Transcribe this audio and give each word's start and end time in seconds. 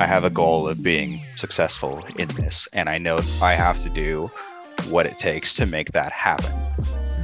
I 0.00 0.06
have 0.06 0.22
a 0.22 0.30
goal 0.30 0.68
of 0.68 0.80
being 0.80 1.20
successful 1.34 2.04
in 2.16 2.28
this, 2.28 2.68
and 2.72 2.88
I 2.88 2.98
know 2.98 3.18
I 3.42 3.54
have 3.54 3.78
to 3.82 3.90
do 3.90 4.30
what 4.90 5.06
it 5.06 5.18
takes 5.18 5.54
to 5.54 5.66
make 5.66 5.90
that 5.90 6.12
happen. 6.12 6.54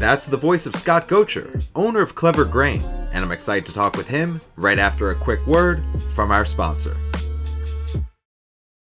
That's 0.00 0.26
the 0.26 0.36
voice 0.36 0.66
of 0.66 0.74
Scott 0.74 1.06
Gocher, 1.06 1.64
owner 1.76 2.02
of 2.02 2.16
Clever 2.16 2.44
Grain, 2.44 2.82
and 3.12 3.24
I'm 3.24 3.30
excited 3.30 3.64
to 3.66 3.72
talk 3.72 3.96
with 3.96 4.08
him 4.08 4.40
right 4.56 4.80
after 4.80 5.12
a 5.12 5.14
quick 5.14 5.46
word 5.46 5.84
from 6.16 6.32
our 6.32 6.44
sponsor. 6.44 6.96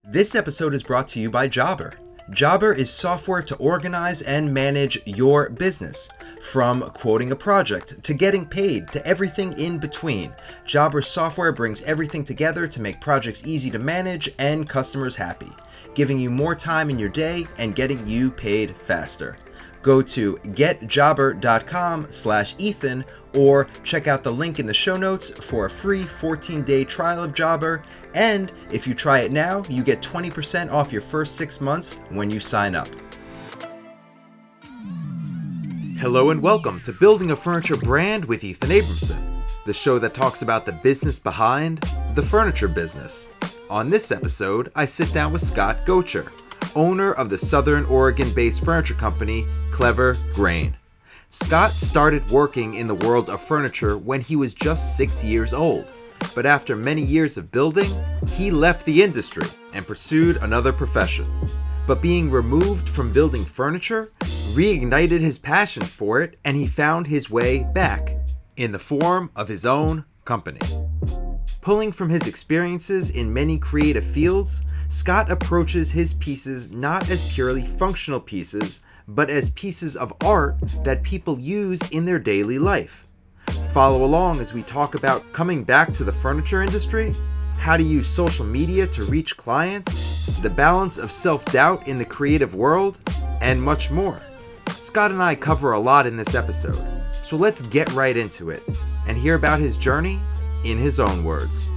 This 0.04 0.36
episode 0.36 0.75
is 0.75 0.84
brought 0.84 1.07
to 1.09 1.20
you 1.20 1.32
by 1.32 1.48
Jobber. 1.48 1.93
Jobber 2.29 2.73
is 2.73 2.93
software 2.93 3.41
to 3.41 3.55
organize 3.55 4.21
and 4.21 4.54
manage 4.54 5.02
your 5.07 5.50
business. 5.50 6.07
From 6.41 6.81
quoting 6.81 7.31
a 7.31 7.35
project 7.35 8.03
to 8.03 8.13
getting 8.13 8.45
paid 8.45 8.87
to 8.89 9.05
everything 9.05 9.53
in 9.59 9.77
between, 9.77 10.33
Jobber 10.65 11.01
software 11.01 11.51
brings 11.51 11.83
everything 11.83 12.23
together 12.23 12.67
to 12.67 12.81
make 12.81 12.99
projects 12.99 13.45
easy 13.45 13.69
to 13.69 13.79
manage 13.79 14.29
and 14.39 14.67
customers 14.67 15.15
happy, 15.15 15.51
giving 15.93 16.19
you 16.19 16.29
more 16.29 16.55
time 16.55 16.89
in 16.89 16.97
your 16.97 17.09
day 17.09 17.46
and 17.57 17.75
getting 17.75 18.05
you 18.07 18.32
paid 18.32 18.75
faster. 18.75 19.37
Go 19.83 20.01
to 20.01 20.35
getjobber.com 20.37 22.07
slash 22.09 22.55
Ethan 22.57 23.05
or 23.35 23.68
check 23.83 24.07
out 24.07 24.23
the 24.23 24.33
link 24.33 24.60
in 24.60 24.65
the 24.65 24.73
show 24.73 24.97
notes 24.97 25.29
for 25.29 25.68
a 25.68 25.69
free 25.69 26.04
14-day 26.04 26.83
trial 26.85 27.23
of 27.23 27.33
Jobber. 27.33 27.83
And 28.13 28.51
if 28.71 28.87
you 28.87 28.96
try 28.96 29.19
it 29.19 29.32
now, 29.32 29.63
you 29.69 29.83
get 29.83 30.01
20% 30.01 30.71
off 30.71 30.91
your 30.91 31.01
first 31.01 31.35
six 31.35 31.61
months 31.61 31.99
when 32.09 32.30
you 32.30 32.39
sign 32.39 32.75
up. 32.75 32.89
Hello 36.02 36.31
and 36.31 36.41
welcome 36.41 36.81
to 36.81 36.94
Building 36.94 37.30
a 37.30 37.36
Furniture 37.36 37.78
Brand 37.78 38.25
with 38.25 38.44
Ethan 38.44 38.72
Abramson, 38.72 39.22
the 39.67 39.72
show 39.72 40.00
that 40.00 40.16
talks 40.16 40.41
about 40.41 40.66
the 40.66 40.72
business 40.72 41.19
behind 41.19 41.77
the 42.16 42.23
furniture 42.23 42.67
business. 42.67 43.27
On 43.69 43.91
this 43.91 44.11
episode, 44.11 44.72
I 44.75 44.86
sit 44.86 45.14
down 45.14 45.31
with 45.31 45.44
Scott 45.44 45.86
Gocher, 45.86 46.31
owner 46.75 47.13
of 47.13 47.29
the 47.29 47.38
Southern 47.38 47.85
Oregon 47.85 48.27
based 48.33 48.66
furniture 48.66 48.95
company 48.95 49.45
Clever 49.69 50.17
Grain. 50.33 50.75
Scott 51.29 51.69
started 51.69 52.27
working 52.31 52.73
in 52.73 52.88
the 52.88 52.95
world 52.95 53.29
of 53.29 53.39
furniture 53.39 53.95
when 53.95 54.22
he 54.22 54.35
was 54.35 54.55
just 54.55 54.97
six 54.97 55.23
years 55.23 55.53
old, 55.53 55.94
but 56.33 56.47
after 56.47 56.75
many 56.75 57.03
years 57.03 57.38
of 57.38 57.52
building, 57.52 57.91
he 58.27 58.49
left 58.49 58.88
the 58.88 59.03
industry 59.03 59.45
and 59.72 59.85
pursued 59.85 60.38
another 60.38 60.73
profession 60.73 61.27
but 61.87 62.01
being 62.01 62.29
removed 62.29 62.87
from 62.87 63.11
building 63.11 63.45
furniture 63.45 64.11
reignited 64.53 65.19
his 65.19 65.37
passion 65.37 65.83
for 65.83 66.21
it 66.21 66.38
and 66.45 66.57
he 66.57 66.67
found 66.67 67.07
his 67.07 67.29
way 67.29 67.63
back 67.73 68.15
in 68.55 68.71
the 68.71 68.79
form 68.79 69.31
of 69.35 69.47
his 69.47 69.65
own 69.65 70.05
company. 70.25 70.59
Pulling 71.61 71.91
from 71.91 72.09
his 72.09 72.27
experiences 72.27 73.11
in 73.11 73.33
many 73.33 73.57
creative 73.57 74.03
fields, 74.03 74.61
Scott 74.89 75.31
approaches 75.31 75.91
his 75.91 76.13
pieces 76.15 76.71
not 76.71 77.09
as 77.09 77.33
purely 77.33 77.63
functional 77.65 78.19
pieces, 78.19 78.81
but 79.07 79.29
as 79.29 79.49
pieces 79.51 79.95
of 79.95 80.13
art 80.23 80.57
that 80.83 81.03
people 81.03 81.39
use 81.39 81.89
in 81.91 82.05
their 82.05 82.19
daily 82.19 82.59
life. 82.59 83.07
Follow 83.71 84.03
along 84.03 84.39
as 84.39 84.53
we 84.53 84.63
talk 84.63 84.95
about 84.95 85.23
coming 85.33 85.63
back 85.63 85.93
to 85.93 86.03
the 86.03 86.11
furniture 86.11 86.61
industry 86.61 87.13
how 87.61 87.77
to 87.77 87.83
use 87.83 88.07
social 88.07 88.43
media 88.43 88.87
to 88.87 89.03
reach 89.03 89.37
clients, 89.37 90.25
the 90.41 90.49
balance 90.49 90.97
of 90.97 91.11
self 91.11 91.45
doubt 91.45 91.87
in 91.87 91.99
the 91.99 92.03
creative 92.03 92.55
world, 92.55 92.99
and 93.39 93.61
much 93.61 93.91
more. 93.91 94.19
Scott 94.69 95.11
and 95.11 95.21
I 95.21 95.35
cover 95.35 95.73
a 95.73 95.79
lot 95.79 96.07
in 96.07 96.17
this 96.17 96.33
episode, 96.33 96.83
so 97.13 97.37
let's 97.37 97.61
get 97.61 97.91
right 97.93 98.17
into 98.17 98.49
it 98.49 98.63
and 99.07 99.15
hear 99.15 99.35
about 99.35 99.59
his 99.59 99.77
journey 99.77 100.19
in 100.65 100.79
his 100.79 100.99
own 100.99 101.23
words. 101.23 101.69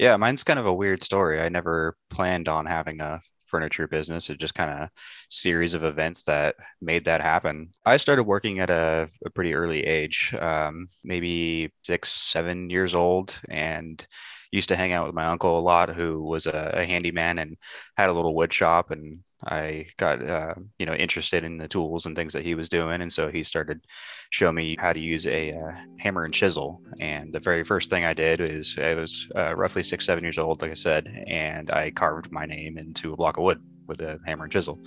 Yeah, 0.00 0.16
mine's 0.16 0.42
kind 0.42 0.58
of 0.58 0.66
a 0.66 0.74
weird 0.74 1.04
story. 1.04 1.40
I 1.40 1.48
never 1.48 1.96
planned 2.10 2.48
on 2.48 2.66
having 2.66 3.00
a 3.00 3.20
furniture 3.46 3.86
business. 3.86 4.28
It 4.28 4.40
just 4.40 4.54
kind 4.54 4.70
of 4.72 4.88
series 5.28 5.72
of 5.72 5.84
events 5.84 6.24
that 6.24 6.56
made 6.80 7.04
that 7.04 7.20
happen. 7.20 7.70
I 7.86 7.96
started 7.96 8.24
working 8.24 8.58
at 8.58 8.70
a, 8.70 9.08
a 9.24 9.30
pretty 9.30 9.54
early 9.54 9.84
age, 9.84 10.34
um, 10.40 10.88
maybe 11.04 11.72
six, 11.84 12.10
seven 12.10 12.70
years 12.70 12.96
old, 12.96 13.38
and 13.48 14.04
used 14.50 14.68
to 14.70 14.76
hang 14.76 14.92
out 14.92 15.06
with 15.06 15.14
my 15.14 15.26
uncle 15.26 15.58
a 15.58 15.60
lot, 15.60 15.90
who 15.90 16.22
was 16.22 16.46
a, 16.46 16.70
a 16.74 16.84
handyman 16.84 17.38
and 17.38 17.56
had 17.96 18.10
a 18.10 18.12
little 18.12 18.34
wood 18.34 18.52
shop. 18.52 18.90
And 18.90 19.20
I 19.44 19.86
got, 19.96 20.26
uh, 20.26 20.54
you 20.78 20.86
know, 20.86 20.94
interested 20.94 21.44
in 21.44 21.58
the 21.58 21.68
tools 21.68 22.06
and 22.06 22.16
things 22.16 22.32
that 22.32 22.44
he 22.44 22.54
was 22.54 22.68
doing. 22.68 23.02
And 23.02 23.12
so 23.12 23.30
he 23.30 23.42
started 23.42 23.80
showing 24.30 24.54
me 24.54 24.76
how 24.78 24.92
to 24.92 25.00
use 25.00 25.26
a 25.26 25.52
uh, 25.52 25.72
hammer 25.98 26.24
and 26.24 26.34
chisel. 26.34 26.80
And 27.00 27.32
the 27.32 27.40
very 27.40 27.64
first 27.64 27.90
thing 27.90 28.04
I 28.04 28.14
did 28.14 28.40
is 28.40 28.76
I 28.80 28.94
was 28.94 29.26
uh, 29.36 29.54
roughly 29.54 29.82
six, 29.82 30.06
seven 30.06 30.24
years 30.24 30.38
old, 30.38 30.62
like 30.62 30.70
I 30.70 30.74
said, 30.74 31.06
and 31.26 31.70
I 31.70 31.90
carved 31.90 32.32
my 32.32 32.46
name 32.46 32.78
into 32.78 33.12
a 33.12 33.16
block 33.16 33.36
of 33.36 33.44
wood 33.44 33.60
with 33.86 34.00
a 34.00 34.18
hammer 34.26 34.44
and 34.44 34.52
chisel 34.52 34.78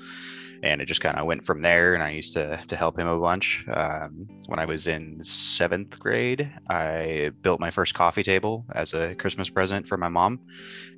and 0.64 0.82
it 0.82 0.86
just 0.86 1.02
kind 1.02 1.18
of 1.18 1.26
went 1.26 1.46
from 1.46 1.62
there. 1.62 1.94
And 1.94 2.04
I 2.04 2.12
used 2.12 2.34
to 2.34 2.58
to 2.58 2.76
help 2.76 2.98
him 2.98 3.08
a 3.08 3.20
bunch. 3.20 3.66
Um, 3.68 4.28
when 4.48 4.60
I 4.60 4.66
was 4.66 4.88
in 4.88 5.24
seventh 5.24 6.00
grade, 6.00 6.52
I 6.70 7.32
built 7.42 7.60
my 7.60 7.70
first 7.70 7.94
coffee 7.94 8.24
table 8.24 8.66
as 8.74 8.94
a 8.94 9.16
Christmas 9.16 9.50
present 9.50 9.88
for 9.88 9.98
my 9.98 10.10
mom, 10.10 10.40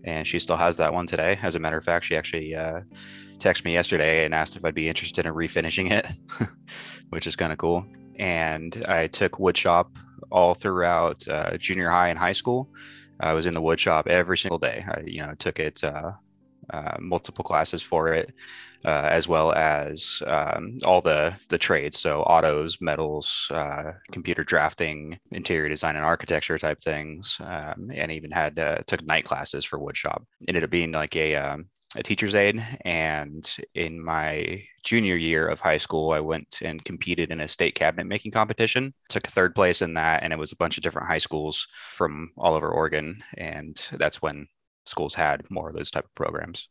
and 0.04 0.28
she 0.28 0.40
still 0.40 0.58
has 0.58 0.78
that 0.78 0.94
one 0.94 1.08
today. 1.08 1.40
As 1.42 1.56
a 1.56 1.60
matter 1.60 1.78
of 1.78 1.84
fact, 1.84 2.06
she 2.06 2.16
actually 2.16 2.56
uh, 2.56 2.82
texted 3.38 3.66
me 3.66 3.74
yesterday 3.74 4.26
and 4.26 4.34
asked 4.34 4.56
if 4.56 4.66
I'd 4.66 4.76
be 4.76 4.90
interested 4.90 5.26
in 5.26 5.34
refinishing 5.34 5.92
it, 5.92 6.10
which 7.10 7.28
is 7.28 7.36
kind 7.36 7.52
of 7.52 7.58
cool. 7.58 7.86
And 8.20 8.84
I 8.88 9.08
took 9.08 9.34
woodshop 9.34 9.88
all 10.32 10.54
throughout 10.54 11.28
uh, 11.28 11.58
junior 11.58 11.90
high 11.90 12.10
and 12.10 12.20
high 12.20 12.34
school. 12.34 12.70
I 13.20 13.34
was 13.34 13.46
in 13.46 13.54
the 13.54 13.62
wood 13.62 13.80
shop 13.80 14.08
every 14.08 14.38
single 14.38 14.60
day. 14.60 14.84
I, 14.88 15.02
you 15.06 15.22
know, 15.22 15.34
took 15.38 15.60
it 15.60 15.84
uh, 15.84 16.12
uh, 16.72 16.98
multiple 17.00 17.44
classes 17.44 17.82
for 17.82 18.14
it, 18.14 18.34
uh, 18.86 19.08
as 19.10 19.28
well 19.28 19.54
as 19.54 20.22
um, 20.28 20.78
all 20.86 21.02
the 21.02 21.34
the 21.50 21.58
trades, 21.58 22.00
so 22.00 22.22
autos, 22.24 22.80
metals, 22.82 23.48
uh, 23.52 23.92
computer 24.12 24.44
drafting, 24.44 25.18
interior 25.32 25.70
design 25.70 25.96
and 25.96 26.06
architecture 26.06 26.58
type 26.58 26.82
things, 26.82 27.38
um, 27.42 27.90
and 27.94 28.12
even 28.12 28.32
had 28.32 28.58
uh, 28.60 28.78
took 28.88 29.06
night 29.06 29.26
classes 29.26 29.66
for 29.66 29.80
woodshop. 29.80 30.24
Ended 30.48 30.64
up 30.64 30.70
being 30.70 30.92
like 30.92 31.16
a 31.16 31.36
um, 31.36 31.66
a 31.96 32.04
teacher's 32.04 32.36
aide. 32.36 32.64
And 32.86 33.50
in 33.76 34.04
my 34.04 34.64
junior 34.84 35.16
year 35.16 35.48
of 35.48 35.60
high 35.60 35.78
school, 35.78 36.12
I 36.12 36.20
went 36.20 36.62
and 36.62 36.84
competed 36.84 37.32
in 37.32 37.42
a 37.42 37.48
state 37.48 37.76
cabinet 37.76 38.06
making 38.06 38.32
competition. 38.32 38.94
Took 39.10 39.28
third 39.28 39.56
place 39.56 39.82
in 39.82 39.94
that, 39.96 40.24
and 40.24 40.34
it 40.34 40.40
was 40.40 40.52
a 40.52 40.58
bunch 40.58 40.78
of 40.78 40.84
different 40.84 41.08
high 41.08 41.20
schools 41.20 41.68
from 41.92 42.32
all 42.38 42.56
over 42.56 42.70
Oregon. 42.70 43.24
And 43.38 43.80
that's 43.94 44.22
when 44.22 44.48
schools 44.86 45.14
had 45.14 45.50
more 45.50 45.70
of 45.70 45.76
those 45.76 45.92
type 45.92 46.06
of 46.06 46.16
programs. 46.16 46.68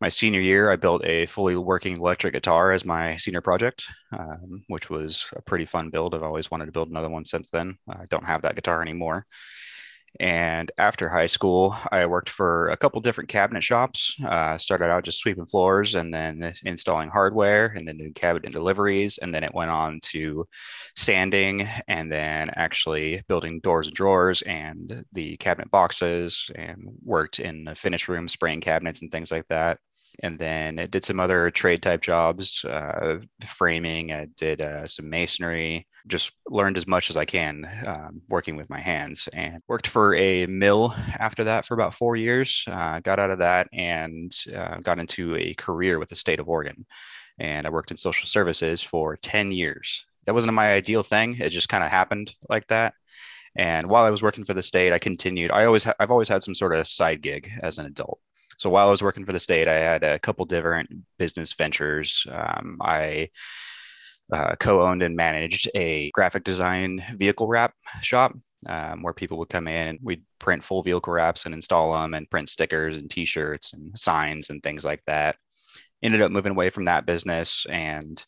My 0.00 0.08
senior 0.08 0.40
year, 0.40 0.70
I 0.70 0.76
built 0.76 1.04
a 1.04 1.26
fully 1.26 1.56
working 1.56 1.96
electric 1.96 2.32
guitar 2.32 2.72
as 2.72 2.84
my 2.84 3.16
senior 3.16 3.40
project, 3.40 3.84
um, 4.12 4.64
which 4.68 4.88
was 4.88 5.26
a 5.36 5.42
pretty 5.42 5.66
fun 5.66 5.90
build. 5.90 6.14
I've 6.14 6.22
always 6.22 6.50
wanted 6.50 6.66
to 6.66 6.72
build 6.72 6.88
another 6.88 7.10
one 7.10 7.24
since 7.24 7.50
then. 7.50 7.76
I 7.88 8.06
don't 8.08 8.24
have 8.26 8.42
that 8.42 8.54
guitar 8.54 8.80
anymore. 8.80 9.26
And 10.18 10.70
after 10.76 11.08
high 11.08 11.26
school, 11.26 11.76
I 11.92 12.06
worked 12.06 12.28
for 12.28 12.68
a 12.68 12.76
couple 12.76 13.00
different 13.00 13.30
cabinet 13.30 13.62
shops. 13.62 14.16
Uh, 14.24 14.58
started 14.58 14.90
out 14.90 15.04
just 15.04 15.18
sweeping 15.18 15.46
floors 15.46 15.94
and 15.94 16.12
then 16.12 16.52
installing 16.64 17.10
hardware 17.10 17.66
and 17.76 17.86
then 17.86 17.98
doing 17.98 18.12
cabinet 18.12 18.52
deliveries. 18.52 19.18
And 19.18 19.32
then 19.32 19.44
it 19.44 19.54
went 19.54 19.70
on 19.70 20.00
to 20.10 20.46
sanding 20.96 21.68
and 21.86 22.10
then 22.10 22.50
actually 22.56 23.22
building 23.28 23.60
doors 23.60 23.86
and 23.86 23.96
drawers 23.96 24.42
and 24.42 25.04
the 25.12 25.36
cabinet 25.36 25.70
boxes 25.70 26.50
and 26.54 26.82
worked 27.04 27.38
in 27.38 27.64
the 27.64 27.74
finish 27.74 28.08
room, 28.08 28.28
spraying 28.28 28.60
cabinets 28.60 29.02
and 29.02 29.12
things 29.12 29.30
like 29.30 29.46
that 29.48 29.78
and 30.22 30.38
then 30.38 30.78
I 30.78 30.86
did 30.86 31.04
some 31.04 31.20
other 31.20 31.50
trade 31.50 31.82
type 31.82 32.02
jobs, 32.02 32.64
uh, 32.64 33.18
framing. 33.46 34.12
I 34.12 34.26
did 34.36 34.62
uh, 34.62 34.86
some 34.86 35.08
masonry. 35.08 35.86
Just 36.06 36.32
learned 36.46 36.76
as 36.76 36.86
much 36.86 37.10
as 37.10 37.16
I 37.16 37.24
can 37.24 37.68
um, 37.86 38.22
working 38.28 38.56
with 38.56 38.70
my 38.70 38.80
hands, 38.80 39.28
and 39.32 39.62
worked 39.68 39.86
for 39.86 40.14
a 40.14 40.46
mill 40.46 40.94
after 41.18 41.44
that 41.44 41.66
for 41.66 41.74
about 41.74 41.94
four 41.94 42.16
years. 42.16 42.64
Uh, 42.68 43.00
got 43.00 43.18
out 43.18 43.30
of 43.30 43.38
that 43.38 43.68
and 43.72 44.32
uh, 44.54 44.78
got 44.80 44.98
into 44.98 45.36
a 45.36 45.54
career 45.54 45.98
with 45.98 46.08
the 46.08 46.16
state 46.16 46.40
of 46.40 46.48
Oregon, 46.48 46.86
and 47.38 47.66
I 47.66 47.70
worked 47.70 47.90
in 47.90 47.96
social 47.96 48.26
services 48.26 48.82
for 48.82 49.16
ten 49.16 49.52
years. 49.52 50.04
That 50.26 50.34
wasn't 50.34 50.54
my 50.54 50.72
ideal 50.72 51.02
thing. 51.02 51.38
It 51.40 51.50
just 51.50 51.68
kind 51.68 51.82
of 51.82 51.90
happened 51.90 52.34
like 52.48 52.66
that. 52.68 52.94
And 53.56 53.88
while 53.88 54.04
I 54.04 54.10
was 54.10 54.22
working 54.22 54.44
for 54.44 54.54
the 54.54 54.62
state, 54.62 54.92
I 54.92 54.98
continued. 54.98 55.50
I 55.50 55.64
always, 55.64 55.82
ha- 55.82 55.94
I've 55.98 56.12
always 56.12 56.28
had 56.28 56.42
some 56.42 56.54
sort 56.54 56.74
of 56.74 56.86
side 56.86 57.20
gig 57.20 57.50
as 57.62 57.78
an 57.78 57.86
adult. 57.86 58.20
So 58.60 58.68
while 58.68 58.88
I 58.88 58.90
was 58.90 59.02
working 59.02 59.24
for 59.24 59.32
the 59.32 59.40
state, 59.40 59.68
I 59.68 59.74
had 59.74 60.04
a 60.04 60.18
couple 60.18 60.44
different 60.44 60.90
business 61.18 61.54
ventures. 61.54 62.26
Um, 62.30 62.76
I 62.82 63.30
uh, 64.30 64.54
co-owned 64.60 65.02
and 65.02 65.16
managed 65.16 65.70
a 65.74 66.10
graphic 66.10 66.44
design 66.44 67.02
vehicle 67.16 67.48
wrap 67.48 67.72
shop 68.02 68.34
um, 68.68 69.02
where 69.02 69.14
people 69.14 69.38
would 69.38 69.48
come 69.48 69.66
in 69.66 69.88
and 69.88 69.98
we'd 70.02 70.22
print 70.38 70.62
full 70.62 70.82
vehicle 70.82 71.10
wraps 71.10 71.46
and 71.46 71.54
install 71.54 71.94
them 71.94 72.12
and 72.12 72.28
print 72.28 72.50
stickers 72.50 72.98
and 72.98 73.10
t-shirts 73.10 73.72
and 73.72 73.98
signs 73.98 74.50
and 74.50 74.62
things 74.62 74.84
like 74.84 75.02
that 75.06 75.36
ended 76.02 76.20
up 76.20 76.30
moving 76.30 76.52
away 76.52 76.68
from 76.68 76.84
that 76.84 77.06
business 77.06 77.66
and 77.70 78.24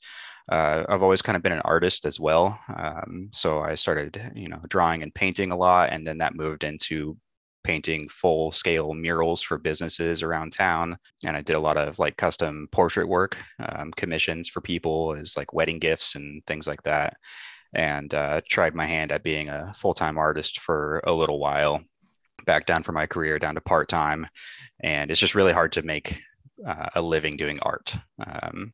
uh, 0.51 0.85
I've 0.89 1.03
always 1.03 1.23
kind 1.23 1.37
of 1.37 1.43
been 1.43 1.53
an 1.53 1.63
artist 1.65 2.05
as 2.05 2.19
well. 2.19 2.59
Um, 2.75 3.29
so 3.33 3.61
I 3.61 3.77
started, 3.77 4.33
you 4.35 4.49
know, 4.49 4.61
drawing 4.69 5.05
and 5.05 5.15
painting 5.15 5.53
a 5.53 5.57
lot, 5.57 5.93
and 5.93 6.05
then 6.05 6.19
that 6.19 6.35
moved 6.35 6.65
into 6.65 7.17
painting 7.65 8.09
full 8.09 8.53
scale 8.53 8.95
murals 8.95 9.43
for 9.43 9.59
businesses 9.59 10.23
around 10.23 10.53
town. 10.53 10.97
And 11.25 11.37
I 11.37 11.43
did 11.43 11.57
a 11.57 11.61
lot 11.61 11.77
of 11.77 11.99
like 11.99 12.17
custom 12.17 12.69
portrait 12.73 13.09
work, 13.09 13.37
um, 13.61 13.93
commissions 13.93 14.49
for 14.49 14.61
people 14.61 15.17
as 15.19 15.37
like 15.37 15.53
wedding 15.53 15.79
gifts 15.79 16.15
and 16.15 16.45
things 16.47 16.67
like 16.67 16.83
that. 16.83 17.17
And 17.75 18.13
uh, 18.13 18.43
tried 18.49 18.75
my 18.75 18.87
hand 18.87 19.13
at 19.13 19.23
being 19.23 19.49
a 19.49 19.73
full 19.75 19.95
time 19.95 20.19
artist 20.19 20.61
for 20.61 21.01
a 21.07 21.13
little 21.13 21.39
while, 21.39 21.83
back 22.45 22.67
down 22.67 22.83
from 22.83 22.95
my 22.95 23.07
career 23.07 23.39
down 23.39 23.55
to 23.55 23.61
part 23.61 23.89
time. 23.89 24.27
And 24.81 25.11
it's 25.11 25.21
just 25.21 25.35
really 25.35 25.53
hard 25.53 25.73
to 25.73 25.83
make 25.83 26.21
uh, 26.67 26.89
a 26.95 27.03
living 27.03 27.37
doing 27.37 27.59
art. 27.63 27.97
Um, 28.25 28.73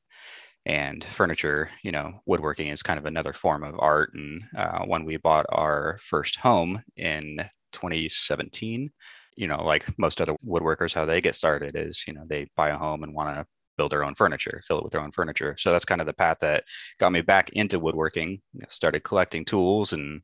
and 0.66 1.02
furniture, 1.02 1.70
you 1.82 1.92
know, 1.92 2.20
woodworking 2.26 2.68
is 2.68 2.82
kind 2.82 2.98
of 2.98 3.06
another 3.06 3.32
form 3.32 3.64
of 3.64 3.76
art. 3.78 4.12
And 4.14 4.42
uh, 4.56 4.80
when 4.84 5.04
we 5.04 5.16
bought 5.16 5.46
our 5.48 5.98
first 6.02 6.36
home 6.36 6.82
in 6.96 7.48
2017, 7.72 8.90
you 9.36 9.46
know, 9.46 9.62
like 9.62 9.86
most 9.98 10.20
other 10.20 10.34
woodworkers, 10.46 10.94
how 10.94 11.04
they 11.04 11.20
get 11.20 11.36
started 11.36 11.76
is, 11.76 12.04
you 12.06 12.14
know, 12.14 12.24
they 12.28 12.48
buy 12.56 12.70
a 12.70 12.76
home 12.76 13.02
and 13.02 13.14
want 13.14 13.34
to 13.36 13.46
build 13.78 13.92
their 13.92 14.04
own 14.04 14.14
furniture, 14.14 14.60
fill 14.66 14.78
it 14.78 14.84
with 14.84 14.92
their 14.92 15.00
own 15.00 15.12
furniture. 15.12 15.56
So 15.58 15.72
that's 15.72 15.86
kind 15.86 16.02
of 16.02 16.06
the 16.06 16.12
path 16.12 16.38
that 16.40 16.64
got 16.98 17.12
me 17.12 17.22
back 17.22 17.48
into 17.54 17.78
woodworking. 17.78 18.42
Started 18.68 19.04
collecting 19.04 19.46
tools 19.46 19.94
and 19.94 20.20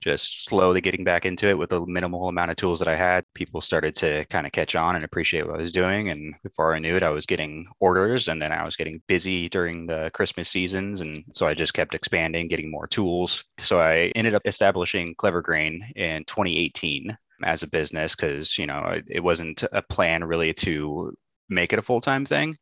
just 0.00 0.44
slowly 0.44 0.80
getting 0.80 1.04
back 1.04 1.26
into 1.26 1.48
it 1.48 1.58
with 1.58 1.70
the 1.70 1.84
minimal 1.84 2.28
amount 2.28 2.50
of 2.50 2.56
tools 2.56 2.78
that 2.78 2.88
I 2.88 2.96
had. 2.96 3.24
People 3.34 3.60
started 3.60 3.94
to 3.96 4.24
kind 4.26 4.46
of 4.46 4.52
catch 4.52 4.74
on 4.74 4.96
and 4.96 5.04
appreciate 5.04 5.46
what 5.46 5.56
I 5.56 5.62
was 5.62 5.72
doing. 5.72 6.08
And 6.08 6.34
before 6.42 6.74
I 6.74 6.78
knew 6.78 6.96
it, 6.96 7.02
I 7.02 7.10
was 7.10 7.26
getting 7.26 7.66
orders 7.80 8.28
and 8.28 8.40
then 8.40 8.52
I 8.52 8.64
was 8.64 8.76
getting 8.76 9.02
busy 9.08 9.48
during 9.50 9.86
the 9.86 10.10
Christmas 10.14 10.48
seasons. 10.48 11.02
And 11.02 11.24
so 11.32 11.46
I 11.46 11.52
just 11.52 11.74
kept 11.74 11.94
expanding, 11.94 12.48
getting 12.48 12.70
more 12.70 12.86
tools. 12.86 13.44
So 13.58 13.80
I 13.80 14.12
ended 14.14 14.34
up 14.34 14.42
establishing 14.46 15.14
Clever 15.18 15.42
Grain 15.42 15.84
in 15.96 16.24
2018 16.24 17.16
as 17.44 17.62
a 17.62 17.68
business 17.68 18.14
because 18.14 18.56
you 18.58 18.66
know 18.66 19.00
it 19.08 19.22
wasn't 19.22 19.64
a 19.72 19.82
plan 19.82 20.24
really 20.24 20.52
to 20.52 21.12
make 21.48 21.72
it 21.72 21.78
a 21.78 21.82
full-time 21.82 22.24
thing 22.24 22.56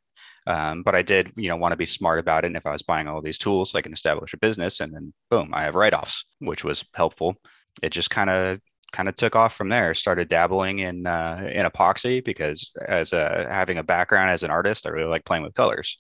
um, 0.46 0.82
but 0.82 0.94
I 0.94 1.02
did, 1.02 1.32
you 1.36 1.48
know, 1.48 1.56
want 1.56 1.72
to 1.72 1.76
be 1.76 1.86
smart 1.86 2.18
about 2.18 2.44
it. 2.44 2.48
And 2.48 2.56
if 2.56 2.66
I 2.66 2.72
was 2.72 2.82
buying 2.82 3.08
all 3.08 3.20
these 3.20 3.38
tools, 3.38 3.74
I 3.74 3.82
can 3.82 3.92
establish 3.92 4.32
a 4.34 4.38
business, 4.38 4.80
and 4.80 4.94
then 4.94 5.12
boom, 5.30 5.50
I 5.52 5.62
have 5.62 5.74
write-offs, 5.74 6.24
which 6.38 6.64
was 6.64 6.84
helpful. 6.94 7.36
It 7.82 7.90
just 7.90 8.10
kind 8.10 8.30
of 8.30 8.60
kind 8.92 9.08
of 9.08 9.14
took 9.14 9.36
off 9.36 9.54
from 9.54 9.68
there. 9.68 9.94
Started 9.94 10.28
dabbling 10.28 10.80
in 10.80 11.06
uh, 11.06 11.48
in 11.52 11.66
epoxy 11.66 12.24
because 12.24 12.72
as 12.86 13.12
a 13.12 13.46
having 13.48 13.78
a 13.78 13.82
background 13.84 14.30
as 14.30 14.42
an 14.42 14.50
artist, 14.50 14.86
I 14.86 14.90
really 14.90 15.10
like 15.10 15.24
playing 15.24 15.44
with 15.44 15.54
colors 15.54 15.98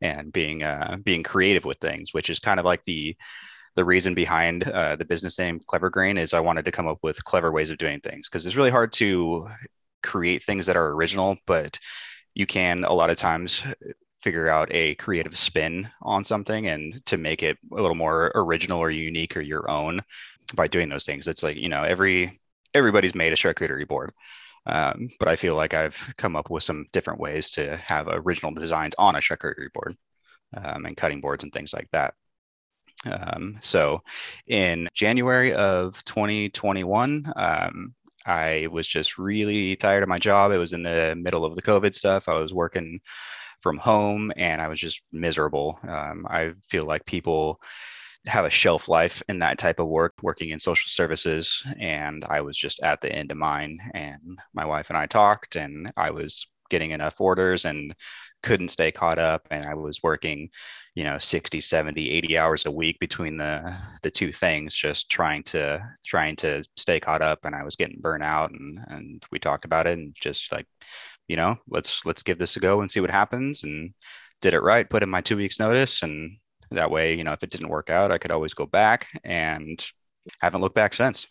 and 0.00 0.32
being 0.32 0.62
uh, 0.62 0.96
being 1.02 1.22
creative 1.22 1.64
with 1.64 1.78
things, 1.78 2.12
which 2.12 2.30
is 2.30 2.38
kind 2.38 2.58
of 2.58 2.66
like 2.66 2.84
the 2.84 3.16
the 3.76 3.84
reason 3.84 4.14
behind 4.14 4.68
uh, 4.68 4.96
the 4.96 5.04
business 5.04 5.38
name 5.38 5.60
Clever 5.66 5.90
Grain 5.90 6.18
is 6.18 6.34
I 6.34 6.40
wanted 6.40 6.64
to 6.64 6.72
come 6.72 6.88
up 6.88 6.98
with 7.02 7.22
clever 7.24 7.52
ways 7.52 7.70
of 7.70 7.78
doing 7.78 8.00
things 8.00 8.28
because 8.28 8.44
it's 8.44 8.56
really 8.56 8.70
hard 8.70 8.92
to 8.94 9.48
create 10.02 10.42
things 10.42 10.66
that 10.66 10.76
are 10.76 10.88
original, 10.88 11.36
but 11.46 11.78
you 12.34 12.46
can 12.46 12.84
a 12.84 12.92
lot 12.92 13.10
of 13.10 13.16
times 13.16 13.62
figure 14.20 14.48
out 14.48 14.68
a 14.70 14.94
creative 14.96 15.36
spin 15.36 15.88
on 16.02 16.22
something 16.22 16.66
and 16.68 17.04
to 17.06 17.16
make 17.16 17.42
it 17.42 17.56
a 17.72 17.74
little 17.74 17.94
more 17.94 18.30
original 18.34 18.78
or 18.78 18.90
unique 18.90 19.36
or 19.36 19.40
your 19.40 19.68
own 19.70 20.00
by 20.54 20.66
doing 20.66 20.88
those 20.88 21.06
things. 21.06 21.26
It's 21.26 21.42
like, 21.42 21.56
you 21.56 21.68
know, 21.68 21.82
every 21.82 22.38
everybody's 22.74 23.14
made 23.14 23.32
a 23.32 23.36
charcuterie 23.36 23.88
board. 23.88 24.12
Um, 24.66 25.08
but 25.18 25.28
I 25.28 25.36
feel 25.36 25.56
like 25.56 25.74
I've 25.74 26.12
come 26.18 26.36
up 26.36 26.50
with 26.50 26.62
some 26.62 26.86
different 26.92 27.18
ways 27.18 27.50
to 27.52 27.76
have 27.78 28.08
original 28.08 28.52
designs 28.52 28.94
on 28.98 29.16
a 29.16 29.20
charcuterie 29.20 29.72
board 29.72 29.96
um, 30.56 30.84
and 30.86 30.96
cutting 30.96 31.20
boards 31.20 31.44
and 31.44 31.52
things 31.52 31.72
like 31.72 31.88
that. 31.92 32.14
Um, 33.06 33.54
so 33.62 34.02
in 34.46 34.88
January 34.94 35.54
of 35.54 36.04
2021, 36.04 37.32
um, 37.34 37.94
I 38.26 38.68
was 38.70 38.86
just 38.86 39.18
really 39.18 39.76
tired 39.76 40.02
of 40.02 40.08
my 40.08 40.18
job. 40.18 40.52
It 40.52 40.58
was 40.58 40.72
in 40.72 40.82
the 40.82 41.16
middle 41.18 41.44
of 41.44 41.56
the 41.56 41.62
COVID 41.62 41.94
stuff. 41.94 42.28
I 42.28 42.34
was 42.34 42.52
working 42.52 43.00
from 43.62 43.78
home 43.78 44.32
and 44.36 44.60
I 44.60 44.68
was 44.68 44.80
just 44.80 45.02
miserable. 45.12 45.78
Um, 45.86 46.26
I 46.28 46.52
feel 46.68 46.84
like 46.84 47.04
people 47.06 47.60
have 48.26 48.44
a 48.44 48.50
shelf 48.50 48.88
life 48.88 49.22
in 49.28 49.38
that 49.38 49.58
type 49.58 49.78
of 49.78 49.88
work, 49.88 50.14
working 50.22 50.50
in 50.50 50.58
social 50.58 50.88
services. 50.88 51.64
And 51.78 52.24
I 52.28 52.42
was 52.42 52.56
just 52.56 52.82
at 52.82 53.00
the 53.00 53.10
end 53.10 53.32
of 53.32 53.38
mine. 53.38 53.78
And 53.94 54.38
my 54.52 54.64
wife 54.66 54.90
and 54.90 54.98
I 54.98 55.06
talked, 55.06 55.56
and 55.56 55.90
I 55.96 56.10
was 56.10 56.46
getting 56.70 56.92
enough 56.92 57.20
orders 57.20 57.64
and 57.64 57.94
couldn't 58.42 58.70
stay 58.70 58.90
caught 58.90 59.18
up. 59.18 59.46
And 59.50 59.66
I 59.66 59.74
was 59.74 60.02
working 60.02 60.50
you 60.96 61.04
know 61.04 61.18
60 61.18 61.60
70 61.60 62.10
80 62.10 62.38
hours 62.38 62.66
a 62.66 62.70
week 62.70 62.98
between 62.98 63.36
the 63.36 63.74
the 64.02 64.10
two 64.10 64.32
things 64.32 64.74
just 64.74 65.08
trying 65.08 65.42
to 65.44 65.80
trying 66.04 66.36
to 66.36 66.64
stay 66.76 67.00
caught 67.00 67.22
up. 67.22 67.44
And 67.44 67.54
i 67.54 67.62
was 67.62 67.76
getting 67.76 68.00
burnt 68.00 68.24
out 68.24 68.50
and 68.52 68.80
and 68.88 69.24
we 69.30 69.38
talked 69.38 69.64
about 69.64 69.86
it 69.86 69.98
and 69.98 70.14
just 70.20 70.50
like 70.52 70.66
you 71.28 71.36
know 71.36 71.56
let's 71.68 72.04
let's 72.06 72.22
give 72.22 72.38
this 72.38 72.56
a 72.56 72.60
go 72.60 72.80
and 72.80 72.90
see 72.90 73.00
what 73.00 73.10
happens. 73.10 73.64
And 73.64 73.94
did 74.40 74.54
it 74.54 74.62
right 74.62 74.88
put 74.88 75.02
in 75.02 75.10
my 75.10 75.20
two 75.20 75.36
weeks 75.36 75.60
notice. 75.60 76.02
And 76.02 76.32
that 76.70 76.90
way 76.90 77.14
you 77.14 77.24
know 77.24 77.32
if 77.32 77.42
it 77.42 77.50
didn't 77.50 77.68
work 77.68 77.90
out 77.90 78.12
i 78.12 78.18
could 78.18 78.30
always 78.30 78.54
go 78.54 78.66
back 78.66 79.08
and 79.24 79.84
haven't 80.40 80.60
looked 80.60 80.74
back 80.74 80.94
since 80.94 81.26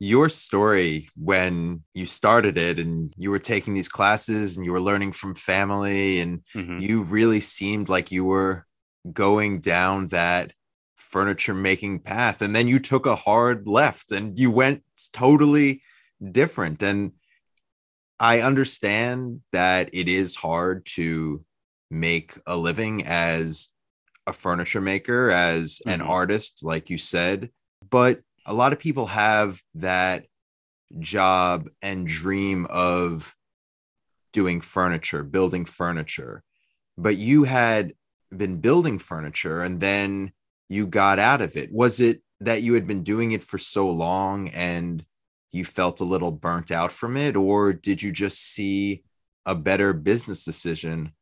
your 0.00 0.30
story 0.30 1.10
when 1.14 1.84
you 1.92 2.06
started 2.06 2.56
it 2.56 2.78
and 2.78 3.12
you 3.18 3.30
were 3.30 3.38
taking 3.38 3.74
these 3.74 3.88
classes 3.88 4.56
and 4.56 4.64
you 4.64 4.72
were 4.72 4.80
learning 4.80 5.12
from 5.12 5.34
family 5.34 6.20
and 6.20 6.42
mm-hmm. 6.56 6.78
you 6.78 7.02
really 7.02 7.38
seemed 7.38 7.90
like 7.90 8.10
you 8.10 8.24
were 8.24 8.66
going 9.12 9.60
down 9.60 10.08
that 10.08 10.52
furniture 10.96 11.52
making 11.52 11.98
path 11.98 12.40
and 12.40 12.56
then 12.56 12.66
you 12.66 12.78
took 12.78 13.04
a 13.04 13.14
hard 13.14 13.68
left 13.68 14.10
and 14.10 14.38
you 14.38 14.50
went 14.50 14.82
totally 15.12 15.82
different 16.32 16.82
and 16.82 17.12
i 18.18 18.40
understand 18.40 19.40
that 19.52 19.90
it 19.92 20.08
is 20.08 20.34
hard 20.34 20.84
to 20.86 21.44
make 21.90 22.38
a 22.46 22.56
living 22.56 23.04
as 23.04 23.68
a 24.26 24.32
furniture 24.32 24.80
maker 24.80 25.30
as 25.30 25.80
mm-hmm. 25.80 26.00
an 26.00 26.00
artist 26.00 26.64
like 26.64 26.88
you 26.88 26.96
said 26.96 27.50
but 27.90 28.20
a 28.50 28.54
lot 28.54 28.72
of 28.72 28.78
people 28.78 29.06
have 29.06 29.60
that 29.76 30.26
job 30.98 31.68
and 31.80 32.06
dream 32.06 32.66
of 32.68 33.34
doing 34.32 34.60
furniture 34.60 35.22
building 35.22 35.64
furniture 35.64 36.42
but 36.98 37.16
you 37.16 37.44
had 37.44 37.92
been 38.36 38.60
building 38.60 38.98
furniture 38.98 39.62
and 39.62 39.80
then 39.80 40.32
you 40.68 40.86
got 40.86 41.18
out 41.18 41.42
of 41.42 41.56
it. 41.56 41.72
Was 41.72 42.00
it 42.00 42.22
that 42.40 42.62
you 42.62 42.74
had 42.74 42.86
been 42.86 43.02
doing 43.02 43.32
it 43.32 43.42
for 43.42 43.58
so 43.58 43.90
long 43.90 44.48
and 44.48 45.04
you 45.52 45.64
felt 45.64 46.00
a 46.00 46.04
little 46.04 46.30
burnt 46.30 46.70
out 46.70 46.92
from 46.92 47.16
it 47.16 47.36
or 47.36 47.72
did 47.72 48.02
you 48.02 48.12
just 48.12 48.38
see 48.38 49.02
a 49.44 49.54
better 49.54 49.92
business 49.92 50.44
decision 50.44 51.12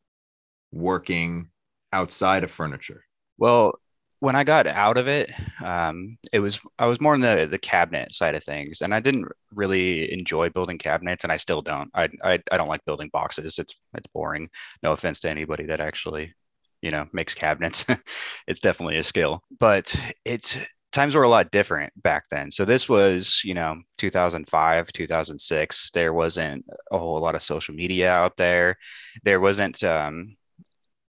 working 0.71 1.49
outside 1.93 2.45
of 2.45 2.51
furniture? 2.51 3.05
Well 3.39 3.81
when 4.21 4.35
i 4.35 4.45
got 4.45 4.67
out 4.67 4.97
of 4.97 5.09
it 5.09 5.31
um, 5.65 6.19
it 6.33 6.41
was 6.41 6.61
i 6.79 6.87
was 6.87 7.01
more 7.01 7.15
in 7.15 7.21
the 7.21 7.47
the 7.51 7.59
cabinet 7.59 8.15
side 8.15 8.35
of 8.35 8.45
things 8.45 8.81
and 8.83 8.95
i 8.95 9.01
didn't 9.01 9.27
really 9.55 10.13
enjoy 10.13 10.49
building 10.49 10.79
cabinets 10.79 11.25
and 11.25 11.33
i 11.33 11.37
still 11.37 11.63
don't. 11.63 11.91
I 11.95 12.09
i, 12.23 12.39
I 12.51 12.57
don't 12.57 12.69
like 12.69 12.85
building 12.85 13.11
boxes. 13.13 13.59
It's 13.59 13.75
it's 13.95 14.07
boring. 14.09 14.49
No 14.83 14.93
offense 14.93 15.21
to 15.21 15.31
anybody 15.31 15.67
that 15.67 15.81
actually 15.81 16.35
you 16.83 16.91
know 16.91 17.07
makes 17.13 17.35
cabinets. 17.35 17.85
It's 18.49 18.61
definitely 18.61 18.99
a 18.99 19.03
skill 19.03 19.43
but 19.59 19.95
it's 20.25 20.57
times 20.93 21.15
were 21.15 21.23
a 21.23 21.29
lot 21.29 21.51
different 21.51 21.93
back 22.03 22.25
then. 22.31 22.51
So 22.51 22.65
this 22.65 22.89
was 22.89 23.43
you 23.45 23.55
know 23.55 23.77
2005 23.99 24.93
2006 24.93 25.91
there 25.93 26.13
wasn't 26.13 26.65
a 26.91 26.99
whole 26.99 27.21
lot 27.21 27.35
of 27.35 27.43
social 27.43 27.75
media 27.75 28.11
out 28.11 28.37
there. 28.37 28.77
There 29.25 29.41
wasn't 29.41 29.83
um 29.85 30.35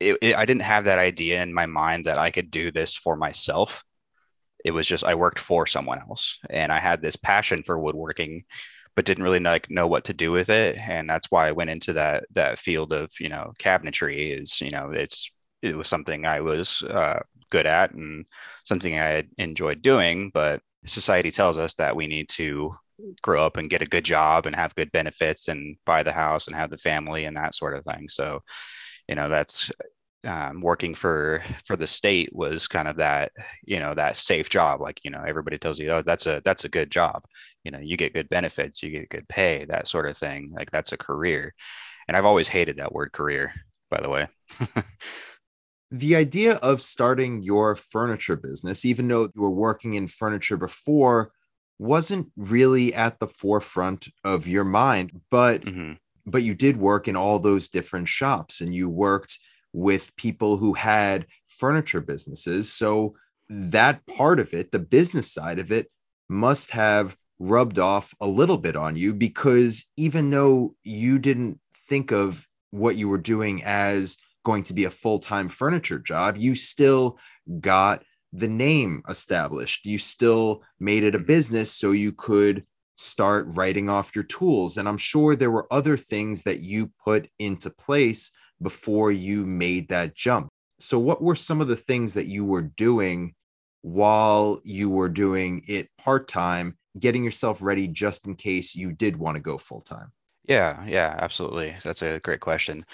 it, 0.01 0.19
it, 0.23 0.37
i 0.37 0.45
didn't 0.45 0.63
have 0.63 0.85
that 0.85 0.99
idea 0.99 1.43
in 1.43 1.53
my 1.53 1.67
mind 1.67 2.05
that 2.05 2.19
i 2.19 2.31
could 2.31 2.51
do 2.51 2.71
this 2.71 2.97
for 2.97 3.17
myself 3.17 3.85
it 4.65 4.71
was 4.71 4.87
just 4.87 5.05
i 5.05 5.15
worked 5.15 5.39
for 5.39 5.67
someone 5.67 5.99
else 5.99 6.39
and 6.51 6.73
i 6.73 6.79
had 6.79 7.01
this 7.01 7.17
passion 7.17 7.63
for 7.63 7.79
woodworking 7.79 8.45
but 8.95 9.05
didn't 9.05 9.25
really 9.25 9.41
like 9.41 9.71
know 9.71 9.87
what 9.87 10.05
to 10.05 10.15
do 10.15 10.33
with 10.33 10.49
it 10.49 10.77
and 10.79 11.09
that's 11.09 11.31
why 11.31 11.49
i 11.49 11.53
went 11.53 11.71
into 11.71 11.93
that 11.93 12.25
that 12.33 12.59
field 12.59 12.93
of 12.93 13.11
you 13.21 13.29
know 13.29 13.53
cabinetry 13.59 14.41
is 14.41 14.61
you 14.61 14.71
know 14.71 14.91
it's 14.91 15.31
it 15.63 15.77
was 15.77 15.89
something 15.89 16.27
I 16.27 16.41
was 16.41 16.83
uh, 16.83 17.21
good 17.51 17.67
at 17.67 17.93
and 17.93 18.27
something 18.65 18.99
I 18.99 19.25
enjoyed 19.39 19.83
doing. 19.83 20.31
But 20.33 20.63
society 20.87 21.31
tells 21.31 21.59
us 21.59 21.75
that 21.75 21.97
we 21.97 22.07
need 22.07 22.29
to 22.31 22.75
grow 23.23 23.45
up 23.45 23.57
and 23.57 23.69
get 23.71 23.83
a 23.83 23.87
good 23.87 24.05
job 24.05 24.47
and 24.47 24.57
have 24.57 24.75
good 24.75 24.91
benefits 24.93 25.49
and 25.49 25.77
buy 25.85 26.03
the 26.03 26.13
house 26.13 26.47
and 26.47 26.57
have 26.57 26.71
the 26.71 26.79
family 26.79 27.25
and 27.25 27.37
that 27.37 27.55
sort 27.55 27.77
of 27.77 27.85
thing. 27.85 28.09
So, 28.09 28.43
you 29.09 29.15
know, 29.15 29.29
that's 29.29 29.71
um, 30.25 30.61
working 30.61 30.95
for 30.95 31.43
for 31.65 31.77
the 31.77 31.87
state 31.87 32.31
was 32.33 32.67
kind 32.67 32.89
of 32.89 32.97
that 32.97 33.33
you 33.65 33.79
know 33.79 33.95
that 33.95 34.17
safe 34.17 34.49
job. 34.49 34.81
Like 34.81 35.01
you 35.05 35.11
know 35.11 35.23
everybody 35.27 35.59
tells 35.59 35.79
you 35.79 35.91
oh 35.91 36.03
that's 36.03 36.27
a 36.27 36.43
that's 36.45 36.65
a 36.65 36.69
good 36.69 36.91
job. 36.91 37.25
You 37.65 37.71
know 37.71 37.79
you 37.79 37.97
get 37.97 38.15
good 38.15 38.29
benefits 38.29 38.83
you 38.83 38.91
get 38.91 39.09
good 39.09 39.29
pay 39.29 39.67
that 39.67 39.87
sort 39.87 40.07
of 40.09 40.19
thing. 40.19 40.53
Like 40.55 40.71
that's 40.71 40.93
a 40.93 40.97
career. 40.97 41.55
And 42.09 42.17
i've 42.17 42.25
always 42.25 42.47
hated 42.47 42.77
that 42.77 42.93
word 42.93 43.13
career 43.13 43.53
by 43.91 44.01
the 44.01 44.11
way. 44.11 44.27
The 45.93 46.17
idea 46.17 46.55
of 46.57 46.83
starting 46.83 47.43
your 47.45 47.77
furniture 47.77 48.35
business, 48.35 48.85
even 48.85 49.07
though 49.07 49.31
you 49.35 49.41
were 49.41 49.51
working 49.51 49.95
in 49.95 50.09
furniture 50.09 50.57
before, 50.57 51.31
wasn't 51.79 52.33
really 52.37 52.93
at 52.93 53.21
the 53.21 53.29
forefront 53.29 54.09
of 54.25 54.49
your 54.49 54.65
mind, 54.65 55.21
but 55.31 55.63
mm-hmm. 55.63 55.93
But 56.27 56.43
you 56.43 56.55
did 56.55 56.77
work 56.77 57.09
in 57.09 57.17
all 57.17 57.39
those 57.39 57.69
different 57.69 58.09
shops 58.09 58.61
and 58.61 58.75
you 58.75 58.89
worked 58.89 59.39
with 59.73 60.15
people 60.17 60.57
who 60.57 60.75
had 60.75 61.27
furniture 61.47 62.01
businesses. 62.01 62.73
So 62.73 63.15
that 63.49 64.05
part 64.07 64.41
of 64.41 64.53
it, 64.53 64.73
the 64.73 64.79
business 64.79 65.33
side 65.33 65.59
of 65.59 65.71
it, 65.71 65.91
must 66.29 66.73
have 66.73 67.17
rubbed 67.39 67.79
off 67.79 68.15
a 68.21 68.27
little 68.27 68.59
bit 68.59 68.77
on 68.77 68.97
you 68.97 69.15
because 69.15 69.91
even 69.97 70.31
though 70.31 70.75
you 70.83 71.19
didn't 71.19 71.61
think 71.89 72.11
of 72.11 72.47
what 72.71 72.97
you 72.97 73.09
were 73.09 73.19
doing 73.19 73.63
as 73.63 74.17
going 74.45 74.65
to 74.65 74.75
be 74.75 74.85
a 74.85 74.91
full-time 74.91 75.49
furniture 75.49 75.99
job, 75.99 76.37
you 76.37 76.55
still 76.55 77.19
got 77.61 78.03
the 78.33 78.49
name 78.49 79.03
established. 79.09 79.87
You 79.87 79.99
still 79.99 80.63
made 80.81 81.05
it 81.05 81.15
a 81.15 81.19
mm-hmm. 81.19 81.27
business 81.27 81.71
so 81.73 81.93
you 81.93 82.13
could 82.13 82.65
start 82.97 83.47
writing 83.51 83.89
off 83.89 84.15
your 84.15 84.25
tools. 84.25 84.77
And 84.79 84.89
I'm 84.89 84.99
sure 84.99 85.37
there 85.37 85.51
were 85.51 85.67
other 85.71 85.97
things 85.97 86.43
that 86.43 86.61
you 86.61 86.91
put 87.05 87.29
into 87.39 87.71
place 87.71 88.33
before 88.61 89.13
you 89.13 89.47
made 89.47 89.89
that 89.91 90.15
jump. 90.15 90.49
So, 90.79 90.99
what 90.99 91.23
were 91.23 91.37
some 91.37 91.61
of 91.61 91.69
the 91.69 91.77
things 91.77 92.15
that 92.15 92.27
you 92.27 92.45
were 92.45 92.63
doing 92.63 93.35
while 93.83 94.61
you 94.65 94.91
were 94.91 95.09
doing 95.09 95.63
it 95.69 95.89
part 95.99 96.29
time, 96.29 96.77
getting 96.99 97.25
yourself 97.25 97.63
ready 97.63 97.87
just 97.87 98.27
in 98.27 98.35
case 98.35 98.75
you 98.75 98.93
did 98.93 99.17
want 99.17 99.37
to 99.37 99.43
go 99.43 99.57
full 99.59 99.81
time? 99.81 100.13
Yeah, 100.45 100.85
yeah, 100.87 101.17
absolutely. 101.19 101.75
That's 101.83 102.03
a 102.03 102.21
great 102.21 102.41
question 102.41 102.85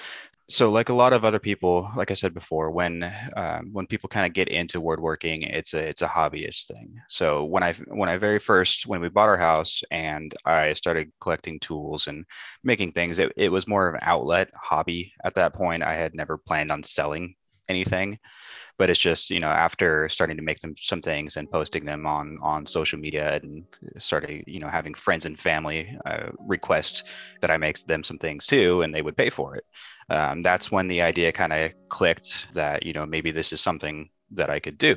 so 0.49 0.71
like 0.71 0.89
a 0.89 0.95
lot 0.95 1.13
of 1.13 1.25
other 1.25 1.39
people 1.39 1.89
like 1.97 2.11
i 2.11 2.15
said 2.15 2.35
before 2.35 2.71
when 2.71 3.11
um, 3.37 3.71
when 3.73 3.87
people 3.87 4.09
kind 4.09 4.27
of 4.27 4.33
get 4.33 4.49
into 4.49 4.81
woodworking 4.81 5.43
it's 5.43 5.73
a 5.75 5.89
it's 5.89 6.03
a 6.03 6.07
hobbyist 6.09 6.67
thing. 6.67 6.95
So 7.09 7.45
when 7.45 7.63
i 7.63 7.73
when 7.89 8.09
i 8.09 8.17
very 8.17 8.39
first 8.39 8.87
when 8.87 9.01
we 9.01 9.09
bought 9.09 9.29
our 9.29 9.39
house 9.39 9.83
and 9.91 10.35
i 10.45 10.73
started 10.75 11.13
collecting 11.21 11.61
tools 11.61 12.07
and 12.07 12.25
making 12.65 12.93
things 12.93 13.19
it, 13.19 13.33
it 13.37 13.51
was 13.51 13.69
more 13.69 13.89
of 13.89 13.95
an 13.95 14.01
outlet 14.03 14.51
hobby 14.55 15.13
at 15.25 15.35
that 15.35 15.55
point. 15.55 15.83
I 15.83 15.95
had 15.95 16.15
never 16.15 16.37
planned 16.39 16.73
on 16.73 16.83
selling 16.83 17.35
anything 17.73 18.09
but 18.79 18.91
it's 18.91 19.05
just 19.11 19.31
you 19.35 19.41
know 19.45 19.55
after 19.67 20.09
starting 20.09 20.37
to 20.37 20.49
make 20.49 20.61
them 20.61 20.75
some 20.77 21.03
things 21.03 21.37
and 21.37 21.51
posting 21.57 21.85
them 21.85 22.03
on 22.07 22.27
on 22.43 22.67
social 22.79 22.99
media 22.99 23.27
and 23.43 23.65
starting 23.99 24.43
you 24.47 24.61
know 24.61 24.73
having 24.79 24.95
friends 24.95 25.25
and 25.27 25.39
family 25.39 25.81
uh, 26.11 26.29
request 26.55 26.95
that 27.41 27.51
i 27.51 27.57
make 27.57 27.79
them 27.91 28.03
some 28.03 28.19
things 28.19 28.47
too 28.47 28.83
and 28.83 28.95
they 28.95 29.03
would 29.03 29.17
pay 29.23 29.31
for 29.31 29.57
it 29.57 29.65
um, 30.17 30.43
that's 30.43 30.73
when 30.75 30.89
the 30.89 31.03
idea 31.11 31.31
kind 31.33 31.53
of 31.53 31.73
clicked 31.89 32.49
that 32.55 32.85
you 32.87 32.93
know 32.93 33.07
maybe 33.07 33.31
this 33.31 33.53
is 33.53 33.61
something 33.61 34.09
that 34.31 34.51
i 34.51 34.59
could 34.59 34.79
do 34.79 34.95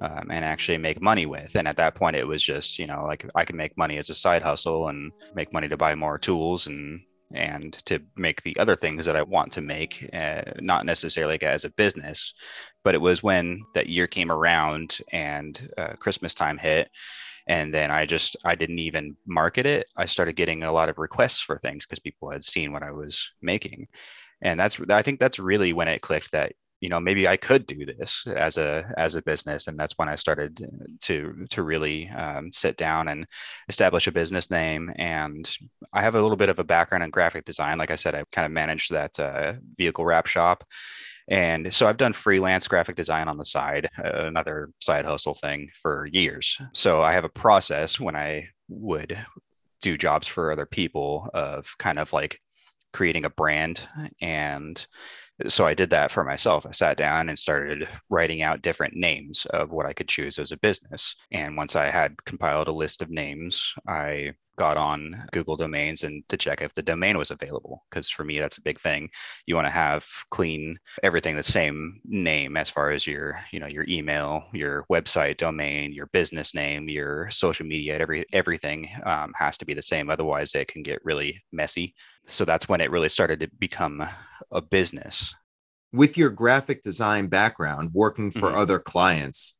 um, 0.00 0.28
and 0.30 0.44
actually 0.44 0.78
make 0.78 1.00
money 1.00 1.26
with. 1.26 1.56
And 1.56 1.66
at 1.66 1.76
that 1.76 1.94
point, 1.94 2.16
it 2.16 2.26
was 2.26 2.42
just, 2.42 2.78
you 2.78 2.86
know, 2.86 3.04
like 3.06 3.28
I 3.34 3.44
can 3.44 3.56
make 3.56 3.76
money 3.78 3.96
as 3.98 4.10
a 4.10 4.14
side 4.14 4.42
hustle 4.42 4.88
and 4.88 5.10
make 5.34 5.52
money 5.52 5.68
to 5.68 5.76
buy 5.76 5.94
more 5.94 6.18
tools 6.18 6.66
and 6.66 7.00
and 7.32 7.72
to 7.86 8.00
make 8.16 8.42
the 8.42 8.56
other 8.58 8.76
things 8.76 9.04
that 9.06 9.16
I 9.16 9.22
want 9.22 9.52
to 9.52 9.60
make, 9.60 10.08
uh, 10.12 10.42
not 10.60 10.86
necessarily 10.86 11.40
as 11.42 11.64
a 11.64 11.70
business. 11.70 12.34
But 12.84 12.94
it 12.94 13.00
was 13.00 13.22
when 13.22 13.60
that 13.74 13.88
year 13.88 14.06
came 14.06 14.30
around 14.30 14.98
and 15.12 15.68
uh, 15.76 15.94
Christmas 15.98 16.34
time 16.34 16.58
hit. 16.58 16.88
And 17.48 17.72
then 17.72 17.90
I 17.90 18.06
just, 18.06 18.36
I 18.44 18.54
didn't 18.54 18.80
even 18.80 19.16
market 19.26 19.66
it. 19.66 19.88
I 19.96 20.04
started 20.06 20.34
getting 20.34 20.64
a 20.64 20.72
lot 20.72 20.88
of 20.88 20.98
requests 20.98 21.40
for 21.40 21.58
things 21.58 21.86
because 21.86 22.00
people 22.00 22.30
had 22.30 22.42
seen 22.42 22.72
what 22.72 22.82
I 22.82 22.90
was 22.90 23.30
making. 23.40 23.86
And 24.42 24.58
that's, 24.58 24.80
I 24.90 25.02
think 25.02 25.20
that's 25.20 25.38
really 25.38 25.72
when 25.72 25.88
it 25.88 26.02
clicked 26.02 26.32
that 26.32 26.52
you 26.86 26.90
know 26.90 27.00
maybe 27.00 27.26
i 27.26 27.36
could 27.36 27.66
do 27.66 27.84
this 27.84 28.24
as 28.36 28.58
a 28.58 28.88
as 28.96 29.16
a 29.16 29.22
business 29.22 29.66
and 29.66 29.76
that's 29.76 29.94
when 29.96 30.08
i 30.08 30.14
started 30.14 30.64
to 31.00 31.44
to 31.50 31.64
really 31.64 32.08
um, 32.10 32.52
sit 32.52 32.76
down 32.76 33.08
and 33.08 33.26
establish 33.68 34.06
a 34.06 34.12
business 34.12 34.52
name 34.52 34.92
and 34.94 35.50
i 35.92 36.00
have 36.00 36.14
a 36.14 36.22
little 36.22 36.36
bit 36.36 36.48
of 36.48 36.60
a 36.60 36.64
background 36.64 37.02
in 37.02 37.10
graphic 37.10 37.44
design 37.44 37.76
like 37.76 37.90
i 37.90 37.96
said 37.96 38.14
i 38.14 38.22
kind 38.30 38.46
of 38.46 38.52
managed 38.52 38.92
that 38.92 39.18
uh, 39.18 39.54
vehicle 39.76 40.04
wrap 40.04 40.26
shop 40.26 40.62
and 41.28 41.74
so 41.74 41.88
I've 41.88 41.96
done 41.96 42.12
freelance 42.12 42.68
graphic 42.68 42.94
design 42.94 43.26
on 43.26 43.36
the 43.36 43.44
side, 43.44 43.88
uh, 43.98 44.26
another 44.26 44.70
side 44.78 45.04
hustle 45.04 45.34
thing 45.34 45.68
for 45.74 46.06
years. 46.12 46.56
So 46.72 47.02
I 47.02 47.14
have 47.14 47.24
a 47.24 47.28
process 47.28 47.98
when 47.98 48.14
I 48.14 48.48
would 48.68 49.18
do 49.82 49.98
jobs 49.98 50.28
for 50.28 50.52
other 50.52 50.66
people 50.66 51.28
of 51.34 51.66
kind 51.80 51.98
of 51.98 52.12
like 52.12 52.38
creating 52.92 53.24
a 53.24 53.30
brand 53.30 53.82
and 54.20 54.86
so 55.48 55.66
I 55.66 55.74
did 55.74 55.90
that 55.90 56.10
for 56.10 56.24
myself. 56.24 56.66
I 56.66 56.70
sat 56.70 56.96
down 56.96 57.28
and 57.28 57.38
started 57.38 57.88
writing 58.08 58.42
out 58.42 58.62
different 58.62 58.94
names 58.94 59.46
of 59.46 59.70
what 59.70 59.86
I 59.86 59.92
could 59.92 60.08
choose 60.08 60.38
as 60.38 60.52
a 60.52 60.56
business. 60.58 61.14
And 61.30 61.56
once 61.56 61.76
I 61.76 61.90
had 61.90 62.22
compiled 62.24 62.68
a 62.68 62.72
list 62.72 63.02
of 63.02 63.10
names, 63.10 63.74
I 63.86 64.32
got 64.56 64.76
on 64.76 65.26
Google 65.32 65.56
Domains 65.56 66.02
and 66.02 66.26
to 66.28 66.36
check 66.36 66.62
if 66.62 66.74
the 66.74 66.82
domain 66.82 67.18
was 67.18 67.30
available. 67.30 67.84
Because 67.90 68.10
for 68.10 68.24
me, 68.24 68.38
that's 68.38 68.58
a 68.58 68.62
big 68.62 68.80
thing. 68.80 69.08
You 69.46 69.54
want 69.54 69.66
to 69.66 69.72
have 69.72 70.06
clean 70.30 70.78
everything 71.02 71.36
the 71.36 71.42
same 71.42 72.00
name 72.04 72.56
as 72.56 72.70
far 72.70 72.90
as 72.90 73.06
your, 73.06 73.38
you 73.52 73.60
know, 73.60 73.66
your 73.66 73.84
email, 73.88 74.44
your 74.52 74.84
website 74.90 75.36
domain, 75.36 75.92
your 75.92 76.06
business 76.06 76.54
name, 76.54 76.88
your 76.88 77.30
social 77.30 77.66
media, 77.66 77.98
every 77.98 78.24
everything 78.32 78.88
um, 79.04 79.32
has 79.36 79.58
to 79.58 79.66
be 79.66 79.74
the 79.74 79.82
same. 79.82 80.10
Otherwise, 80.10 80.54
it 80.54 80.68
can 80.68 80.82
get 80.82 81.04
really 81.04 81.40
messy. 81.52 81.94
So 82.26 82.44
that's 82.44 82.68
when 82.68 82.80
it 82.80 82.90
really 82.90 83.08
started 83.08 83.40
to 83.40 83.48
become 83.58 84.04
a 84.50 84.60
business. 84.60 85.34
With 85.92 86.18
your 86.18 86.30
graphic 86.30 86.82
design 86.82 87.28
background, 87.28 87.90
working 87.92 88.30
for 88.30 88.48
mm-hmm. 88.48 88.58
other 88.58 88.78
clients, 88.78 89.56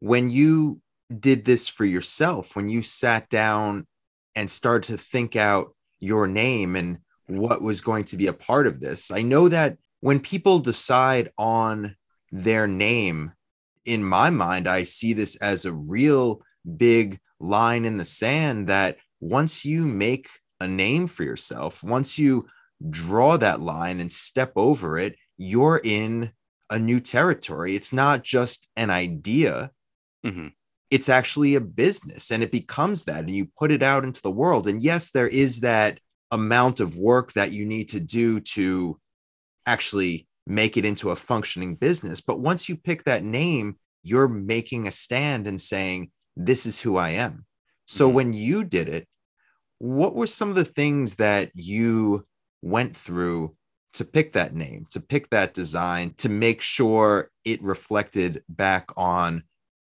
when 0.00 0.28
you 0.28 0.80
did 1.20 1.44
this 1.44 1.68
for 1.68 1.84
yourself, 1.84 2.56
when 2.56 2.68
you 2.68 2.82
sat 2.82 3.28
down 3.30 3.86
and 4.36 4.50
start 4.50 4.84
to 4.84 4.96
think 4.96 5.34
out 5.34 5.74
your 5.98 6.26
name 6.26 6.76
and 6.76 6.98
what 7.26 7.62
was 7.62 7.80
going 7.80 8.04
to 8.04 8.16
be 8.16 8.28
a 8.28 8.32
part 8.32 8.66
of 8.66 8.78
this. 8.78 9.10
I 9.10 9.22
know 9.22 9.48
that 9.48 9.78
when 10.00 10.20
people 10.20 10.58
decide 10.58 11.32
on 11.38 11.96
their 12.30 12.68
name, 12.68 13.32
in 13.84 14.04
my 14.04 14.30
mind, 14.30 14.68
I 14.68 14.84
see 14.84 15.14
this 15.14 15.36
as 15.36 15.64
a 15.64 15.72
real 15.72 16.42
big 16.76 17.18
line 17.40 17.84
in 17.84 17.96
the 17.96 18.04
sand 18.04 18.68
that 18.68 18.98
once 19.20 19.64
you 19.64 19.84
make 19.84 20.28
a 20.60 20.68
name 20.68 21.06
for 21.06 21.24
yourself, 21.24 21.82
once 21.82 22.18
you 22.18 22.46
draw 22.90 23.36
that 23.38 23.60
line 23.60 24.00
and 24.00 24.12
step 24.12 24.52
over 24.56 24.98
it, 24.98 25.16
you're 25.38 25.80
in 25.82 26.30
a 26.68 26.78
new 26.78 27.00
territory. 27.00 27.74
It's 27.74 27.92
not 27.92 28.22
just 28.22 28.68
an 28.76 28.90
idea. 28.90 29.70
Mm-hmm 30.24 30.48
it's 30.90 31.08
actually 31.08 31.54
a 31.54 31.60
business 31.60 32.30
and 32.30 32.42
it 32.42 32.52
becomes 32.52 33.04
that 33.04 33.20
and 33.20 33.34
you 33.34 33.48
put 33.58 33.72
it 33.72 33.82
out 33.82 34.04
into 34.04 34.22
the 34.22 34.30
world. 34.30 34.66
And 34.66 34.82
yes 34.82 35.10
there 35.10 35.28
is 35.28 35.60
that 35.60 35.98
amount 36.30 36.80
of 36.80 36.98
work 36.98 37.32
that 37.34 37.52
you 37.52 37.66
need 37.66 37.88
to 37.90 38.00
do 38.00 38.40
to 38.40 38.98
actually 39.66 40.28
make 40.46 40.76
it 40.76 40.84
into 40.84 41.10
a 41.10 41.16
functioning 41.16 41.74
business. 41.74 42.20
But 42.20 42.40
once 42.40 42.68
you 42.68 42.76
pick 42.76 43.04
that 43.04 43.24
name 43.24 43.76
you're 44.02 44.28
making 44.28 44.86
a 44.86 44.90
stand 44.92 45.48
and 45.48 45.60
saying 45.60 46.10
this 46.36 46.64
is 46.64 46.78
who 46.78 46.96
i 46.96 47.10
am. 47.10 47.44
So 47.86 48.06
mm-hmm. 48.06 48.14
when 48.14 48.32
you 48.32 48.64
did 48.64 48.88
it 48.88 49.08
what 49.78 50.14
were 50.14 50.26
some 50.26 50.48
of 50.48 50.54
the 50.54 50.64
things 50.64 51.16
that 51.16 51.50
you 51.54 52.24
went 52.62 52.96
through 52.96 53.54
to 53.92 54.04
pick 54.04 54.32
that 54.32 54.54
name 54.54 54.86
to 54.90 55.00
pick 55.00 55.28
that 55.30 55.54
design 55.54 56.14
to 56.18 56.28
make 56.28 56.60
sure 56.62 57.30
it 57.44 57.62
reflected 57.62 58.42
back 58.48 58.90
on 58.96 59.42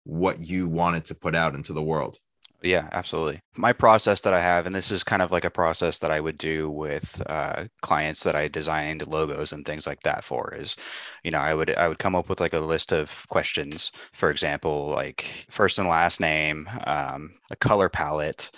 what 0.06 0.40
you 0.40 0.68
wanted 0.68 1.04
to 1.06 1.14
put 1.14 1.34
out 1.34 1.54
into 1.54 1.72
the 1.72 1.82
world. 1.82 2.18
Yeah, 2.62 2.88
absolutely. 2.92 3.40
My 3.56 3.72
process 3.72 4.22
that 4.22 4.32
I 4.32 4.40
have, 4.40 4.66
and 4.66 4.75
this 4.75 4.90
is 4.90 5.04
kind 5.04 5.20
of 5.20 5.30
like 5.30 5.44
a 5.44 5.50
process 5.50 5.98
that 5.98 6.10
I 6.10 6.20
would 6.20 6.38
do 6.38 6.70
with 6.70 7.22
uh, 7.26 7.66
clients 7.82 8.22
that 8.22 8.34
I 8.34 8.48
designed 8.48 9.06
logos 9.06 9.52
and 9.52 9.64
things 9.64 9.86
like 9.86 10.00
that 10.02 10.25
for, 10.25 10.54
is, 10.54 10.75
you 11.22 11.30
know, 11.30 11.38
I 11.38 11.52
would 11.52 11.75
I 11.76 11.86
would 11.86 11.98
come 11.98 12.16
up 12.16 12.28
with 12.28 12.40
like 12.40 12.54
a 12.54 12.60
list 12.60 12.92
of 12.92 13.26
questions. 13.28 13.92
For 14.12 14.30
example, 14.30 14.88
like 14.88 15.46
first 15.50 15.78
and 15.78 15.86
last 15.86 16.18
name, 16.18 16.68
um, 16.86 17.34
a 17.50 17.56
color 17.56 17.88
palette, 17.88 18.50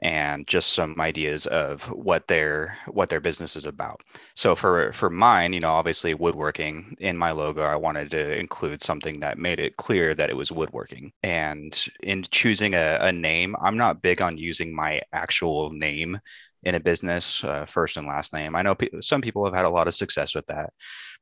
and 0.00 0.46
just 0.46 0.72
some 0.72 1.00
ideas 1.00 1.46
of 1.46 1.82
what 1.90 2.26
their 2.28 2.78
what 2.88 3.08
their 3.08 3.20
business 3.20 3.56
is 3.56 3.66
about. 3.66 4.00
So 4.34 4.54
for 4.54 4.92
for 4.92 5.10
mine, 5.10 5.52
you 5.52 5.60
know, 5.60 5.72
obviously 5.72 6.14
woodworking 6.14 6.96
in 7.00 7.16
my 7.16 7.32
logo, 7.32 7.62
I 7.62 7.76
wanted 7.76 8.10
to 8.12 8.38
include 8.38 8.82
something 8.82 9.20
that 9.20 9.38
made 9.38 9.60
it 9.60 9.76
clear 9.76 10.14
that 10.14 10.30
it 10.30 10.36
was 10.36 10.52
woodworking. 10.52 11.12
And 11.22 11.78
in 12.02 12.22
choosing 12.30 12.74
a, 12.74 12.98
a 13.00 13.12
name, 13.12 13.54
I'm 13.62 13.76
not 13.76 14.02
big 14.02 14.22
on 14.22 14.38
using 14.38 14.74
my 14.74 15.00
actual 15.12 15.70
name 15.70 16.18
in 16.64 16.74
a 16.76 16.80
business, 16.80 17.42
uh, 17.44 17.64
first 17.64 17.96
and 17.96 18.06
last 18.06 18.32
name. 18.32 18.54
I 18.54 18.62
know 18.62 18.74
pe- 18.74 19.00
some 19.00 19.20
people 19.20 19.44
have 19.44 19.54
had 19.54 19.64
a 19.64 19.70
lot 19.70 19.88
of 19.88 19.94
success 19.94 20.34
with 20.34 20.46
that, 20.46 20.70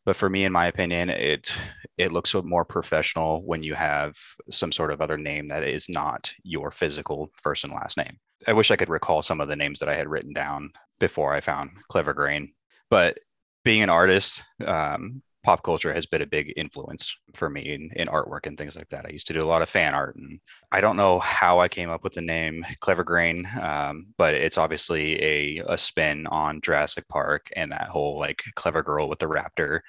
but 0.05 0.17
for 0.17 0.29
me, 0.29 0.45
in 0.45 0.53
my 0.53 0.67
opinion, 0.67 1.11
it 1.11 1.55
it 1.99 2.13
looks 2.13 2.35
more 2.35 2.65
professional 2.65 3.47
when 3.47 3.63
you 3.63 3.75
have 3.75 4.17
some 4.51 4.73
sort 4.73 4.93
of 4.93 5.01
other 5.01 5.19
name 5.19 5.49
that 5.49 5.63
is 5.65 5.89
not 5.89 6.33
your 6.43 6.71
physical 6.71 7.31
first 7.37 7.65
and 7.65 7.73
last 7.73 7.97
name. 7.97 8.19
I 8.47 8.53
wish 8.53 8.71
I 8.71 8.77
could 8.77 8.89
recall 8.89 9.23
some 9.23 9.41
of 9.41 9.49
the 9.49 9.57
names 9.57 9.81
that 9.81 9.89
I 9.89 9.95
had 9.95 10.09
written 10.09 10.33
down 10.33 10.71
before 10.99 11.35
I 11.35 11.41
found 11.41 11.71
Clever 11.89 12.15
Grain, 12.15 12.53
but 12.91 13.19
being 13.65 13.83
an 13.83 13.91
artist, 13.91 14.43
um, 14.67 15.23
pop 15.43 15.63
culture 15.63 15.93
has 15.93 16.07
been 16.07 16.23
a 16.23 16.27
big 16.27 16.53
influence 16.57 17.17
for 17.35 17.49
me 17.49 17.73
in, 17.75 17.91
in 17.97 18.09
artwork 18.09 18.47
and 18.47 18.59
things 18.59 18.77
like 18.77 18.89
that. 18.91 19.07
I 19.07 19.13
used 19.13 19.27
to 19.29 19.33
do 19.33 19.41
a 19.41 19.49
lot 19.49 19.63
of 19.63 19.69
fan 19.69 19.95
art, 19.95 20.17
and 20.17 20.39
I 20.71 20.81
don't 20.81 20.97
know 20.97 21.19
how 21.19 21.61
I 21.61 21.69
came 21.69 21.91
up 21.91 22.05
with 22.05 22.13
the 22.13 22.21
name 22.21 22.65
Clever 22.81 23.05
Grain, 23.05 23.47
um, 23.61 24.13
but 24.19 24.35
it's 24.35 24.59
obviously 24.59 25.23
a, 25.23 25.63
a 25.67 25.79
spin 25.79 26.27
on 26.27 26.61
Jurassic 26.61 27.09
Park 27.09 27.51
and 27.57 27.73
that 27.73 27.89
whole 27.89 28.19
like 28.19 28.43
clever 28.55 28.83
girl 28.83 29.09
with 29.09 29.19
the 29.19 29.27
raptor 29.29 29.81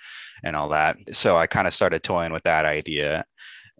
and 0.43 0.55
all 0.55 0.69
that. 0.69 0.97
So 1.11 1.37
I 1.37 1.47
kind 1.47 1.67
of 1.67 1.73
started 1.73 2.03
toying 2.03 2.31
with 2.31 2.43
that 2.43 2.65
idea 2.65 3.25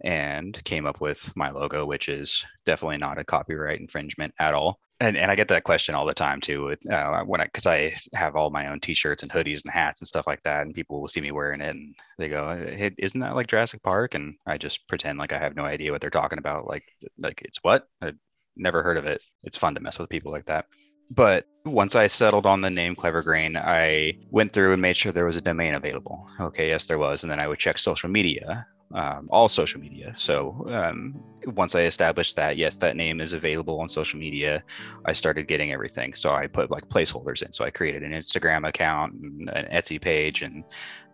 and 0.02 0.62
came 0.64 0.86
up 0.86 1.00
with 1.00 1.34
my 1.36 1.50
logo, 1.50 1.86
which 1.86 2.08
is 2.08 2.44
definitely 2.66 2.98
not 2.98 3.18
a 3.18 3.24
copyright 3.24 3.80
infringement 3.80 4.34
at 4.38 4.54
all. 4.54 4.78
And, 5.00 5.16
and 5.16 5.30
I 5.30 5.34
get 5.34 5.48
that 5.48 5.64
question 5.64 5.94
all 5.94 6.06
the 6.06 6.14
time 6.14 6.40
too. 6.40 6.64
With, 6.64 6.90
uh, 6.90 7.22
when 7.24 7.40
I 7.40 7.44
because 7.44 7.66
I 7.66 7.92
have 8.14 8.36
all 8.36 8.50
my 8.50 8.70
own 8.70 8.78
T-shirts 8.78 9.22
and 9.22 9.32
hoodies 9.32 9.64
and 9.64 9.72
hats 9.72 10.00
and 10.00 10.06
stuff 10.06 10.26
like 10.26 10.42
that, 10.44 10.62
and 10.62 10.74
people 10.74 11.00
will 11.00 11.08
see 11.08 11.20
me 11.20 11.32
wearing 11.32 11.60
it 11.60 11.74
and 11.74 11.94
they 12.18 12.28
go, 12.28 12.56
"Hey, 12.56 12.92
isn't 12.98 13.20
that 13.20 13.34
like 13.34 13.48
Jurassic 13.48 13.82
Park?" 13.82 14.14
And 14.14 14.36
I 14.46 14.58
just 14.58 14.86
pretend 14.86 15.18
like 15.18 15.32
I 15.32 15.38
have 15.38 15.56
no 15.56 15.64
idea 15.64 15.90
what 15.90 16.00
they're 16.00 16.10
talking 16.10 16.38
about. 16.38 16.68
Like, 16.68 16.84
like 17.18 17.42
it's 17.42 17.58
what? 17.62 17.88
I 18.00 18.12
never 18.56 18.82
heard 18.82 18.96
of 18.96 19.06
it. 19.06 19.22
It's 19.42 19.56
fun 19.56 19.74
to 19.74 19.80
mess 19.80 19.98
with 19.98 20.08
people 20.10 20.30
like 20.30 20.46
that. 20.46 20.66
But 21.10 21.46
once 21.66 21.94
I 21.94 22.06
settled 22.06 22.46
on 22.46 22.60
the 22.60 22.70
name 22.70 22.94
Clever 22.94 23.22
Grain, 23.22 23.56
I 23.56 24.14
went 24.30 24.52
through 24.52 24.72
and 24.72 24.80
made 24.80 24.96
sure 24.96 25.12
there 25.12 25.26
was 25.26 25.36
a 25.36 25.42
domain 25.42 25.74
available. 25.74 26.26
Okay, 26.40 26.68
yes, 26.68 26.86
there 26.86 26.98
was. 26.98 27.22
And 27.22 27.30
then 27.30 27.40
I 27.40 27.48
would 27.48 27.58
check 27.58 27.76
social 27.76 28.08
media 28.08 28.64
um, 28.94 29.28
all 29.30 29.48
social 29.48 29.80
media. 29.80 30.12
So 30.16 30.66
um, 30.68 31.22
once 31.46 31.74
I 31.74 31.82
established 31.82 32.36
that, 32.36 32.56
yes, 32.56 32.76
that 32.76 32.96
name 32.96 33.20
is 33.20 33.32
available 33.32 33.80
on 33.80 33.88
social 33.88 34.18
media, 34.18 34.62
I 35.06 35.12
started 35.12 35.48
getting 35.48 35.72
everything. 35.72 36.14
So 36.14 36.30
I 36.30 36.46
put 36.46 36.70
like 36.70 36.88
placeholders 36.88 37.42
in. 37.42 37.52
So 37.52 37.64
I 37.64 37.70
created 37.70 38.02
an 38.02 38.12
Instagram 38.12 38.68
account, 38.68 39.14
and 39.14 39.48
an 39.50 39.66
Etsy 39.72 40.00
page, 40.00 40.42
and 40.42 40.64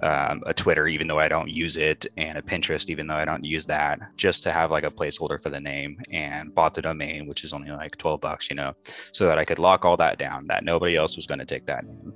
um, 0.03 0.43
a 0.47 0.55
Twitter, 0.55 0.89
even 0.89 1.07
though 1.07 1.19
I 1.19 1.29
don't 1.29 1.49
use 1.49 1.77
it, 1.77 2.07
and 2.17 2.37
a 2.39 2.43
Pinterest, 2.43 2.91
even 2.91 3.07
though 3.07 3.17
I 3.17 3.25
don't 3.25 3.45
use 3.45 3.67
that, 3.67 4.01
just 4.17 4.43
to 4.45 4.53
have 4.53 4.71
like 4.71 4.85
a 4.85 4.91
placeholder 4.91 5.41
for 5.41 5.51
the 5.51 5.61
name. 5.61 6.01
And 6.13 6.55
bought 6.55 6.75
the 6.75 6.83
domain, 6.83 7.27
which 7.27 7.45
is 7.45 7.53
only 7.53 7.71
like 7.71 7.97
12 7.97 8.21
bucks, 8.21 8.51
you 8.51 8.57
know, 8.57 8.75
so 9.13 9.27
that 9.27 9.39
I 9.39 9.45
could 9.45 9.59
lock 9.59 9.85
all 9.85 9.97
that 9.97 10.19
down. 10.19 10.47
That 10.49 10.65
nobody 10.65 10.97
else 10.97 11.17
was 11.17 11.27
going 11.27 11.39
to 11.41 11.47
take 11.47 11.67
that 11.67 11.85
name. 11.85 12.13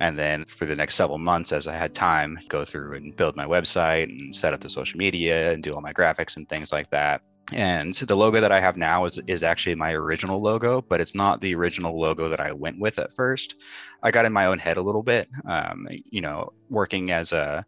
And 0.00 0.18
then 0.18 0.44
for 0.44 0.64
the 0.64 0.76
next 0.76 0.94
several 0.94 1.18
months, 1.18 1.52
as 1.52 1.66
I 1.66 1.74
had 1.74 1.92
time, 1.92 2.38
go 2.48 2.64
through 2.64 2.96
and 2.96 3.16
build 3.16 3.36
my 3.36 3.44
website 3.44 4.04
and 4.04 4.34
set 4.34 4.54
up 4.54 4.60
the 4.60 4.70
social 4.70 4.98
media 4.98 5.52
and 5.52 5.62
do 5.62 5.72
all 5.72 5.80
my 5.80 5.92
graphics 5.92 6.36
and 6.36 6.48
things 6.48 6.72
like 6.72 6.90
that. 6.90 7.20
And 7.52 7.96
so 7.96 8.04
the 8.04 8.16
logo 8.16 8.40
that 8.40 8.52
I 8.52 8.60
have 8.60 8.76
now 8.76 9.06
is 9.06 9.18
is 9.26 9.42
actually 9.42 9.74
my 9.74 9.92
original 9.92 10.40
logo, 10.40 10.82
but 10.82 11.00
it's 11.00 11.14
not 11.14 11.40
the 11.40 11.54
original 11.54 11.98
logo 11.98 12.28
that 12.28 12.40
I 12.40 12.52
went 12.52 12.78
with 12.78 12.98
at 12.98 13.14
first. 13.14 13.54
I 14.02 14.10
got 14.10 14.26
in 14.26 14.32
my 14.32 14.46
own 14.46 14.58
head 14.58 14.76
a 14.76 14.82
little 14.82 15.02
bit. 15.02 15.28
Um, 15.46 15.88
you 15.90 16.20
know, 16.20 16.52
working 16.68 17.10
as 17.10 17.32
a 17.32 17.64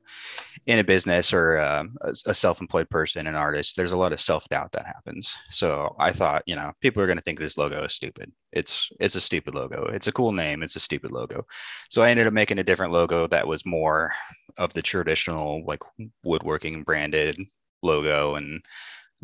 in 0.66 0.78
a 0.78 0.84
business 0.84 1.32
or 1.32 1.58
um, 1.60 1.96
a, 2.02 2.10
a 2.26 2.34
self-employed 2.34 2.90
person, 2.90 3.26
an 3.26 3.34
artist, 3.34 3.74
there's 3.76 3.92
a 3.92 3.96
lot 3.96 4.12
of 4.12 4.20
self-doubt 4.20 4.70
that 4.72 4.84
happens. 4.84 5.34
So 5.48 5.96
I 5.98 6.12
thought, 6.12 6.42
you 6.46 6.54
know, 6.54 6.72
people 6.82 7.02
are 7.02 7.06
going 7.06 7.16
to 7.16 7.22
think 7.22 7.38
this 7.38 7.56
logo 7.56 7.82
is 7.84 7.94
stupid. 7.94 8.30
It's 8.52 8.90
it's 9.00 9.14
a 9.14 9.20
stupid 9.20 9.54
logo. 9.54 9.84
It's 9.86 10.08
a 10.08 10.12
cool 10.12 10.32
name. 10.32 10.62
It's 10.62 10.76
a 10.76 10.80
stupid 10.80 11.10
logo. 11.10 11.46
So 11.88 12.02
I 12.02 12.10
ended 12.10 12.26
up 12.26 12.34
making 12.34 12.58
a 12.58 12.64
different 12.64 12.92
logo 12.92 13.26
that 13.28 13.46
was 13.46 13.64
more 13.64 14.12
of 14.58 14.74
the 14.74 14.82
traditional 14.82 15.64
like 15.64 15.80
woodworking 16.22 16.82
branded 16.82 17.38
logo 17.82 18.34
and 18.34 18.62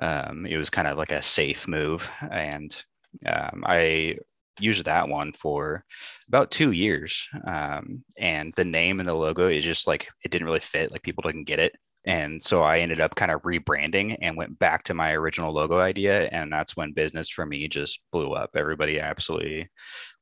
um, 0.00 0.46
it 0.46 0.56
was 0.56 0.70
kind 0.70 0.88
of 0.88 0.98
like 0.98 1.10
a 1.10 1.22
safe 1.22 1.66
move, 1.68 2.08
and 2.30 2.76
um, 3.26 3.64
I 3.66 4.18
used 4.60 4.84
that 4.84 5.08
one 5.08 5.32
for 5.32 5.84
about 6.28 6.50
two 6.50 6.72
years. 6.72 7.28
Um, 7.46 8.04
and 8.18 8.52
the 8.56 8.64
name 8.64 9.00
and 9.00 9.08
the 9.08 9.14
logo 9.14 9.48
is 9.48 9.64
just 9.64 9.86
like 9.86 10.08
it 10.24 10.30
didn't 10.30 10.46
really 10.46 10.60
fit; 10.60 10.92
like 10.92 11.02
people 11.02 11.22
didn't 11.22 11.44
get 11.44 11.58
it. 11.58 11.74
And 12.06 12.40
so 12.40 12.62
I 12.62 12.78
ended 12.78 13.00
up 13.00 13.16
kind 13.16 13.32
of 13.32 13.42
rebranding 13.42 14.16
and 14.22 14.36
went 14.36 14.56
back 14.60 14.84
to 14.84 14.94
my 14.94 15.12
original 15.12 15.52
logo 15.52 15.80
idea. 15.80 16.28
And 16.28 16.52
that's 16.52 16.76
when 16.76 16.92
business 16.92 17.28
for 17.28 17.44
me 17.44 17.66
just 17.66 17.98
blew 18.12 18.32
up. 18.32 18.50
Everybody 18.54 19.00
absolutely 19.00 19.68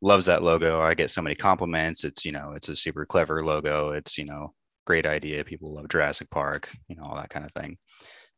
loves 0.00 0.24
that 0.26 0.42
logo. 0.42 0.80
I 0.80 0.94
get 0.94 1.10
so 1.10 1.20
many 1.20 1.34
compliments. 1.34 2.04
It's, 2.04 2.24
you 2.24 2.32
know, 2.32 2.54
it's 2.56 2.70
a 2.70 2.76
super 2.76 3.04
clever 3.04 3.44
logo. 3.44 3.90
It's, 3.90 4.16
you 4.16 4.24
know, 4.24 4.54
great 4.86 5.04
idea. 5.04 5.44
People 5.44 5.74
love 5.74 5.88
Jurassic 5.90 6.30
Park, 6.30 6.74
you 6.88 6.96
know, 6.96 7.02
all 7.02 7.16
that 7.16 7.28
kind 7.28 7.44
of 7.44 7.52
thing 7.52 7.76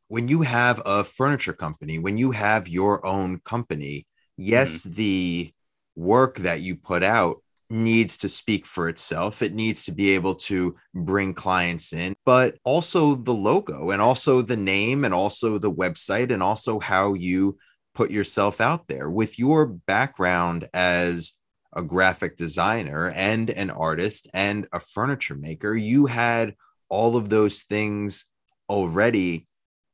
when 0.09 0.29
you 0.29 0.43
have 0.43 0.81
a 0.85 1.05
furniture 1.05 1.53
company, 1.53 1.99
when 1.99 2.17
you 2.17 2.31
have 2.31 2.69
your 2.69 3.05
own 3.05 3.41
company, 3.41 4.07
yes, 4.37 4.83
mm-hmm. 4.83 4.95
the 4.95 5.53
work 5.97 6.39
that 6.39 6.61
you 6.61 6.77
put 6.77 7.03
out 7.03 7.43
needs 7.69 8.17
to 8.19 8.29
speak 8.29 8.67
for 8.67 8.89
itself. 8.89 9.43
It 9.43 9.53
needs 9.53 9.85
to 9.87 9.93
be 9.93 10.11
able 10.11 10.37
to 10.37 10.77
bring 10.95 11.35
clients 11.35 11.93
in, 11.93 12.15
but 12.25 12.57
also 12.65 13.17
the 13.17 13.35
logo 13.35 13.91
and 13.91 14.01
also 14.01 14.43
the 14.43 14.57
name 14.57 15.05
and 15.05 15.13
also 15.13 15.59
the 15.59 15.73
website 15.73 16.33
and 16.33 16.43
also 16.43 16.79
how 16.79 17.15
you 17.15 17.59
put 17.95 18.11
yourself 18.11 18.61
out 18.61 18.87
there. 18.87 19.11
With 19.11 19.39
your 19.39 19.67
background 19.67 20.69
as 20.73 21.33
a 21.75 21.83
graphic 21.83 22.37
designer 22.37 23.11
and 23.11 23.51
an 23.51 23.71
artist 23.71 24.29
and 24.33 24.69
a 24.73 24.79
furniture 24.79 25.35
maker, 25.35 25.75
you 25.75 26.07
had 26.07 26.55
all 26.89 27.17
of 27.17 27.29
those 27.29 27.65
things 27.65 28.27
already 28.69 29.47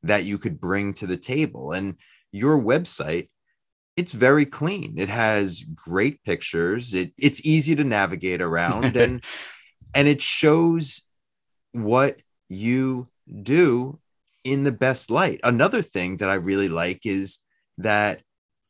that 0.03 0.25
you 0.25 0.37
could 0.37 0.59
bring 0.59 0.93
to 0.95 1.07
the 1.07 1.17
table. 1.17 1.71
And 1.71 1.95
your 2.31 2.59
website, 2.59 3.29
it's 3.95 4.13
very 4.13 4.45
clean. 4.45 4.95
It 4.97 5.09
has 5.09 5.63
great 5.63 6.23
pictures. 6.23 6.93
It, 6.93 7.13
it's 7.17 7.45
easy 7.45 7.75
to 7.75 7.83
navigate 7.83 8.41
around 8.41 8.97
and 8.97 9.23
and 9.95 10.07
it 10.07 10.21
shows 10.21 11.03
what 11.71 12.19
you 12.49 13.07
do 13.43 13.99
in 14.43 14.63
the 14.63 14.71
best 14.71 15.11
light. 15.11 15.39
Another 15.43 15.81
thing 15.81 16.17
that 16.17 16.29
I 16.29 16.35
really 16.35 16.67
like 16.67 17.05
is 17.05 17.39
that 17.77 18.21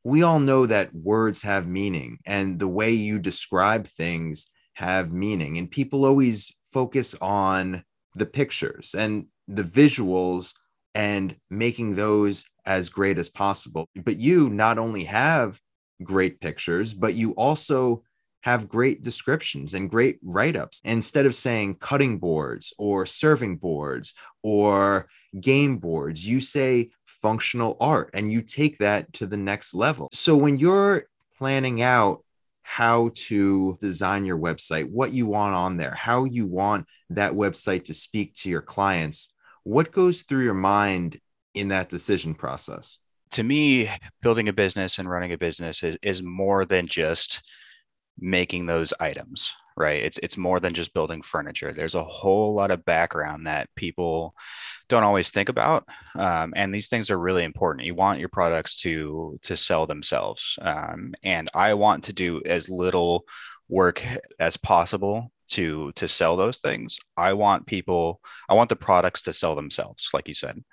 we 0.04 0.22
all 0.22 0.40
know 0.40 0.66
that 0.66 0.94
words 0.94 1.42
have 1.44 1.68
meaning 1.68 2.20
and 2.26 2.60
the 2.60 2.68
way 2.68 2.92
you 2.92 3.20
describe 3.20 3.88
things 3.88 4.48
have 4.74 5.14
meaning 5.14 5.58
and 5.58 5.72
people 5.72 6.04
always 6.04 6.54
focus 6.74 7.16
on 7.22 7.84
the 8.16 8.26
pictures 8.26 8.96
and 8.98 9.28
the 9.48 9.64
visuals 9.64 10.56
and 10.96 11.36
making 11.50 11.96
those 11.96 12.46
as 12.66 12.90
great 12.90 13.18
as 13.18 13.30
possible. 13.30 13.88
But 13.96 14.18
you 14.18 14.50
not 14.50 14.78
only 14.78 15.06
have 15.06 15.60
great 16.04 16.40
pictures, 16.40 16.94
but 16.94 17.14
you 17.14 17.32
also 17.32 18.04
have 18.42 18.68
great 18.68 19.02
descriptions 19.02 19.74
and 19.74 19.90
great 19.90 20.20
write 20.22 20.56
ups. 20.56 20.82
Instead 20.84 21.26
of 21.26 21.34
saying 21.34 21.76
cutting 21.76 22.20
boards 22.20 22.74
or 22.78 23.06
serving 23.06 23.56
boards 23.56 24.14
or 24.42 25.08
game 25.40 25.78
boards, 25.78 26.28
you 26.28 26.42
say 26.42 26.92
functional 27.06 27.78
art 27.80 28.10
and 28.14 28.32
you 28.32 28.42
take 28.42 28.78
that 28.80 29.12
to 29.14 29.26
the 29.26 29.38
next 29.38 29.74
level. 29.74 30.10
So 30.12 30.36
when 30.36 30.60
you're 30.60 31.06
planning 31.38 31.82
out 31.82 32.24
how 32.64 33.12
to 33.14 33.78
design 33.80 34.26
your 34.26 34.38
website, 34.38 34.90
what 34.90 35.14
you 35.14 35.26
want 35.26 35.56
on 35.56 35.78
there, 35.78 35.94
how 35.94 36.26
you 36.26 36.46
want 36.46 36.86
that 37.12 37.34
website 37.34 37.86
to 37.86 37.94
speak 37.94 38.36
to 38.36 38.50
your 38.50 38.62
clients, 38.62 39.34
what 39.64 39.92
goes 39.92 40.24
through 40.24 40.44
your 40.44 40.54
mind 40.54 41.20
in 41.54 41.70
that 41.70 41.90
decision 41.90 42.36
process? 42.36 43.00
To 43.32 43.44
me, 43.44 43.90
building 44.22 44.48
a 44.50 44.54
business 44.54 45.00
and 45.00 45.10
running 45.10 45.34
a 45.34 45.38
business 45.38 45.84
is, 45.84 45.98
is 46.04 46.22
more 46.22 46.66
than 46.66 46.88
just 46.88 47.42
making 48.20 48.66
those 48.66 48.94
items 49.00 49.54
right? 49.76 50.04
It's 50.04 50.18
it's 50.20 50.38
more 50.38 50.60
than 50.60 50.74
just 50.74 50.94
building 50.94 51.22
furniture. 51.22 51.74
There's 51.74 51.96
a 51.96 52.04
whole 52.04 52.54
lot 52.54 52.72
of 52.72 52.86
background 52.86 53.48
that 53.48 53.70
people 53.76 54.36
don't 54.90 55.04
always 55.04 55.32
think 55.32 55.50
about 55.50 55.88
um, 56.16 56.54
and 56.56 56.74
these 56.74 56.90
things 56.90 57.10
are 57.10 57.18
really 57.18 57.44
important. 57.44 57.88
You 57.88 57.96
want 57.96 58.20
your 58.20 58.30
products 58.30 58.78
to 58.82 59.40
to 59.44 59.56
sell 59.56 59.86
themselves 59.88 60.58
um, 60.62 61.14
and 61.24 61.50
i 61.56 61.74
want 61.74 62.04
to 62.06 62.14
do 62.14 62.42
as 62.46 62.70
little 62.70 63.26
work 63.70 64.04
as 64.40 64.58
possible 64.58 65.32
to 65.50 65.92
to 65.94 66.08
sell 66.08 66.36
those 66.38 66.60
things. 66.60 66.98
I 67.18 67.34
want 67.34 67.66
people 67.66 68.22
i 68.50 68.54
want 68.54 68.70
the 68.70 68.76
products 68.76 69.24
to 69.24 69.34
sell 69.34 69.56
themselves 69.56 70.10
like 70.14 70.28
you 70.28 70.34
said. 70.34 70.64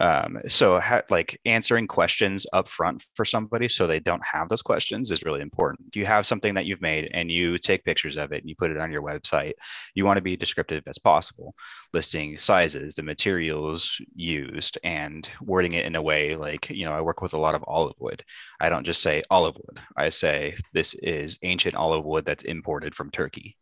Um, 0.00 0.38
so 0.48 0.80
ha- 0.80 1.02
like 1.10 1.38
answering 1.44 1.86
questions 1.86 2.46
up 2.54 2.66
front 2.66 3.04
for 3.14 3.26
somebody 3.26 3.68
so 3.68 3.86
they 3.86 4.00
don't 4.00 4.24
have 4.24 4.48
those 4.48 4.62
questions 4.62 5.10
is 5.10 5.22
really 5.22 5.42
important. 5.42 5.94
You 5.94 6.06
have 6.06 6.26
something 6.26 6.54
that 6.54 6.64
you've 6.64 6.80
made 6.80 7.10
and 7.12 7.30
you 7.30 7.58
take 7.58 7.84
pictures 7.84 8.16
of 8.16 8.32
it 8.32 8.40
and 8.40 8.48
you 8.48 8.56
put 8.56 8.70
it 8.70 8.78
on 8.78 8.90
your 8.90 9.02
website 9.02 9.52
you 9.94 10.04
want 10.04 10.16
to 10.16 10.22
be 10.22 10.36
descriptive 10.36 10.82
as 10.86 10.98
possible 10.98 11.54
listing 11.92 12.38
sizes 12.38 12.94
the 12.94 13.02
materials 13.02 14.00
used 14.14 14.78
and 14.84 15.28
wording 15.42 15.74
it 15.74 15.84
in 15.84 15.94
a 15.96 16.02
way 16.02 16.34
like 16.34 16.70
you 16.70 16.86
know 16.86 16.92
i 16.92 17.00
work 17.00 17.20
with 17.20 17.34
a 17.34 17.38
lot 17.38 17.54
of 17.54 17.64
olive 17.66 17.96
wood. 17.98 18.24
I 18.60 18.68
don't 18.68 18.84
just 18.84 19.02
say 19.02 19.22
olive 19.30 19.56
wood. 19.56 19.80
I 19.96 20.08
say 20.08 20.56
this 20.72 20.94
is 20.94 21.38
ancient 21.42 21.74
olive 21.74 22.04
wood 22.04 22.24
that's 22.24 22.44
imported 22.44 22.94
from 22.94 23.10
turkey 23.10 23.56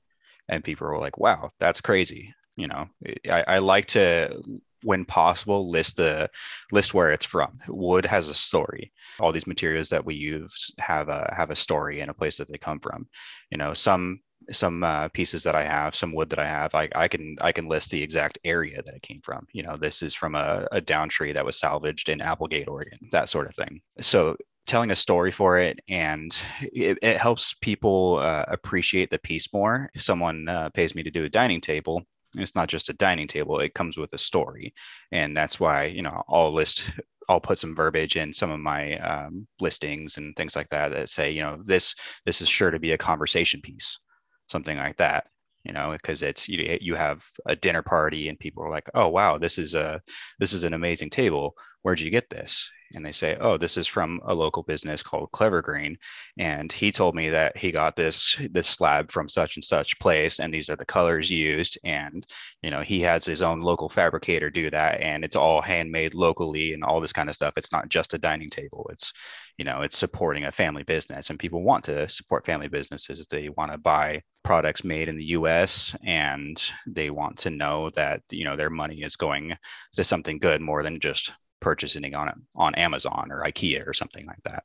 and 0.51 0.65
people 0.65 0.87
are 0.87 0.99
like 0.99 1.19
wow 1.19 1.49
that's 1.59 1.81
crazy 1.81 2.35
you 2.57 2.69
know 2.69 2.87
I, 3.31 3.45
I 3.49 3.59
like 3.59 3.87
to 3.87 4.43
when 4.83 5.05
possible 5.05 5.71
list 5.71 5.97
the 5.97 6.29
list 6.73 6.95
where 6.95 7.13
it's 7.13 7.27
from 7.27 7.59
wood 7.69 8.05
has 8.07 8.29
a 8.29 8.35
story 8.35 8.93
all 9.19 9.33
these 9.33 9.47
materials 9.47 9.89
that 9.91 10.05
we 10.05 10.15
use 10.15 10.71
have 10.79 11.09
a 11.09 11.33
have 11.35 11.51
a 11.51 11.57
story 11.57 12.01
and 12.01 12.11
a 12.11 12.15
place 12.15 12.37
that 12.37 12.49
they 12.51 12.59
come 12.59 12.81
from 12.81 13.09
you 13.51 13.59
know 13.59 13.73
some 13.75 14.21
some 14.51 14.83
uh, 14.83 15.09
pieces 15.09 15.43
that 15.43 15.55
I 15.55 15.65
have, 15.65 15.95
some 15.95 16.15
wood 16.15 16.31
that 16.31 16.39
I 16.39 16.47
have, 16.47 16.75
I, 16.75 16.89
I 16.95 17.09
can 17.09 17.37
I 17.41 17.53
can 17.53 17.69
list 17.69 17.91
the 17.91 18.03
exact 18.03 18.39
area 18.45 18.83
that 18.83 18.95
it 18.95 19.03
came 19.03 19.21
from. 19.23 19.47
You 19.53 19.63
know, 19.63 19.77
this 19.77 20.03
is 20.03 20.15
from 20.15 20.35
a, 20.35 20.67
a 20.73 20.81
down 20.81 21.09
tree 21.09 21.33
that 21.33 21.45
was 21.45 21.59
salvaged 21.59 22.09
in 22.09 22.21
Applegate, 22.21 22.69
Oregon, 22.69 22.99
that 23.11 23.29
sort 23.29 23.47
of 23.47 23.55
thing. 23.55 23.81
So 24.01 24.37
telling 24.71 24.93
a 24.93 24.97
story 24.97 25.33
for 25.33 25.59
it 25.59 25.81
and 25.89 26.39
it, 26.61 26.97
it 27.03 27.17
helps 27.17 27.55
people 27.55 28.21
uh, 28.21 28.45
appreciate 28.47 29.11
the 29.11 29.19
piece 29.19 29.53
more. 29.53 29.91
If 29.95 30.03
someone 30.03 30.49
uh, 30.49 30.71
pays 30.71 30.95
me 30.95 31.03
to 31.03 31.11
do 31.11 31.25
a 31.25 31.29
dining 31.29 31.61
table, 31.61 32.05
it's 32.37 32.55
not 32.55 32.69
just 32.69 32.89
a 32.89 32.93
dining 32.93 33.27
table; 33.27 33.59
it 33.59 33.75
comes 33.75 33.99
with 33.99 34.13
a 34.13 34.19
story, 34.19 34.73
and 35.11 35.37
that's 35.37 35.59
why 35.59 35.87
you 35.87 36.03
know 36.03 36.23
I'll 36.29 36.53
list 36.53 36.93
I'll 37.29 37.41
put 37.41 37.59
some 37.59 37.75
verbiage 37.75 38.17
in 38.17 38.33
some 38.33 38.53
of 38.53 38.61
my 38.61 38.97
um, 38.99 39.49
listings 39.61 40.19
and 40.19 40.37
things 40.37 40.55
like 40.55 40.69
that 40.71 40.93
that 40.93 41.09
say, 41.09 41.33
you 41.33 41.43
know, 41.43 41.61
this 41.67 41.95
this 42.25 42.41
is 42.41 42.49
sure 42.49 42.71
to 42.71 42.79
be 42.79 42.93
a 42.93 42.99
conversation 42.99 43.61
piece 43.61 43.99
something 44.49 44.79
like 44.79 44.97
that 44.97 45.29
you 45.65 45.73
know 45.73 45.93
because 45.93 46.23
it's 46.25 46.49
you, 46.49 46.77
you 46.81 46.97
have 46.97 47.25
a 47.47 47.55
dinner 47.55 47.83
party 47.83 48.29
and 48.29 48.39
people 48.39 48.65
are 48.65 48.71
like 48.71 48.89
oh 48.95 49.07
wow 49.07 49.39
this 49.39 49.59
is 49.59 49.75
a 49.75 50.01
this 50.39 50.53
is 50.53 50.65
an 50.65 50.75
amazing 50.75 51.11
table. 51.11 51.55
Where'd 51.83 52.01
you 52.01 52.11
get 52.11 52.31
this 52.31 52.69
and 52.95 53.05
they 53.05 53.13
say 53.13 53.37
oh 53.41 53.57
this 53.57 53.77
is 53.77 53.87
from 53.87 54.21
a 54.25 54.35
local 54.35 54.63
business 54.63 55.03
called 55.03 55.31
Clever 55.33 55.63
Grain 55.63 55.97
and 56.39 56.73
he 56.73 56.91
told 56.91 57.15
me 57.15 57.31
that 57.31 57.57
he 57.57 57.71
got 57.71 57.97
this 57.97 58.37
this 58.51 58.69
slab 58.69 59.11
from 59.11 59.29
such 59.29 59.57
and 59.57 59.65
such 59.65 59.99
place 59.99 60.41
and 60.41 60.53
these 60.53 60.71
are 60.71 60.77
the 60.77 60.85
colors 60.85 61.31
used 61.31 61.79
and 61.85 62.27
you 62.63 62.71
know 62.71 62.81
he 62.83 63.01
has 63.01 63.25
his 63.25 63.43
own 63.43 63.61
local 63.61 63.89
fabricator 63.89 64.51
do 64.51 64.71
that 64.71 65.01
and 65.01 65.25
it's 65.25 65.37
all 65.37 65.61
handmade 65.61 66.15
locally 66.15 66.73
and 66.73 66.85
all 66.85 67.01
this 67.01 67.13
kind 67.13 67.29
of 67.29 67.35
stuff. 67.35 67.55
It's 67.57 67.73
not 67.73 67.89
just 67.89 68.15
a 68.15 68.19
dining 68.19 68.51
table. 68.51 68.89
It's 68.91 69.13
you 69.59 69.65
know 69.65 69.83
it's 69.83 69.97
supporting 69.97 70.45
a 70.45 70.53
family 70.53 70.83
business 70.83 71.31
and 71.31 71.39
people 71.39 71.63
want 71.63 71.85
to 71.85 72.09
support 72.09 72.47
family 72.47 72.69
businesses. 72.69 73.27
They 73.27 73.49
want 73.51 73.73
to 73.73 73.79
buy 73.79 74.23
products 74.43 74.85
made 74.85 75.09
in 75.09 75.17
the 75.17 75.33
US 75.37 75.95
and 76.05 76.63
they 76.87 77.11
want 77.11 77.39
to 77.39 77.51
know 77.51 77.91
that 77.91 78.23
you 78.31 78.45
know 78.45 78.57
their 78.57 78.71
money 78.71 79.03
is 79.03 79.17
going 79.17 79.57
to 79.95 80.05
something 80.05 80.39
good 80.39 80.61
more 80.61 80.83
than 80.83 81.01
just 81.01 81.33
purchasing 81.61 82.15
on 82.15 82.47
on 82.55 82.75
Amazon 82.75 83.29
or 83.31 83.43
IKEA 83.45 83.87
or 83.87 83.93
something 83.93 84.27
like 84.27 84.43
that. 84.45 84.65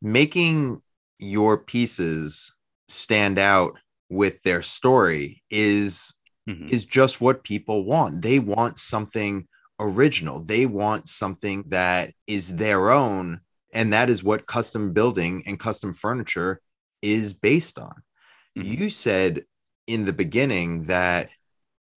Making 0.00 0.80
your 1.18 1.58
pieces 1.58 2.54
stand 2.86 3.38
out 3.38 3.78
with 4.08 4.42
their 4.42 4.62
story 4.62 5.42
is 5.50 6.14
mm-hmm. 6.48 6.68
is 6.68 6.84
just 6.84 7.20
what 7.20 7.44
people 7.44 7.84
want. 7.84 8.22
They 8.22 8.38
want 8.38 8.78
something 8.78 9.46
original. 9.80 10.40
They 10.40 10.66
want 10.66 11.08
something 11.08 11.64
that 11.68 12.12
is 12.26 12.56
their 12.56 12.90
own 12.90 13.40
and 13.72 13.92
that 13.92 14.08
is 14.08 14.24
what 14.24 14.46
custom 14.46 14.92
building 14.92 15.42
and 15.46 15.60
custom 15.60 15.92
furniture 15.92 16.60
is 17.02 17.32
based 17.32 17.78
on. 17.78 18.02
Mm-hmm. 18.56 18.82
You 18.82 18.90
said 18.90 19.44
in 19.86 20.04
the 20.04 20.12
beginning 20.12 20.84
that 20.84 21.30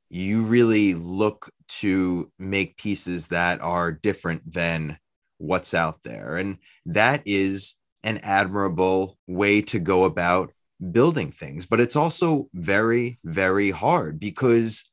you 0.09 0.43
really 0.43 0.93
look 0.93 1.49
to 1.79 2.29
make 2.37 2.77
pieces 2.77 3.27
that 3.27 3.61
are 3.61 3.91
different 3.91 4.51
than 4.51 4.97
what's 5.37 5.73
out 5.73 5.99
there. 6.03 6.35
And 6.35 6.57
that 6.85 7.23
is 7.25 7.75
an 8.03 8.19
admirable 8.19 9.17
way 9.27 9.61
to 9.63 9.79
go 9.79 10.05
about 10.05 10.51
building 10.91 11.31
things. 11.31 11.65
But 11.65 11.79
it's 11.79 11.95
also 11.95 12.49
very, 12.53 13.19
very 13.23 13.71
hard 13.71 14.19
because 14.19 14.91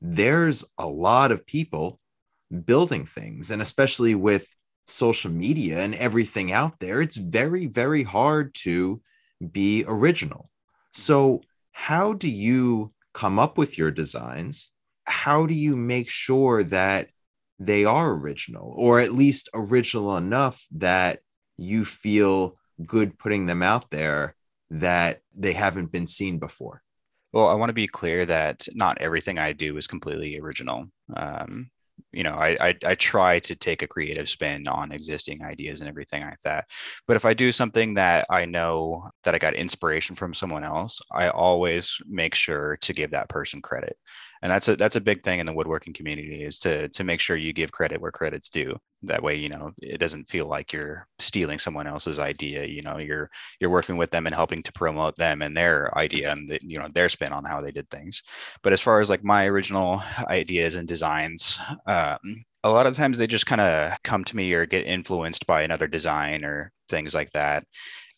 there's 0.00 0.64
a 0.78 0.86
lot 0.86 1.32
of 1.32 1.46
people 1.46 2.00
building 2.64 3.06
things. 3.06 3.50
And 3.50 3.60
especially 3.60 4.14
with 4.14 4.46
social 4.86 5.30
media 5.30 5.80
and 5.80 5.94
everything 5.94 6.52
out 6.52 6.78
there, 6.80 7.00
it's 7.02 7.16
very, 7.16 7.66
very 7.66 8.02
hard 8.02 8.54
to 8.54 9.00
be 9.52 9.84
original. 9.86 10.50
So, 10.92 11.42
how 11.72 12.14
do 12.14 12.30
you 12.30 12.92
come 13.12 13.38
up 13.38 13.58
with 13.58 13.76
your 13.76 13.90
designs? 13.90 14.70
How 15.06 15.46
do 15.46 15.54
you 15.54 15.76
make 15.76 16.08
sure 16.08 16.62
that 16.64 17.08
they 17.58 17.84
are 17.84 18.12
original 18.12 18.74
or 18.76 19.00
at 19.00 19.12
least 19.12 19.48
original 19.54 20.16
enough 20.16 20.66
that 20.72 21.20
you 21.56 21.84
feel 21.84 22.56
good 22.84 23.18
putting 23.18 23.46
them 23.46 23.62
out 23.62 23.90
there 23.90 24.34
that 24.70 25.20
they 25.34 25.52
haven't 25.52 25.92
been 25.92 26.06
seen 26.06 26.38
before? 26.38 26.82
Well, 27.32 27.48
I 27.48 27.54
want 27.54 27.70
to 27.70 27.74
be 27.74 27.86
clear 27.86 28.26
that 28.26 28.66
not 28.74 28.98
everything 29.00 29.38
I 29.38 29.52
do 29.52 29.76
is 29.76 29.86
completely 29.86 30.38
original. 30.38 30.86
Um, 31.14 31.70
you 32.12 32.22
know 32.22 32.34
I, 32.34 32.56
I, 32.60 32.74
I 32.84 32.94
try 32.94 33.38
to 33.40 33.54
take 33.54 33.82
a 33.82 33.86
creative 33.86 34.28
spin 34.28 34.66
on 34.68 34.92
existing 34.92 35.42
ideas 35.42 35.80
and 35.80 35.88
everything 35.88 36.22
like 36.22 36.40
that 36.44 36.66
but 37.06 37.16
if 37.16 37.24
i 37.24 37.34
do 37.34 37.52
something 37.52 37.94
that 37.94 38.26
i 38.30 38.44
know 38.44 39.10
that 39.24 39.34
i 39.34 39.38
got 39.38 39.54
inspiration 39.54 40.16
from 40.16 40.34
someone 40.34 40.64
else 40.64 40.98
i 41.12 41.28
always 41.28 41.96
make 42.06 42.34
sure 42.34 42.76
to 42.80 42.92
give 42.92 43.10
that 43.10 43.28
person 43.28 43.60
credit 43.60 43.96
and 44.42 44.50
that's 44.52 44.68
a 44.68 44.76
that's 44.76 44.96
a 44.96 45.00
big 45.00 45.22
thing 45.22 45.40
in 45.40 45.46
the 45.46 45.52
woodworking 45.52 45.92
community 45.92 46.44
is 46.44 46.58
to 46.60 46.88
to 46.90 47.04
make 47.04 47.20
sure 47.20 47.36
you 47.36 47.52
give 47.52 47.72
credit 47.72 48.00
where 48.00 48.12
credit's 48.12 48.48
due. 48.48 48.76
That 49.02 49.22
way 49.22 49.36
you 49.36 49.48
know 49.48 49.72
it 49.82 49.98
doesn't 49.98 50.28
feel 50.28 50.46
like 50.46 50.72
you're 50.72 51.06
stealing 51.18 51.58
someone 51.58 51.86
else's 51.86 52.18
idea 52.18 52.64
you 52.64 52.82
know 52.82 52.98
you're 52.98 53.30
you're 53.60 53.70
working 53.70 53.96
with 53.96 54.10
them 54.10 54.26
and 54.26 54.34
helping 54.34 54.62
to 54.64 54.72
promote 54.72 55.16
them 55.16 55.42
and 55.42 55.56
their 55.56 55.96
idea 55.96 56.32
and 56.32 56.48
the, 56.48 56.58
you 56.62 56.78
know 56.78 56.88
their 56.94 57.08
spin 57.08 57.32
on 57.32 57.44
how 57.44 57.60
they 57.60 57.70
did 57.70 57.88
things. 57.90 58.22
But 58.62 58.72
as 58.72 58.80
far 58.80 59.00
as 59.00 59.10
like 59.10 59.24
my 59.24 59.46
original 59.46 60.02
ideas 60.28 60.76
and 60.76 60.88
designs 60.88 61.58
um, 61.86 62.18
a 62.64 62.70
lot 62.70 62.86
of 62.86 62.96
times 62.96 63.16
they 63.16 63.26
just 63.26 63.46
kind 63.46 63.60
of 63.60 63.92
come 64.02 64.24
to 64.24 64.36
me 64.36 64.52
or 64.52 64.66
get 64.66 64.86
influenced 64.86 65.46
by 65.46 65.62
another 65.62 65.86
design 65.86 66.44
or 66.44 66.72
things 66.88 67.14
like 67.14 67.30
that. 67.32 67.64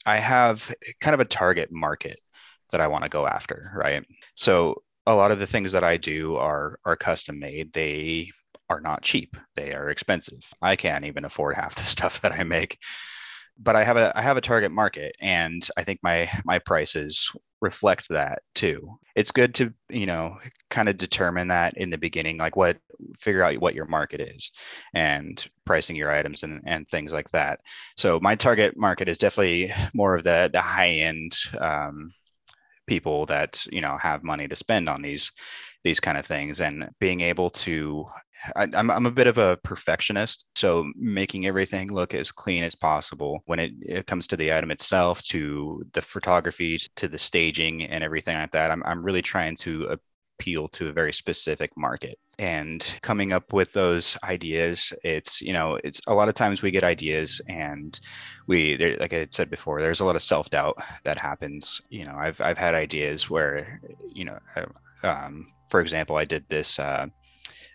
I 0.07 0.18
have 0.18 0.72
kind 1.00 1.14
of 1.14 1.20
a 1.20 1.24
target 1.24 1.70
market 1.70 2.18
that 2.70 2.81
i 2.81 2.87
want 2.87 3.02
to 3.02 3.09
go 3.09 3.26
after 3.26 3.72
right? 3.74 4.04
So 4.35 4.83
a 5.09 5.14
lot 5.14 5.31
of 5.31 5.38
the 5.38 5.47
things 5.47 5.73
that 5.73 5.85
I 5.85 5.97
do 5.97 6.37
are 6.37 6.79
are 6.85 6.97
custom 6.97 7.38
made. 7.38 7.73
They 7.73 8.31
are 8.68 8.81
not 8.81 9.03
cheap. 9.03 9.37
They 9.57 9.73
are 9.73 9.88
expensive. 9.88 10.47
I 10.61 10.77
can't 10.77 11.07
even 11.07 11.25
afford 11.25 11.57
half 11.57 11.75
the 11.75 11.83
stuff 11.97 12.21
that 12.21 12.33
I 12.33 12.44
make. 12.44 12.79
But 13.61 13.75
I 13.75 13.85
have 13.85 13.97
a 13.97 14.12
I 14.14 14.23
have 14.23 14.37
a 14.37 14.42
target 14.42 14.71
market 14.71 15.16
and 15.21 15.66
I 15.77 15.83
think 15.83 16.01
my 16.03 16.31
my 16.44 16.59
prices 16.61 17.33
reflect 17.61 18.09
that 18.11 18.42
too. 18.55 18.99
It's 19.16 19.33
good 19.33 19.55
to, 19.57 19.73
you 19.88 20.07
know, 20.07 20.38
kind 20.71 20.88
of 20.88 20.97
determine 20.97 21.49
that 21.49 21.77
in 21.77 21.90
the 21.90 21.99
beginning, 21.99 22.37
like 22.37 22.55
what 22.55 22.77
figure 23.18 23.42
out 23.42 23.59
what 23.59 23.75
your 23.75 23.87
market 23.87 24.21
is 24.21 24.53
and 24.94 25.44
pricing 25.64 25.97
your 25.97 26.12
items 26.12 26.42
and, 26.42 26.61
and 26.66 26.87
things 26.88 27.12
like 27.12 27.31
that. 27.31 27.61
So 27.97 28.21
my 28.21 28.37
target 28.37 28.77
market 28.77 29.09
is 29.09 29.18
definitely 29.18 29.73
more 29.94 30.16
of 30.16 30.25
the 30.25 30.51
the 30.53 30.61
high 30.61 30.90
end 30.90 31.33
um, 31.59 32.12
people 32.88 33.27
that 33.27 33.64
you 33.70 33.81
know 33.81 33.96
have 33.98 34.24
money 34.24 34.48
to 34.48 34.57
spend 34.57 34.88
on 34.88 35.03
these 35.03 35.31
these 35.85 36.01
kind 36.01 36.18
of 36.18 36.27
things 36.27 36.61
and 36.61 36.88
being 36.98 37.20
able 37.20 37.51
to 37.51 38.05
I, 38.57 38.64
am 38.64 38.74
I'm, 38.74 38.90
I'm 38.90 39.07
a 39.07 39.11
bit 39.11 39.27
of 39.27 39.38
a 39.38 39.59
perfectionist 39.59 40.46
so 40.57 40.90
making 40.96 41.46
everything 41.46 41.92
look 41.92 42.14
as 42.14 42.31
clean 42.33 42.62
as 42.62 42.74
possible. 42.74 43.42
When 43.46 43.59
it, 43.59 43.72
it 43.83 44.07
comes 44.07 44.27
to 44.29 44.37
the 44.37 44.53
item 44.53 44.70
itself 44.70 45.22
to 45.24 45.85
the 45.92 46.03
photography 46.03 46.79
to 46.96 47.09
the 47.09 47.18
staging 47.18 47.83
and 47.85 48.03
everything 48.03 48.35
like 48.35 48.53
that 48.53 48.70
i'm, 48.70 48.83
I'm 48.85 49.05
really 49.05 49.22
trying 49.22 49.57
to 49.57 49.98
appeal 50.38 50.68
to 50.68 50.88
a 50.88 50.92
very 50.92 51.12
specific 51.12 51.77
market. 51.77 52.18
And 52.38 52.87
coming 53.03 53.33
up 53.33 53.53
with 53.53 53.72
those 53.72 54.16
ideas 54.22 54.92
it's 55.03 55.40
you 55.40 55.53
know 55.53 55.79
it's 55.83 56.01
a 56.07 56.14
lot 56.14 56.29
of 56.29 56.35
times 56.35 56.62
we 56.62 56.70
get 56.70 56.85
ideas 56.85 57.40
and 57.48 57.98
we 58.46 58.77
there, 58.77 58.96
like 58.98 59.12
i 59.12 59.27
said 59.31 59.51
before 59.51 59.81
there's 59.81 60.01
a 60.01 60.05
lot 60.05 60.16
of 60.16 60.22
self-doubt 60.22 60.77
that 61.05 61.18
happens. 61.18 61.81
You 61.90 62.05
know 62.05 62.14
i've 62.16 62.40
i've 62.40 62.59
had 62.59 62.74
ideas 62.74 63.29
where 63.29 63.81
you 64.14 64.24
know 64.24 64.38
um, 65.03 65.53
for 65.68 65.81
example 65.81 66.16
i 66.16 66.24
did 66.24 66.44
this 66.48 66.79
uh, 66.79 67.07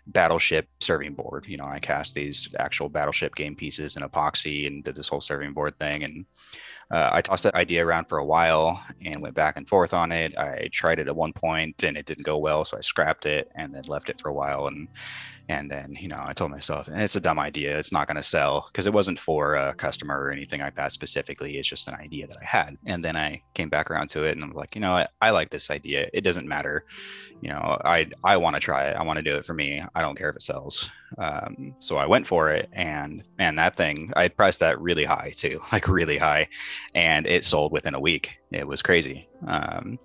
battleship 0.06 0.66
serving 0.80 1.14
board. 1.14 1.44
You 1.46 1.58
know 1.58 1.66
i 1.66 1.78
cast 1.78 2.14
these 2.14 2.48
actual 2.58 2.88
battleship 2.88 3.34
game 3.34 3.54
pieces 3.54 3.96
in 3.96 4.02
epoxy 4.02 4.66
and 4.66 4.82
did 4.82 4.94
this 4.94 5.08
whole 5.08 5.20
serving 5.20 5.52
board 5.52 5.78
thing. 5.78 6.04
And 6.04 6.24
uh, 6.90 7.10
I 7.12 7.22
tossed 7.22 7.44
that 7.44 7.54
idea 7.54 7.84
around 7.84 8.06
for 8.08 8.18
a 8.18 8.24
while 8.24 8.82
and 9.04 9.20
went 9.20 9.34
back 9.34 9.56
and 9.56 9.68
forth 9.68 9.94
on 9.94 10.12
it. 10.12 10.36
I 10.38 10.68
tried 10.72 10.98
it 10.98 11.08
at 11.08 11.16
one 11.16 11.32
point 11.32 11.82
and 11.82 11.96
it 11.96 12.06
didn't 12.06 12.24
go 12.24 12.38
well, 12.38 12.64
so 12.64 12.76
I 12.76 12.80
scrapped 12.80 13.26
it 13.26 13.48
and 13.54 13.74
then 13.74 13.82
left 13.88 14.08
it 14.10 14.20
for 14.20 14.28
a 14.28 14.34
while. 14.34 14.66
And 14.66 14.88
and 15.48 15.70
then, 15.70 15.94
you 15.98 16.08
know, 16.08 16.22
I 16.24 16.32
told 16.32 16.50
myself, 16.50 16.88
it's 16.90 17.16
a 17.16 17.20
dumb 17.20 17.38
idea. 17.38 17.78
It's 17.78 17.92
not 17.92 18.06
going 18.06 18.16
to 18.16 18.22
sell 18.22 18.68
because 18.72 18.86
it 18.86 18.94
wasn't 18.94 19.18
for 19.18 19.56
a 19.56 19.74
customer 19.74 20.18
or 20.18 20.30
anything 20.30 20.60
like 20.60 20.74
that 20.76 20.92
specifically. 20.92 21.58
It's 21.58 21.68
just 21.68 21.86
an 21.86 21.94
idea 21.94 22.26
that 22.26 22.38
I 22.40 22.44
had. 22.44 22.78
And 22.86 23.04
then 23.04 23.14
I 23.14 23.42
came 23.52 23.68
back 23.68 23.90
around 23.90 24.08
to 24.10 24.24
it 24.24 24.32
and 24.32 24.42
I'm 24.42 24.52
like, 24.52 24.74
you 24.74 24.80
know, 24.80 24.92
I, 24.92 25.06
I 25.20 25.30
like 25.30 25.50
this 25.50 25.70
idea. 25.70 26.08
It 26.14 26.22
doesn't 26.22 26.48
matter. 26.48 26.86
You 27.42 27.50
know, 27.50 27.78
I, 27.84 28.06
I 28.22 28.38
want 28.38 28.56
to 28.56 28.60
try 28.60 28.88
it. 28.88 28.96
I 28.96 29.02
want 29.02 29.18
to 29.18 29.22
do 29.22 29.36
it 29.36 29.44
for 29.44 29.52
me. 29.52 29.82
I 29.94 30.00
don't 30.00 30.16
care 30.16 30.30
if 30.30 30.36
it 30.36 30.42
sells. 30.42 30.90
Um, 31.18 31.74
so 31.78 31.96
I 31.96 32.06
went 32.06 32.26
for 32.26 32.50
it 32.50 32.70
and 32.72 33.22
man, 33.36 33.54
that 33.56 33.76
thing, 33.76 34.12
I 34.16 34.28
priced 34.28 34.60
that 34.60 34.80
really 34.80 35.04
high 35.04 35.32
too, 35.36 35.60
like 35.72 35.88
really 35.88 36.16
high. 36.16 36.48
And 36.94 37.26
it 37.26 37.44
sold 37.44 37.70
within 37.70 37.94
a 37.94 38.00
week. 38.00 38.38
It 38.50 38.66
was 38.66 38.80
crazy. 38.80 39.28
Um, 39.46 39.98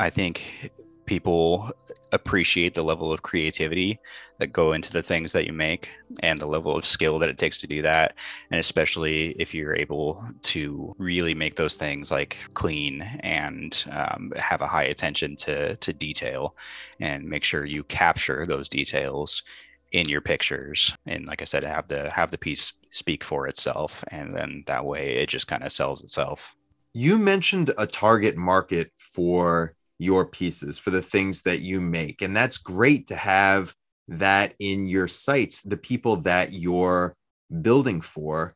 I 0.00 0.10
think 0.10 0.72
people 1.10 1.72
appreciate 2.12 2.72
the 2.72 2.84
level 2.84 3.12
of 3.12 3.24
creativity 3.24 3.98
that 4.38 4.52
go 4.52 4.74
into 4.74 4.92
the 4.92 5.02
things 5.02 5.32
that 5.32 5.44
you 5.44 5.52
make 5.52 5.90
and 6.22 6.38
the 6.38 6.46
level 6.46 6.76
of 6.76 6.86
skill 6.86 7.18
that 7.18 7.28
it 7.28 7.36
takes 7.36 7.58
to 7.58 7.66
do 7.66 7.82
that. 7.82 8.14
And 8.52 8.60
especially 8.60 9.34
if 9.36 9.52
you're 9.52 9.74
able 9.74 10.24
to 10.42 10.94
really 10.98 11.34
make 11.34 11.56
those 11.56 11.76
things 11.76 12.12
like 12.12 12.38
clean 12.54 13.02
and 13.24 13.84
um, 13.90 14.32
have 14.36 14.60
a 14.60 14.68
high 14.68 14.84
attention 14.84 15.34
to 15.46 15.74
to 15.74 15.92
detail 15.92 16.54
and 17.00 17.24
make 17.24 17.42
sure 17.42 17.64
you 17.64 17.82
capture 17.82 18.46
those 18.46 18.68
details 18.68 19.42
in 19.90 20.08
your 20.08 20.20
pictures 20.20 20.96
and 21.06 21.26
like 21.26 21.42
i 21.42 21.44
said 21.44 21.64
have 21.64 21.88
the 21.88 22.08
have 22.08 22.30
the 22.30 22.38
piece 22.38 22.74
speak 22.92 23.24
for 23.24 23.48
itself 23.48 24.04
and 24.12 24.36
then 24.36 24.62
that 24.66 24.84
way 24.84 25.16
it 25.16 25.28
just 25.28 25.48
kind 25.48 25.64
of 25.64 25.72
sells 25.72 26.04
itself. 26.04 26.54
You 26.94 27.18
mentioned 27.18 27.74
a 27.76 27.86
target 27.86 28.36
market 28.36 28.92
for 28.96 29.74
your 30.00 30.24
pieces 30.24 30.78
for 30.78 30.90
the 30.90 31.02
things 31.02 31.42
that 31.42 31.60
you 31.60 31.80
make 31.80 32.22
and 32.22 32.36
that's 32.36 32.58
great 32.58 33.06
to 33.06 33.14
have 33.14 33.74
that 34.08 34.54
in 34.58 34.86
your 34.86 35.06
sights 35.06 35.62
the 35.62 35.76
people 35.76 36.16
that 36.16 36.52
you're 36.52 37.14
building 37.62 38.00
for 38.00 38.54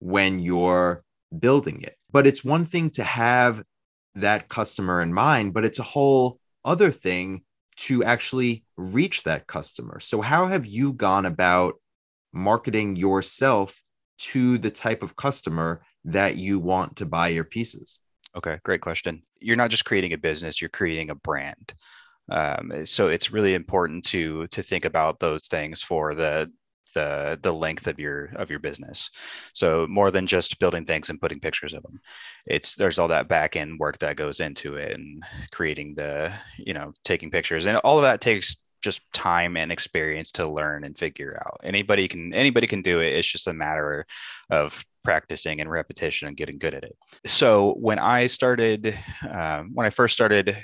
when 0.00 0.38
you're 0.38 1.02
building 1.38 1.80
it 1.82 1.96
but 2.10 2.26
it's 2.26 2.44
one 2.44 2.64
thing 2.64 2.90
to 2.90 3.02
have 3.02 3.62
that 4.14 4.48
customer 4.48 5.00
in 5.00 5.12
mind 5.12 5.54
but 5.54 5.64
it's 5.64 5.78
a 5.78 5.84
whole 5.94 6.38
other 6.64 6.90
thing 6.90 7.42
to 7.76 8.02
actually 8.04 8.64
reach 8.76 9.22
that 9.24 9.46
customer. 9.46 10.00
So, 10.00 10.20
how 10.20 10.46
have 10.46 10.66
you 10.66 10.92
gone 10.92 11.26
about 11.26 11.74
marketing 12.32 12.96
yourself 12.96 13.80
to 14.18 14.58
the 14.58 14.70
type 14.70 15.02
of 15.02 15.16
customer 15.16 15.82
that 16.04 16.36
you 16.36 16.58
want 16.58 16.96
to 16.96 17.06
buy 17.06 17.28
your 17.28 17.44
pieces? 17.44 18.00
Okay, 18.36 18.58
great 18.64 18.80
question. 18.82 19.22
You're 19.40 19.56
not 19.56 19.70
just 19.70 19.84
creating 19.84 20.12
a 20.12 20.18
business; 20.18 20.60
you're 20.60 20.68
creating 20.68 21.10
a 21.10 21.14
brand. 21.14 21.74
Um, 22.30 22.84
so 22.84 23.08
it's 23.08 23.30
really 23.32 23.54
important 23.54 24.04
to 24.06 24.46
to 24.48 24.62
think 24.62 24.84
about 24.84 25.20
those 25.20 25.46
things 25.48 25.82
for 25.82 26.14
the 26.14 26.50
the 26.94 27.38
the 27.42 27.52
length 27.52 27.86
of 27.86 27.98
your 27.98 28.26
of 28.36 28.50
your 28.50 28.58
business. 28.58 29.10
So 29.54 29.86
more 29.88 30.10
than 30.10 30.26
just 30.26 30.58
building 30.58 30.84
things 30.84 31.10
and 31.10 31.20
putting 31.20 31.40
pictures 31.40 31.74
of 31.74 31.82
them, 31.82 32.00
it's 32.46 32.76
there's 32.76 32.98
all 32.98 33.08
that 33.08 33.28
back 33.28 33.56
end 33.56 33.78
work 33.78 33.98
that 34.00 34.16
goes 34.16 34.40
into 34.40 34.76
it 34.76 34.92
and 34.92 35.22
creating 35.52 35.94
the 35.94 36.32
you 36.58 36.74
know 36.74 36.92
taking 37.04 37.30
pictures 37.30 37.66
and 37.66 37.76
all 37.78 37.98
of 37.98 38.02
that 38.02 38.20
takes 38.20 38.56
just 38.82 39.00
time 39.12 39.56
and 39.56 39.72
experience 39.72 40.30
to 40.32 40.48
learn 40.48 40.84
and 40.84 40.98
figure 40.98 41.40
out. 41.44 41.60
Anybody 41.64 42.08
can 42.08 42.34
anybody 42.34 42.66
can 42.66 42.82
do 42.82 43.00
it. 43.00 43.14
It's 43.14 43.30
just 43.30 43.46
a 43.48 43.52
matter 43.52 44.06
of 44.50 44.84
practicing 45.06 45.60
and 45.60 45.70
repetition 45.70 46.26
and 46.26 46.36
getting 46.36 46.58
good 46.58 46.74
at 46.74 46.82
it. 46.82 46.96
So 47.26 47.74
when 47.78 48.00
I 48.00 48.26
started, 48.26 48.98
um, 49.30 49.70
when 49.72 49.86
I 49.86 49.90
first 49.90 50.14
started 50.14 50.56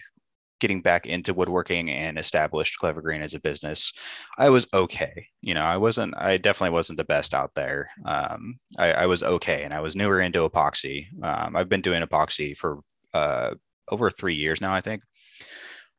getting 0.59 0.83
back 0.83 1.07
into 1.07 1.33
woodworking 1.33 1.91
and 1.91 2.19
established 2.19 2.77
Clever 2.81 3.01
Grain 3.03 3.23
as 3.23 3.35
a 3.35 3.41
business, 3.41 3.93
I 4.37 4.49
was 4.51 4.67
okay. 4.75 5.29
You 5.43 5.55
know, 5.55 5.65
I 5.65 5.77
wasn't, 5.77 6.17
I 6.17 6.39
definitely 6.39 6.75
wasn't 6.75 6.97
the 6.97 7.05
best 7.05 7.35
out 7.35 7.53
there. 7.55 7.89
Um, 8.05 8.59
I, 8.81 8.93
I, 8.93 9.07
was 9.07 9.23
okay. 9.23 9.63
And 9.63 9.73
I 9.73 9.79
was 9.79 9.95
newer 9.95 10.21
into 10.21 10.49
epoxy. 10.49 11.07
Um, 11.23 11.55
I've 11.55 11.69
been 11.69 11.81
doing 11.81 12.03
epoxy 12.03 12.57
for 12.57 12.81
uh, 13.15 13.55
over 13.93 14.11
three 14.11 14.35
years 14.35 14.61
now, 14.61 14.75
I 14.75 14.81
think. 14.81 15.03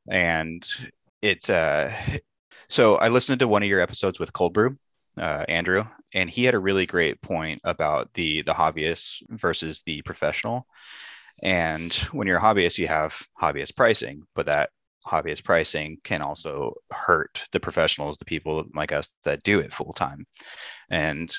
And 0.09 0.67
it's, 1.21 1.49
uh, 1.49 1.93
so 2.67 2.95
I 2.95 3.07
listened 3.07 3.39
to 3.39 3.47
one 3.47 3.63
of 3.63 3.69
your 3.69 3.79
episodes 3.79 4.19
with 4.19 4.33
Cold 4.33 4.53
Brew. 4.53 4.75
Uh, 5.17 5.45
Andrew, 5.47 5.83
and 6.13 6.29
he 6.29 6.43
had 6.43 6.55
a 6.55 6.59
really 6.59 6.85
great 6.85 7.21
point 7.21 7.61
about 7.63 8.11
the 8.13 8.41
the 8.43 8.53
hobbyist 8.53 9.21
versus 9.29 9.81
the 9.81 10.01
professional. 10.01 10.65
And 11.43 11.93
when 12.11 12.27
you're 12.27 12.37
a 12.37 12.41
hobbyist, 12.41 12.77
you 12.77 12.87
have 12.87 13.21
hobbyist 13.39 13.75
pricing, 13.75 14.23
but 14.33 14.47
that 14.47 14.69
hobbyist 15.05 15.43
pricing 15.43 15.97
can 16.03 16.21
also 16.21 16.73
hurt 16.91 17.45
the 17.51 17.59
professionals, 17.59 18.17
the 18.17 18.25
people 18.25 18.63
like 18.73 18.91
us 18.91 19.09
that 19.23 19.43
do 19.43 19.59
it 19.59 19.73
full 19.73 19.93
time. 19.93 20.25
And 20.89 21.33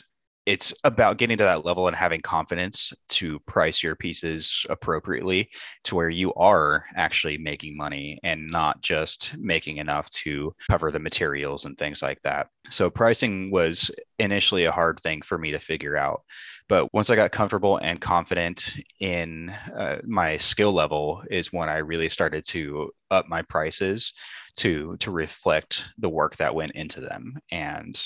it's 0.47 0.75
about 0.85 1.17
getting 1.17 1.39
to 1.39 1.45
that 1.45 1.65
level 1.65 1.87
and 1.87 1.97
having 1.97 2.21
confidence 2.21 2.93
to 3.09 3.39
price 3.41 3.83
your 3.83 3.97
pieces 3.97 4.65
appropriately 4.69 5.49
to 5.85 5.95
where 5.95 6.11
you 6.11 6.35
are 6.35 6.85
actually 6.97 7.39
making 7.39 7.77
money 7.77 8.19
and 8.23 8.47
not 8.51 8.81
just 8.83 9.37
making 9.39 9.79
enough 9.79 10.11
to 10.11 10.55
cover 10.71 10.91
the 10.91 10.99
materials 10.99 11.65
and 11.65 11.79
things 11.79 12.03
like 12.03 12.21
that. 12.23 12.49
So, 12.69 12.91
pricing 12.91 13.51
was 13.51 13.91
initially 14.19 14.65
a 14.65 14.73
hard 14.73 15.01
thing 15.01 15.23
for 15.23 15.39
me 15.39 15.53
to 15.53 15.59
figure 15.59 15.97
out. 15.97 16.23
But 16.69 16.93
once 16.95 17.11
I 17.11 17.17
got 17.17 17.33
comfortable 17.33 17.79
and 17.79 18.01
confident 18.01 18.75
in 19.01 19.51
uh, 19.51 19.99
my 20.05 20.37
skill 20.37 20.73
level, 20.73 21.23
is 21.31 21.53
when 21.53 21.69
I 21.69 21.79
really 21.79 22.09
started 22.09 22.45
to 22.49 22.91
up 23.11 23.29
my 23.29 23.43
prices 23.43 24.13
to 24.57 24.97
to 24.99 25.11
reflect 25.11 25.85
the 25.99 26.09
work 26.09 26.37
that 26.37 26.55
went 26.55 26.73
into 26.73 27.01
them 27.01 27.35
and 27.51 28.03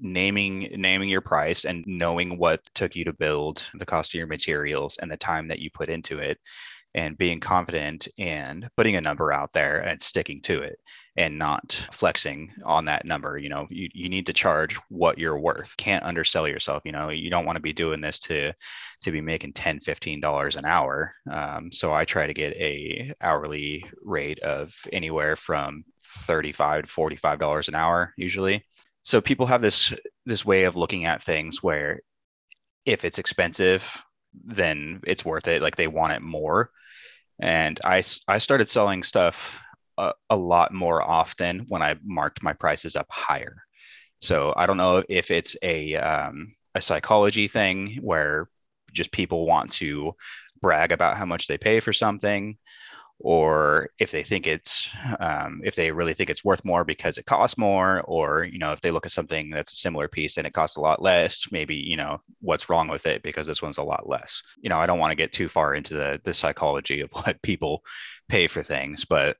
naming 0.00 0.68
naming 0.76 1.08
your 1.08 1.20
price 1.20 1.64
and 1.64 1.84
knowing 1.86 2.38
what 2.38 2.64
took 2.74 2.94
you 2.94 3.04
to 3.04 3.12
build 3.12 3.68
the 3.74 3.86
cost 3.86 4.10
of 4.10 4.18
your 4.18 4.26
materials 4.26 4.98
and 5.00 5.10
the 5.10 5.16
time 5.16 5.48
that 5.48 5.58
you 5.58 5.70
put 5.70 5.88
into 5.88 6.18
it 6.18 6.38
and 6.96 7.18
being 7.18 7.40
confident 7.40 8.06
and 8.18 8.68
putting 8.76 8.94
a 8.94 9.00
number 9.00 9.32
out 9.32 9.52
there 9.52 9.80
and 9.80 10.00
sticking 10.00 10.40
to 10.40 10.62
it 10.62 10.78
and 11.16 11.36
not 11.36 11.86
flexing 11.92 12.52
on 12.64 12.84
that 12.84 13.04
number 13.04 13.36
you 13.36 13.48
know 13.48 13.66
you, 13.68 13.88
you 13.92 14.08
need 14.08 14.26
to 14.26 14.32
charge 14.32 14.76
what 14.88 15.18
you're 15.18 15.38
worth. 15.38 15.76
Can't 15.76 16.04
undersell 16.04 16.46
yourself 16.46 16.82
you 16.84 16.92
know 16.92 17.08
you 17.08 17.30
don't 17.30 17.46
want 17.46 17.56
to 17.56 17.62
be 17.62 17.72
doing 17.72 18.00
this 18.00 18.20
to 18.20 18.52
to 19.02 19.10
be 19.10 19.20
making 19.20 19.52
10 19.52 19.80
15 19.80 20.20
dollars 20.20 20.56
an 20.56 20.64
hour. 20.64 21.12
Um, 21.30 21.72
so 21.72 21.92
i 21.92 22.04
try 22.04 22.26
to 22.26 22.34
get 22.34 22.52
a 22.54 23.12
hourly 23.20 23.84
rate 24.02 24.38
of 24.40 24.74
anywhere 24.92 25.36
from 25.36 25.84
35 26.26 26.84
to 26.84 26.90
45 26.90 27.38
dollars 27.38 27.68
an 27.68 27.74
hour 27.74 28.12
usually 28.16 28.64
so 29.04 29.20
people 29.20 29.46
have 29.46 29.60
this 29.60 29.94
this 30.26 30.44
way 30.44 30.64
of 30.64 30.76
looking 30.76 31.04
at 31.04 31.22
things 31.22 31.62
where 31.62 32.00
if 32.84 33.04
it's 33.04 33.18
expensive 33.18 34.04
then 34.44 35.00
it's 35.06 35.24
worth 35.24 35.48
it. 35.48 35.62
Like 35.62 35.76
they 35.76 35.86
want 35.86 36.12
it 36.12 36.22
more. 36.22 36.70
And 37.40 37.80
i 37.84 38.02
i 38.28 38.38
started 38.38 38.68
selling 38.68 39.02
stuff 39.02 39.60
a, 39.98 40.12
a 40.30 40.36
lot 40.36 40.72
more 40.72 41.02
often 41.02 41.66
when 41.68 41.82
i 41.82 41.94
marked 42.04 42.42
my 42.42 42.52
prices 42.52 42.96
up 42.96 43.06
higher. 43.10 43.56
So 44.20 44.52
i 44.56 44.66
don't 44.66 44.76
know 44.76 45.02
if 45.08 45.30
it's 45.30 45.56
a 45.62 45.96
um, 45.96 46.54
a 46.74 46.80
psychology 46.80 47.48
thing 47.48 47.98
where 48.00 48.48
just 48.92 49.12
people 49.12 49.46
want 49.46 49.70
to 49.72 50.14
brag 50.60 50.92
about 50.92 51.16
how 51.16 51.26
much 51.26 51.46
they 51.46 51.58
pay 51.58 51.80
for 51.80 51.92
something 51.92 52.56
or 53.20 53.88
if 53.98 54.10
they 54.10 54.22
think 54.22 54.46
it's 54.46 54.88
um, 55.20 55.60
if 55.64 55.76
they 55.76 55.90
really 55.90 56.14
think 56.14 56.30
it's 56.30 56.44
worth 56.44 56.64
more 56.64 56.84
because 56.84 57.18
it 57.18 57.26
costs 57.26 57.56
more 57.56 58.02
or 58.02 58.44
you 58.44 58.58
know 58.58 58.72
if 58.72 58.80
they 58.80 58.90
look 58.90 59.06
at 59.06 59.12
something 59.12 59.50
that's 59.50 59.72
a 59.72 59.76
similar 59.76 60.08
piece 60.08 60.36
and 60.36 60.46
it 60.46 60.52
costs 60.52 60.76
a 60.76 60.80
lot 60.80 61.00
less 61.00 61.44
maybe 61.50 61.74
you 61.74 61.96
know 61.96 62.20
what's 62.40 62.68
wrong 62.68 62.88
with 62.88 63.06
it 63.06 63.22
because 63.22 63.46
this 63.46 63.62
one's 63.62 63.78
a 63.78 63.82
lot 63.82 64.08
less. 64.08 64.42
You 64.60 64.68
know 64.68 64.78
i 64.78 64.86
don't 64.86 64.98
want 64.98 65.10
to 65.10 65.16
get 65.16 65.32
too 65.32 65.48
far 65.48 65.74
into 65.74 65.94
the 65.94 66.20
the 66.24 66.34
psychology 66.34 67.00
of 67.00 67.10
what 67.12 67.40
people 67.42 67.82
pay 68.28 68.46
for 68.46 68.62
things 68.62 69.04
but 69.04 69.36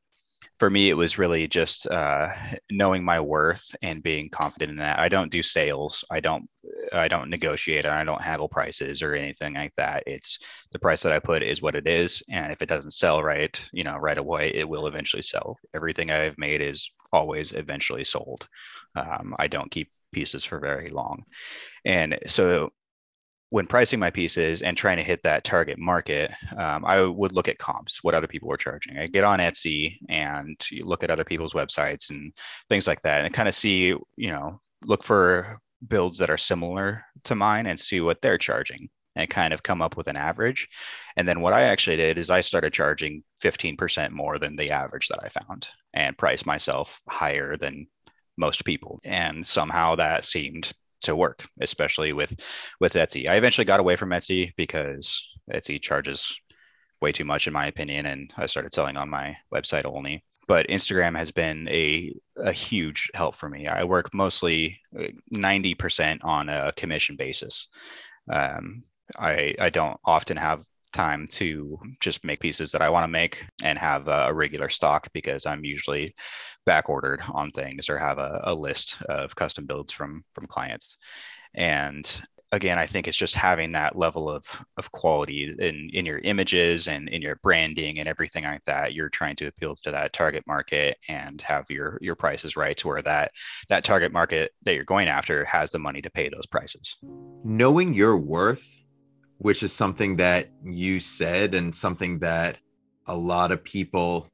for 0.59 0.71
me, 0.71 0.89
it 0.89 0.95
was 0.95 1.19
really 1.19 1.49
just 1.49 1.87
uh, 1.89 2.29
knowing 2.71 3.05
my 3.05 3.21
worth 3.21 3.75
and 3.83 4.03
being 4.03 4.29
confident 4.29 4.71
in 4.71 4.77
that. 4.77 4.99
I 4.99 5.09
don't 5.09 5.31
do 5.31 5.43
sales. 5.43 6.05
I 6.11 6.21
don't. 6.21 6.49
I 6.93 7.09
don't 7.09 7.31
negotiate. 7.31 7.85
And 7.85 7.95
I 7.95 8.05
don't 8.05 8.23
haggle 8.23 8.49
prices 8.49 9.03
or 9.03 9.15
anything 9.15 9.55
like 9.55 9.73
that. 9.77 10.05
It's 10.07 10.39
the 10.73 10.79
price 10.79 11.03
that 11.03 11.13
I 11.13 11.19
put 11.19 11.43
is 11.43 11.63
what 11.63 11.75
it 11.75 11.87
is, 11.87 12.23
and 12.31 12.53
if 12.53 12.63
it 12.63 12.69
doesn't 12.69 12.93
sell 12.93 13.23
right, 13.23 13.59
you 13.73 13.83
know, 13.83 13.97
right 13.97 14.19
away, 14.19 14.53
it 14.55 14.69
will 14.69 14.87
eventually 14.87 15.23
sell. 15.23 15.57
Everything 15.75 16.11
I've 16.11 16.39
made 16.39 16.61
is 16.61 16.91
always 17.13 17.53
eventually 17.53 18.05
sold. 18.05 18.47
Um, 18.97 19.35
I 19.39 19.49
don't 19.49 19.71
keep 19.71 19.91
pieces 20.13 20.45
for 20.45 20.61
very 20.61 20.89
long, 20.89 21.25
and 21.85 22.19
so 22.27 22.71
when 23.51 23.67
pricing 23.67 24.01
my 24.01 24.11
pieces 24.11 24.63
and 24.63 24.77
trying 24.77 24.97
to 24.97 25.03
hit 25.03 25.23
that 25.23 25.45
target 25.45 25.79
market, 25.79 26.33
um, 26.57 26.85
I 26.85 27.03
would 27.03 27.33
look 27.33 27.49
at 27.49 27.59
comps, 27.59 28.03
what 28.03 28.15
other 28.15 28.27
people 28.27 28.49
were 28.49 28.57
charging. 28.57 28.99
I 28.99 29.07
get 29.07 29.25
on 29.25 29.39
Etsy 29.39 29.97
and 30.09 30.61
look 30.81 31.05
at 31.05 31.11
other 31.11 31.25
people's 31.25 31.53
websites 31.53 32.11
and 32.11 32.33
things 32.69 32.87
like 32.87 33.01
that, 33.03 33.25
and 33.25 33.35
kind 33.35 33.49
of 33.49 33.55
see, 33.55 33.95
you 34.17 34.29
know, 34.29 34.61
look 34.85 35.05
for 35.05 35.59
builds 35.89 36.19
that 36.19 36.31
are 36.31 36.39
similar 36.39 37.05
to 37.25 37.35
mine 37.35 37.67
and 37.67 37.79
see 37.79 38.01
what 38.01 38.21
they're 38.23 38.39
charging 38.39 38.89
and 39.17 39.31
kind 39.31 39.55
of 39.55 39.63
come 39.63 39.81
up 39.81 39.97
with 39.97 40.09
an 40.09 40.17
average. 40.17 40.69
And 41.17 41.29
then 41.29 41.41
what 41.41 41.53
I 41.53 41.63
actually 41.63 41.97
did 41.97 42.19
is 42.19 42.31
I 42.31 42.41
started 42.41 42.73
charging 42.73 43.23
15% 43.43 44.11
more 44.11 44.39
than 44.39 44.57
the 44.57 44.71
average 44.71 45.09
that 45.09 45.23
I 45.23 45.29
found 45.29 45.69
and 45.93 46.19
priced 46.19 46.47
myself 46.47 47.01
higher 47.09 47.57
than 47.57 47.87
most 48.37 48.65
people. 48.65 49.01
And 49.05 49.47
somehow 49.47 49.95
that 49.97 50.25
seemed 50.25 50.73
to 51.05 51.17
work, 51.17 51.47
especially 51.61 52.13
with 52.13 52.39
with 52.81 52.95
Etsy. 52.95 53.29
I 53.29 53.37
eventually 53.37 53.65
got 53.65 53.81
away 53.81 53.97
from 53.97 54.11
Etsy 54.11 54.53
because 54.57 55.27
Etsy 55.53 55.81
charges 55.81 56.39
way 57.01 57.13
too 57.13 57.25
much 57.25 57.47
in 57.47 57.53
my 57.53 57.67
opinion, 57.67 58.07
and 58.07 58.33
I 58.37 58.47
started 58.47 58.73
selling 58.73 58.97
on 58.97 59.09
my 59.09 59.37
website 59.53 59.85
only. 59.85 60.25
But 60.47 60.69
Instagram 60.69 61.17
has 61.17 61.31
been 61.31 61.69
a 61.69 62.13
a 62.37 62.53
huge 62.53 63.11
help 63.15 63.37
for 63.37 63.49
me. 63.49 63.67
I 63.67 63.85
work 63.85 64.13
mostly 64.13 64.81
ninety 65.31 65.75
percent 65.75 66.23
on 66.25 66.49
a 66.49 66.73
commission 66.73 67.17
basis. 67.17 67.69
Um, 68.31 68.83
I 69.19 69.55
I 69.61 69.71
don't 69.71 69.99
often 70.05 70.37
have 70.37 70.65
time 70.95 71.27
to 71.29 71.79
just 72.01 72.25
make 72.25 72.41
pieces 72.41 72.73
that 72.73 72.83
I 72.83 72.89
want 72.89 73.05
to 73.05 73.09
make 73.09 73.45
and 73.63 73.79
have 73.79 74.09
a 74.09 74.33
regular 74.33 74.69
stock 74.69 75.09
because 75.13 75.45
I'm 75.45 75.65
usually 75.65 76.15
back 76.65 76.89
ordered 76.89 77.23
on 77.33 77.51
things 77.51 77.89
or 77.89 77.99
have 77.99 78.19
a, 78.19 78.41
a 78.45 78.55
list 78.55 79.03
of 79.03 79.37
custom 79.37 79.67
builds 79.67 79.93
from 79.93 80.25
from 80.33 80.47
clients. 80.47 80.97
And 81.55 82.11
again, 82.53 82.79
I 82.79 82.87
think 82.87 83.09
it's 83.09 83.17
just 83.17 83.35
having 83.35 83.73
that 83.73 83.97
level 83.97 84.31
of 84.31 84.45
of 84.77 84.91
quality 84.93 85.55
in 85.59 85.91
in 85.93 86.05
your 86.05 86.19
images 86.19 86.89
and 86.89 87.09
in 87.09 87.21
your 87.21 87.37
branding 87.43 87.99
and 87.99 88.09
everything 88.09 88.45
like 88.45 88.65
that. 88.65 88.95
You're 88.95 89.09
trying 89.09 89.37
to 89.37 89.47
appeal 89.47 89.77
to 89.83 89.91
that 89.91 90.13
target 90.13 90.45
market 90.47 90.97
and 91.09 91.41
have 91.43 91.65
your 91.69 91.99
your 92.01 92.15
prices 92.15 92.57
right 92.57 92.77
to 92.79 92.89
where 92.89 93.03
that 93.03 93.33
that 93.69 93.85
target 93.85 94.13
market 94.13 94.53
that 94.63 94.75
you're 94.75 94.85
going 94.85 95.09
after 95.09 95.45
has 95.45 95.71
the 95.71 95.79
money 95.79 96.01
to 96.03 96.11
pay 96.11 96.29
those 96.29 96.47
prices. 96.47 96.97
Knowing 97.45 97.93
your 97.93 98.17
worth, 98.17 98.79
which 99.39 99.63
is 99.63 99.73
something 99.73 100.17
that 100.17 100.49
you 100.63 101.01
said 101.01 101.55
and 101.55 101.75
something 101.75 102.19
that 102.21 102.59
a 103.07 103.17
lot 103.17 103.53
of 103.53 103.63
people 103.63 104.29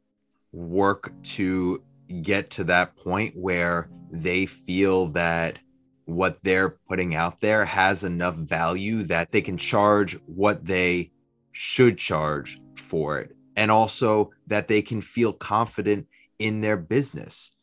work 0.52 1.12
to 1.22 1.82
get 2.22 2.50
to 2.50 2.64
that 2.64 2.96
point 2.96 3.32
where 3.36 3.88
they 4.10 4.46
feel 4.46 5.06
that 5.08 5.58
what 6.06 6.42
they're 6.42 6.70
putting 6.88 7.14
out 7.14 7.40
there 7.40 7.64
has 7.64 8.02
enough 8.02 8.34
value 8.34 9.02
that 9.04 9.30
they 9.30 9.40
can 9.40 9.56
charge 9.56 10.18
what 10.26 10.64
they 10.64 11.10
should 11.52 11.96
charge 11.96 12.60
for 12.76 13.18
it 13.18 13.36
and 13.56 13.70
also 13.70 14.30
that 14.46 14.66
they 14.66 14.82
can 14.82 15.00
feel 15.00 15.32
confident 15.32 16.06
in 16.38 16.60
their 16.60 16.76
business 16.76 17.56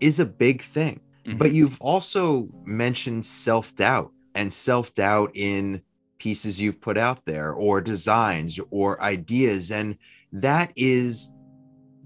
is 0.00 0.20
a 0.20 0.26
big 0.26 0.62
thing 0.62 1.00
mm-hmm. 1.24 1.38
but 1.38 1.52
you've 1.52 1.80
also 1.80 2.48
mentioned 2.64 3.24
self-doubt 3.24 4.10
and 4.34 4.52
self-doubt 4.52 5.30
in 5.34 5.80
pieces 6.24 6.58
you've 6.58 6.80
put 6.80 6.96
out 6.96 7.22
there 7.26 7.52
or 7.52 7.82
designs 7.82 8.58
or 8.70 9.00
ideas 9.02 9.70
and 9.70 9.98
that 10.32 10.72
is 10.74 11.34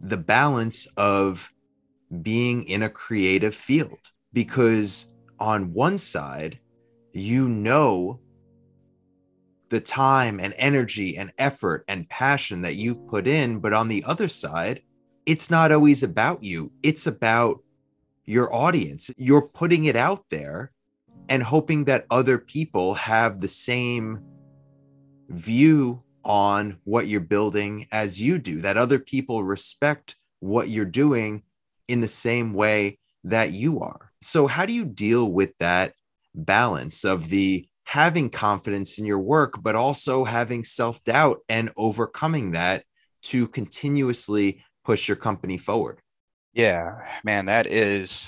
the 0.02 0.16
balance 0.16 0.88
of 0.96 1.50
being 2.22 2.64
in 2.64 2.82
a 2.82 2.90
creative 2.90 3.54
field 3.54 4.10
because 4.32 5.14
on 5.38 5.72
one 5.72 5.96
side, 5.96 6.58
you 7.12 7.48
know 7.48 8.18
the 9.68 9.80
time 9.80 10.40
and 10.40 10.52
energy 10.56 11.16
and 11.16 11.32
effort 11.38 11.84
and 11.88 12.08
passion 12.08 12.62
that 12.62 12.74
you've 12.74 13.06
put 13.06 13.28
in. 13.28 13.60
But 13.60 13.72
on 13.72 13.86
the 13.86 14.02
other 14.04 14.28
side, 14.28 14.82
it's 15.26 15.50
not 15.50 15.72
always 15.72 16.02
about 16.02 16.42
you, 16.42 16.72
it's 16.82 17.06
about 17.06 17.62
your 18.24 18.52
audience. 18.54 19.10
You're 19.16 19.48
putting 19.48 19.84
it 19.84 19.96
out 19.96 20.24
there 20.30 20.72
and 21.28 21.42
hoping 21.42 21.84
that 21.84 22.06
other 22.10 22.38
people 22.38 22.94
have 22.94 23.40
the 23.40 23.48
same 23.48 24.20
view 25.28 26.02
on 26.24 26.78
what 26.84 27.06
you're 27.06 27.20
building 27.20 27.86
as 27.92 28.20
you 28.20 28.38
do, 28.38 28.60
that 28.60 28.76
other 28.76 28.98
people 28.98 29.44
respect 29.44 30.16
what 30.40 30.68
you're 30.68 30.84
doing 30.84 31.42
in 31.88 32.00
the 32.00 32.08
same 32.08 32.52
way 32.54 32.98
that 33.24 33.52
you 33.52 33.80
are. 33.80 34.12
So, 34.20 34.46
how 34.46 34.66
do 34.66 34.72
you 34.72 34.84
deal 34.84 35.30
with 35.30 35.52
that 35.60 35.94
balance 36.34 37.04
of 37.04 37.28
the 37.28 37.66
having 37.84 38.28
confidence 38.28 38.98
in 38.98 39.06
your 39.06 39.18
work, 39.18 39.62
but 39.62 39.74
also 39.74 40.24
having 40.24 40.64
self 40.64 41.02
doubt 41.04 41.38
and 41.48 41.70
overcoming 41.76 42.52
that 42.52 42.84
to 43.22 43.48
continuously 43.48 44.62
push 44.84 45.08
your 45.08 45.16
company 45.16 45.58
forward? 45.58 46.00
Yeah, 46.52 46.96
man, 47.24 47.46
that 47.46 47.66
is 47.66 48.26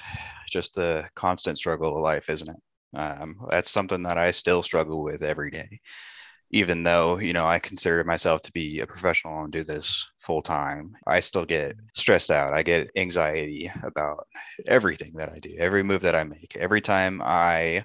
just 0.48 0.78
a 0.78 1.08
constant 1.14 1.58
struggle 1.58 1.96
of 1.96 2.02
life, 2.02 2.28
isn't 2.28 2.48
it? 2.48 2.56
Um, 2.94 3.36
that's 3.50 3.70
something 3.70 4.02
that 4.04 4.18
I 4.18 4.30
still 4.32 4.62
struggle 4.62 5.02
with 5.02 5.22
every 5.22 5.50
day. 5.50 5.80
Even 6.52 6.82
though 6.82 7.18
you 7.18 7.32
know 7.32 7.46
i 7.46 7.58
consider 7.60 8.02
myself 8.04 8.42
to 8.42 8.52
be 8.52 8.80
a 8.80 8.86
professional 8.86 9.44
and 9.44 9.52
do 9.52 9.64
this 9.64 10.08
full 10.20 10.42
time 10.42 10.96
i 11.06 11.20
still 11.20 11.44
get 11.44 11.76
stressed 11.94 12.30
out. 12.30 12.54
I 12.54 12.62
get 12.62 12.90
anxiety 12.96 13.70
about 13.84 14.26
everything 14.66 15.12
that 15.16 15.30
i 15.32 15.38
do 15.38 15.50
every 15.58 15.82
move 15.84 16.02
that 16.02 16.16
i 16.16 16.24
make. 16.24 16.56
Every 16.58 16.80
time 16.80 17.22
i 17.22 17.84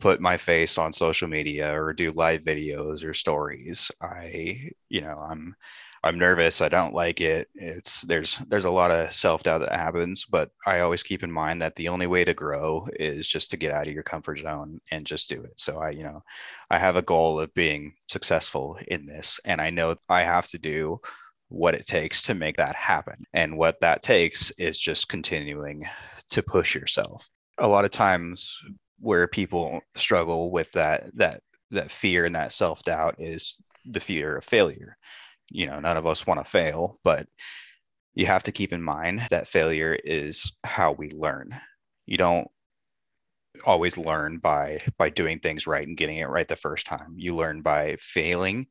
put 0.00 0.20
my 0.20 0.36
face 0.36 0.78
on 0.78 0.92
social 0.92 1.28
media 1.28 1.72
or 1.80 1.92
do 1.92 2.10
live 2.10 2.42
videos 2.42 3.04
or 3.04 3.14
stories 3.14 3.90
i 4.02 4.70
you 4.88 5.00
know 5.02 5.14
i'm 5.16 5.54
I'm 6.02 6.18
nervous. 6.18 6.62
I 6.62 6.70
don't 6.70 6.94
like 6.94 7.20
it. 7.20 7.48
It's 7.54 8.02
there's 8.02 8.38
there's 8.48 8.64
a 8.64 8.70
lot 8.70 8.90
of 8.90 9.12
self 9.12 9.42
doubt 9.42 9.60
that 9.60 9.72
happens, 9.72 10.24
but 10.24 10.50
I 10.66 10.80
always 10.80 11.02
keep 11.02 11.22
in 11.22 11.30
mind 11.30 11.60
that 11.60 11.76
the 11.76 11.88
only 11.88 12.06
way 12.06 12.24
to 12.24 12.32
grow 12.32 12.88
is 12.98 13.28
just 13.28 13.50
to 13.50 13.58
get 13.58 13.72
out 13.72 13.86
of 13.86 13.92
your 13.92 14.02
comfort 14.02 14.38
zone 14.38 14.80
and 14.90 15.04
just 15.04 15.28
do 15.28 15.42
it. 15.42 15.52
So 15.56 15.78
I, 15.78 15.90
you 15.90 16.04
know, 16.04 16.22
I 16.70 16.78
have 16.78 16.96
a 16.96 17.02
goal 17.02 17.38
of 17.38 17.52
being 17.52 17.92
successful 18.08 18.78
in 18.88 19.04
this, 19.04 19.38
and 19.44 19.60
I 19.60 19.68
know 19.68 19.96
I 20.08 20.22
have 20.22 20.46
to 20.48 20.58
do 20.58 21.00
what 21.48 21.74
it 21.74 21.86
takes 21.86 22.22
to 22.22 22.34
make 22.34 22.56
that 22.56 22.76
happen. 22.76 23.24
And 23.34 23.58
what 23.58 23.80
that 23.80 24.00
takes 24.00 24.50
is 24.52 24.78
just 24.78 25.08
continuing 25.08 25.84
to 26.30 26.42
push 26.42 26.74
yourself. 26.74 27.28
A 27.58 27.68
lot 27.68 27.84
of 27.84 27.90
times 27.90 28.58
where 29.00 29.26
people 29.26 29.80
struggle 29.96 30.50
with 30.50 30.72
that 30.72 31.10
that 31.16 31.42
that 31.72 31.90
fear 31.90 32.24
and 32.24 32.34
that 32.34 32.52
self-doubt 32.52 33.16
is 33.18 33.58
the 33.84 34.00
fear 34.00 34.36
of 34.36 34.44
failure 34.44 34.96
you 35.50 35.66
know 35.66 35.80
none 35.80 35.96
of 35.96 36.06
us 36.06 36.26
want 36.26 36.42
to 36.42 36.50
fail 36.50 36.96
but 37.04 37.26
you 38.14 38.26
have 38.26 38.42
to 38.44 38.52
keep 38.52 38.72
in 38.72 38.82
mind 38.82 39.22
that 39.30 39.46
failure 39.46 39.94
is 40.04 40.52
how 40.64 40.92
we 40.92 41.10
learn. 41.10 41.58
You 42.06 42.16
don't 42.16 42.48
always 43.64 43.98
learn 43.98 44.38
by 44.38 44.78
by 44.96 45.10
doing 45.10 45.38
things 45.38 45.66
right 45.66 45.86
and 45.86 45.96
getting 45.96 46.18
it 46.18 46.28
right 46.28 46.48
the 46.48 46.56
first 46.56 46.86
time. 46.86 47.14
You 47.16 47.34
learn 47.34 47.62
by 47.62 47.96
failing 48.00 48.66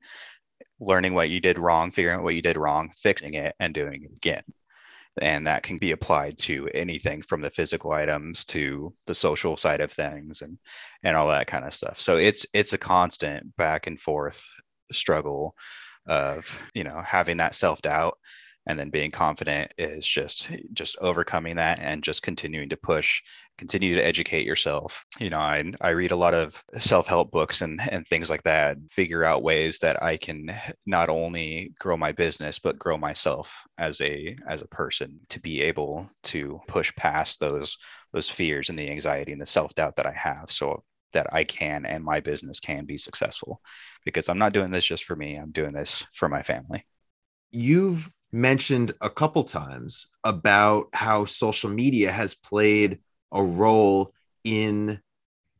learning 0.79 1.13
what 1.13 1.29
you 1.29 1.39
did 1.39 1.57
wrong 1.57 1.91
figuring 1.91 2.17
out 2.17 2.23
what 2.23 2.35
you 2.35 2.41
did 2.41 2.57
wrong 2.57 2.89
fixing 2.97 3.33
it 3.33 3.55
and 3.59 3.73
doing 3.73 4.03
it 4.03 4.11
again. 4.15 4.43
And 5.21 5.47
that 5.47 5.63
can 5.63 5.77
be 5.77 5.91
applied 5.91 6.37
to 6.39 6.69
anything 6.73 7.21
from 7.21 7.41
the 7.41 7.49
physical 7.49 7.91
items 7.91 8.45
to 8.45 8.93
the 9.05 9.15
social 9.15 9.57
side 9.57 9.81
of 9.81 9.91
things 9.91 10.41
and 10.41 10.57
and 11.03 11.15
all 11.15 11.29
that 11.29 11.47
kind 11.47 11.65
of 11.65 11.73
stuff. 11.73 11.99
So 11.99 12.17
it's 12.17 12.45
it's 12.53 12.73
a 12.73 12.77
constant 12.77 13.55
back 13.57 13.87
and 13.87 13.99
forth 13.99 14.45
struggle 14.91 15.55
of 16.07 16.62
you 16.73 16.83
know 16.83 17.01
having 17.05 17.38
that 17.38 17.55
self-doubt 17.55 18.17
and 18.65 18.77
then 18.77 18.89
being 18.89 19.09
confident 19.09 19.71
is 19.77 20.05
just 20.05 20.51
just 20.73 20.97
overcoming 20.99 21.55
that 21.55 21.79
and 21.79 22.03
just 22.03 22.21
continuing 22.21 22.69
to 22.69 22.77
push 22.77 23.21
continue 23.57 23.95
to 23.95 24.05
educate 24.05 24.45
yourself. 24.45 25.03
You 25.19 25.29
know 25.29 25.39
i, 25.39 25.63
I 25.81 25.89
read 25.89 26.12
a 26.12 26.15
lot 26.15 26.33
of 26.33 26.63
self-help 26.77 27.31
books 27.31 27.62
and, 27.62 27.81
and 27.91 28.05
things 28.05 28.29
like 28.29 28.43
that 28.43 28.77
figure 28.91 29.23
out 29.23 29.43
ways 29.43 29.79
that 29.79 30.01
i 30.03 30.17
can 30.17 30.53
not 30.85 31.09
only 31.09 31.73
grow 31.79 31.97
my 31.97 32.12
business 32.12 32.59
but 32.59 32.79
grow 32.79 32.97
myself 32.97 33.63
as 33.77 33.99
a 34.01 34.35
as 34.47 34.62
a 34.62 34.67
person 34.67 35.19
to 35.29 35.39
be 35.39 35.62
able 35.62 36.07
to 36.23 36.59
push 36.67 36.93
past 36.95 37.39
those 37.39 37.77
those 38.13 38.29
fears 38.29 38.69
and 38.69 38.77
the 38.77 38.89
anxiety 38.89 39.31
and 39.31 39.41
the 39.41 39.45
self-doubt 39.45 39.95
that 39.95 40.07
i 40.07 40.13
have 40.13 40.51
so 40.51 40.83
that 41.13 41.33
I 41.33 41.43
can 41.43 41.85
and 41.85 42.03
my 42.03 42.19
business 42.19 42.59
can 42.59 42.85
be 42.85 42.97
successful 42.97 43.62
because 44.05 44.29
I'm 44.29 44.38
not 44.38 44.53
doing 44.53 44.71
this 44.71 44.85
just 44.85 45.03
for 45.03 45.15
me. 45.15 45.35
I'm 45.35 45.51
doing 45.51 45.73
this 45.73 46.05
for 46.13 46.29
my 46.29 46.43
family. 46.43 46.85
You've 47.51 48.09
mentioned 48.31 48.93
a 49.01 49.09
couple 49.09 49.43
times 49.43 50.09
about 50.23 50.85
how 50.93 51.25
social 51.25 51.69
media 51.69 52.12
has 52.12 52.35
played 52.35 52.99
a 53.31 53.43
role 53.43 54.12
in 54.43 54.99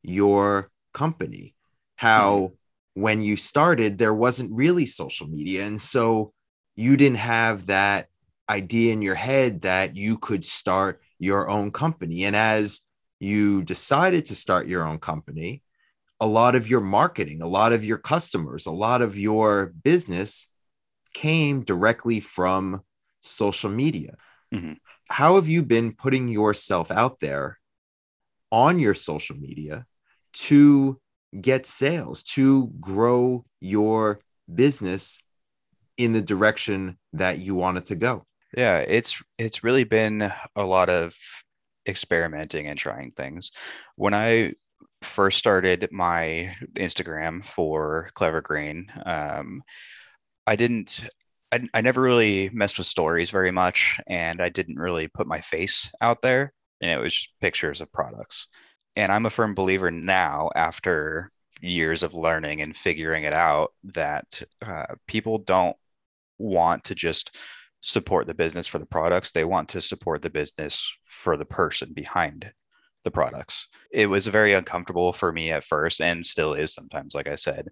your 0.04 0.70
company. 0.94 1.56
How 1.96 2.38
mm-hmm. 2.38 3.02
when 3.02 3.22
you 3.22 3.36
started, 3.36 3.98
there 3.98 4.14
wasn't 4.14 4.52
really 4.54 4.86
social 4.86 5.28
media. 5.28 5.66
And 5.66 5.80
so 5.80 6.34
you 6.76 6.96
didn't 6.96 7.18
have 7.18 7.66
that 7.68 8.08
idea 8.50 8.94
in 8.94 9.02
your 9.02 9.16
head 9.16 9.62
that 9.62 9.96
you 9.96 10.18
could 10.18 10.46
start 10.46 11.02
your 11.20 11.50
own 11.50 11.72
company. 11.72 12.24
And 12.24 12.36
as 12.36 12.82
you 13.20 13.64
decided 13.64 14.28
to 14.28 14.36
start 14.36 14.68
your 14.68 14.86
own 14.86 14.98
company, 14.98 15.62
a 16.20 16.28
lot 16.28 16.56
of 16.56 16.70
your 16.70 16.82
marketing, 16.82 17.42
a 17.42 17.48
lot 17.48 17.74
of 17.74 17.86
your 17.86 17.98
customers, 17.98 18.66
a 18.66 18.72
lot 18.72 19.02
of 19.02 19.18
your 19.18 19.74
business 19.84 20.52
came 21.14 21.64
directly 21.64 22.20
from 22.20 22.82
social 23.22 23.70
media. 23.70 24.16
Mm-hmm. 24.54 24.74
How 25.10 25.36
have 25.36 25.48
you 25.48 25.64
been 25.64 25.94
putting 25.94 26.28
yourself 26.28 26.92
out 26.92 27.20
there 27.20 27.58
on 28.52 28.80
your 28.80 28.94
social 28.94 29.36
media 29.38 29.86
to 30.34 31.00
get 31.40 31.66
sales, 31.66 32.24
to 32.24 32.68
grow 32.80 33.46
your 33.60 34.20
business 34.54 35.20
in 35.98 36.14
the 36.14 36.22
direction 36.22 36.98
that 37.14 37.40
you 37.40 37.56
want 37.56 37.78
it 37.78 37.88
to 37.88 37.96
go? 37.96 38.26
Yeah, 38.56 38.80
it's 38.80 39.22
it's 39.38 39.64
really 39.64 39.84
been 39.84 40.32
a 40.56 40.64
lot 40.64 40.90
of 40.90 41.16
experimenting 41.88 42.68
and 42.68 42.78
trying 42.78 43.12
things. 43.12 43.52
When 43.96 44.14
I 44.14 44.54
first 45.02 45.38
started 45.38 45.90
my 45.92 46.56
Instagram 46.76 47.44
for 47.44 48.10
Clever 48.14 48.42
Grain, 48.42 48.92
um, 49.06 49.64
I 50.48 50.56
didn't. 50.56 51.06
I, 51.52 51.68
I 51.74 51.82
never 51.82 52.02
really 52.02 52.50
messed 52.50 52.78
with 52.78 52.88
stories 52.88 53.32
very 53.32 53.52
much, 53.52 54.00
and 54.08 54.42
I 54.42 54.50
didn't 54.50 54.78
really 54.78 55.08
put 55.08 55.28
my 55.28 55.42
face 55.42 55.90
out 56.02 56.22
there, 56.22 56.54
and 56.82 56.92
it 56.92 57.02
was 57.02 57.14
just 57.14 57.40
pictures 57.42 57.82
of 57.82 57.92
products. 57.92 58.48
And 58.96 59.12
I'm 59.12 59.26
a 59.26 59.32
firm 59.32 59.56
believer 59.56 59.90
now, 59.90 60.50
after 60.56 61.30
years 61.62 62.04
of 62.04 62.14
learning 62.14 62.62
and 62.62 62.76
figuring 62.76 63.24
it 63.24 63.34
out 63.34 63.74
that 63.84 64.42
uh, 64.66 64.86
people 65.08 65.40
don't 65.40 65.76
want 66.38 66.84
to 66.86 66.96
just 66.96 67.36
support 67.82 68.28
the 68.28 68.34
business 68.34 68.68
for 68.68 68.80
the 68.80 68.86
products. 68.86 69.32
They 69.32 69.46
want 69.46 69.70
to 69.70 69.82
support 69.82 70.22
the 70.22 70.30
business 70.30 70.94
for 71.06 71.38
the 71.38 71.46
person 71.46 71.94
behind 71.94 72.52
the 73.10 73.14
products. 73.14 73.68
It 73.92 74.08
was 74.08 74.28
very 74.28 74.54
uncomfortable 74.54 75.14
for 75.14 75.32
me 75.32 75.52
at 75.52 75.64
first 75.64 76.02
and 76.02 76.26
still 76.26 76.54
is 76.54 76.74
sometimes 76.74 77.16
like 77.16 77.28
I 77.28 77.36
said 77.36 77.68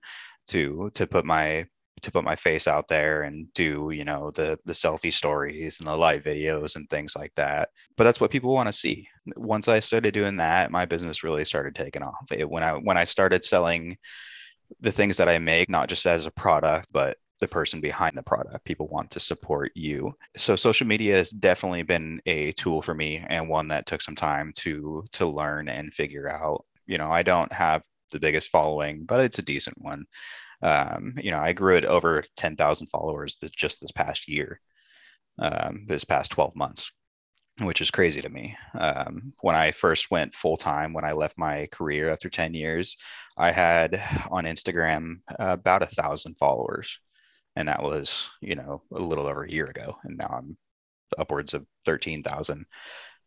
to 0.48 0.90
to 0.96 1.08
put 1.08 1.26
my 1.26 1.66
to 2.04 2.12
put 2.12 2.24
my 2.24 2.36
face 2.36 2.68
out 2.68 2.88
there 2.88 3.24
and 3.24 3.52
do 3.54 3.90
you 3.92 4.04
know 4.04 4.32
the 4.32 4.58
the 4.66 4.74
selfie 4.74 5.14
stories 5.14 5.80
and 5.80 5.88
the 5.88 5.96
live 5.96 6.24
videos 6.24 6.76
and 6.76 6.90
things 6.90 7.16
like 7.16 7.34
that. 7.36 7.70
But 7.96 8.04
that's 8.04 8.20
what 8.20 8.32
people 8.32 8.54
want 8.54 8.68
to 8.68 8.74
see. 8.74 9.08
Once 9.36 9.68
i 9.68 9.80
started 9.80 10.14
doing 10.14 10.38
that 10.38 10.72
my 10.72 10.86
business 10.86 11.24
really 11.24 11.46
started 11.46 11.76
taking 11.76 12.04
off. 12.04 12.32
It, 12.32 12.50
when 12.50 12.64
i 12.64 12.72
when 12.74 12.98
i 12.98 13.04
started 13.04 13.44
selling 13.46 13.98
the 14.82 14.92
things 14.92 15.18
that 15.18 15.30
i 15.30 15.38
make 15.40 15.70
not 15.70 15.90
just 15.90 16.06
as 16.06 16.26
a 16.26 16.32
product 16.32 16.88
but 16.92 17.18
the 17.40 17.48
person 17.48 17.80
behind 17.80 18.18
the 18.18 18.24
product 18.24 18.64
people 18.66 18.88
want 18.88 19.10
to 19.12 19.20
support 19.20 19.72
you 19.76 20.14
so 20.36 20.56
social 20.56 20.88
media 20.88 21.16
has 21.16 21.30
definitely 21.30 21.84
been 21.84 22.22
a 22.26 22.52
tool 22.54 22.82
for 22.82 22.94
me 22.94 23.24
and 23.30 23.48
one 23.48 23.68
that 23.68 23.86
took 23.86 24.02
some 24.02 24.16
time 24.16 24.52
to 24.56 25.04
to 25.12 25.26
learn 25.26 25.70
and 25.70 25.94
figure 25.94 26.30
out 26.30 26.66
you 26.86 26.98
know 26.98 27.12
i 27.12 27.22
don't 27.22 27.52
have 27.54 27.84
the 28.12 28.20
biggest 28.20 28.50
following 28.50 29.04
but 29.06 29.20
it's 29.20 29.40
a 29.40 29.44
decent 29.44 29.76
one 29.82 30.06
um, 30.62 31.14
you 31.22 31.32
know, 31.32 31.40
I 31.40 31.54
grew 31.54 31.76
it 31.78 31.86
over 31.86 32.24
10,000 32.36 32.88
followers 32.88 33.38
this, 33.38 33.52
just 33.52 33.82
this 33.82 33.92
past 33.92 34.28
year, 34.28 34.60
um, 35.40 35.86
this 35.88 36.04
past 36.04 36.32
12 36.32 36.56
months, 36.56 36.92
which 37.62 37.82
is 37.82 37.92
crazy 37.92 38.22
to 38.22 38.30
me. 38.30 38.58
Um, 38.74 39.34
when 39.42 39.56
I 39.56 39.72
first 39.72 40.10
went 40.10 40.34
full 40.34 40.58
time, 40.58 40.94
when 40.94 41.06
I 41.06 41.12
left 41.12 41.38
my 41.38 41.68
career 41.72 42.12
after 42.12 42.30
10 42.30 42.54
years, 42.54 42.98
I 43.38 43.52
had 43.52 44.02
on 44.32 44.46
Instagram 44.46 45.20
uh, 45.30 45.50
about 45.50 45.84
a 45.84 45.88
thousand 45.88 46.36
followers. 46.36 47.00
And 47.58 47.68
that 47.68 47.82
was, 47.82 48.30
you 48.40 48.56
know, 48.56 48.84
a 48.94 49.00
little 49.00 49.26
over 49.26 49.44
a 49.44 49.52
year 49.52 49.66
ago. 49.66 49.98
And 50.04 50.18
now 50.18 50.30
I'm 50.32 50.58
upwards 51.18 51.56
of 51.56 51.66
13,000 51.86 52.66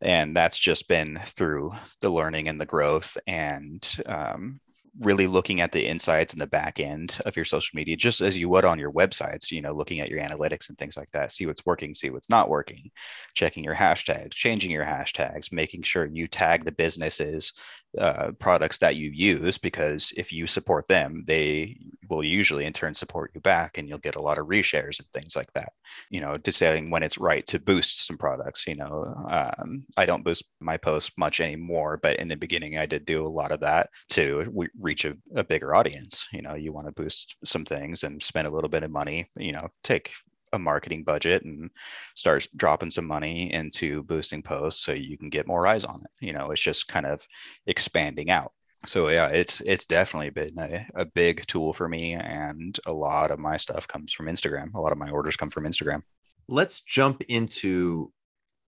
and 0.02 0.36
that's 0.36 0.58
just 0.58 0.88
been 0.88 1.18
through 1.24 1.72
the 2.00 2.10
learning 2.10 2.48
and 2.48 2.60
the 2.60 2.66
growth 2.66 3.16
and 3.26 3.86
um, 4.06 4.60
really 4.98 5.26
looking 5.26 5.60
at 5.60 5.72
the 5.72 5.84
insights 5.86 6.32
and 6.32 6.40
the 6.40 6.46
back 6.46 6.80
end 6.80 7.18
of 7.24 7.36
your 7.36 7.44
social 7.44 7.76
media 7.76 7.96
just 7.96 8.20
as 8.20 8.36
you 8.36 8.48
would 8.48 8.64
on 8.64 8.78
your 8.78 8.92
websites 8.92 9.50
you 9.50 9.62
know 9.62 9.72
looking 9.72 10.00
at 10.00 10.10
your 10.10 10.20
analytics 10.20 10.68
and 10.68 10.78
things 10.78 10.96
like 10.96 11.10
that 11.12 11.32
see 11.32 11.46
what's 11.46 11.64
working 11.64 11.94
see 11.94 12.10
what's 12.10 12.30
not 12.30 12.48
working 12.48 12.90
checking 13.34 13.64
your 13.64 13.74
hashtags 13.74 14.32
changing 14.32 14.70
your 14.70 14.84
hashtags 14.84 15.52
making 15.52 15.82
sure 15.82 16.06
you 16.06 16.26
tag 16.26 16.64
the 16.64 16.72
businesses 16.72 17.52
uh, 17.99 18.30
products 18.38 18.78
that 18.78 18.97
you 18.97 19.11
use 19.11 19.59
because 19.59 20.12
if 20.16 20.32
you 20.32 20.47
support 20.47 20.86
them 20.88 21.24
they 21.26 21.76
will 22.09 22.24
usually 22.24 22.64
in 22.64 22.72
turn 22.72 22.95
support 22.95 23.30
you 23.34 23.41
back 23.41 23.78
and 23.78 23.88
you'll 23.88 23.99
get 23.99 24.16
a 24.16 24.20
lot 24.20 24.38
of 24.38 24.47
reshares 24.47 24.99
and 24.99 25.09
things 25.12 25.36
like 25.36 25.53
that. 25.55 25.72
You 26.11 26.20
know 26.20 26.36
deciding 26.36 26.91
when 26.91 27.03
it's 27.03 27.18
right 27.18 27.47
to 27.47 27.59
boost 27.59 28.07
some 28.07 28.18
products 28.18 28.66
you 28.66 28.74
know 28.74 29.14
um, 29.28 29.84
i 29.97 30.05
don't 30.05 30.24
boost 30.24 30.45
my 30.61 30.76
posts 30.76 31.11
much 31.16 31.41
anymore 31.41 31.99
but 32.03 32.16
in 32.16 32.28
the 32.28 32.36
beginning 32.36 32.78
i 32.78 32.86
did 32.86 33.05
do 33.05 33.26
a 33.26 33.28
lot 33.28 33.53
of 33.53 33.61
that 33.61 33.91
to 34.11 34.53
reach 34.80 35.05
a, 35.05 35.16
a 35.34 35.45
bigger 35.45 35.74
audience. 35.74 36.26
You 36.32 36.43
know 36.43 36.55
you 36.55 36.72
want 36.72 36.86
to 36.86 36.93
boost 36.93 37.36
some 37.45 37.64
things 37.64 38.05
and 38.05 38.22
spend 38.22 38.47
a 38.47 38.51
little 38.51 38.70
bit 38.70 38.82
of 38.82 38.91
money 38.91 39.28
you 39.36 39.53
know 39.53 39.68
take 39.82 40.12
a 40.53 40.59
marketing 40.59 41.05
budget 41.05 41.44
and 41.44 41.70
start 42.14 42.46
dropping 42.57 42.90
some 42.90 43.07
money 43.07 43.53
into 43.53 44.03
boosting 44.05 44.42
posts 44.42 44.84
so 44.84 44.92
you 44.92 45.16
can 45.16 45.30
get 45.30 45.46
more 45.46 45.66
eyes 45.66 45.84
on 45.84 46.03
it. 46.03 46.26
You 46.26 46.32
know, 46.32 46.51
it's 46.51 46.62
just 46.62 46.88
kind 46.88 47.07
of 47.07 47.26
expanding 47.66 48.30
out. 48.30 48.53
So 48.86 49.09
yeah, 49.09 49.26
it's 49.26 49.61
it's 49.61 49.84
definitely 49.84 50.30
been 50.30 50.59
a, 50.59 50.86
a 50.94 51.05
big 51.05 51.46
tool 51.46 51.74
for 51.74 51.88
me, 51.88 52.14
and 52.14 52.78
a 52.86 52.92
lot 52.92 53.30
of 53.30 53.38
my 53.38 53.59
stuff 53.59 53.86
comes 53.86 54.12
from 54.12 54.26
Instagram. 54.26 54.74
A 54.74 54.80
lot 54.80 54.92
of 54.92 54.98
my 54.98 55.11
orders 55.11 55.36
come 55.36 55.51
from 55.51 55.64
Instagram. 55.64 56.03
Let's 56.48 56.80
jump 56.80 57.22
into 57.28 58.11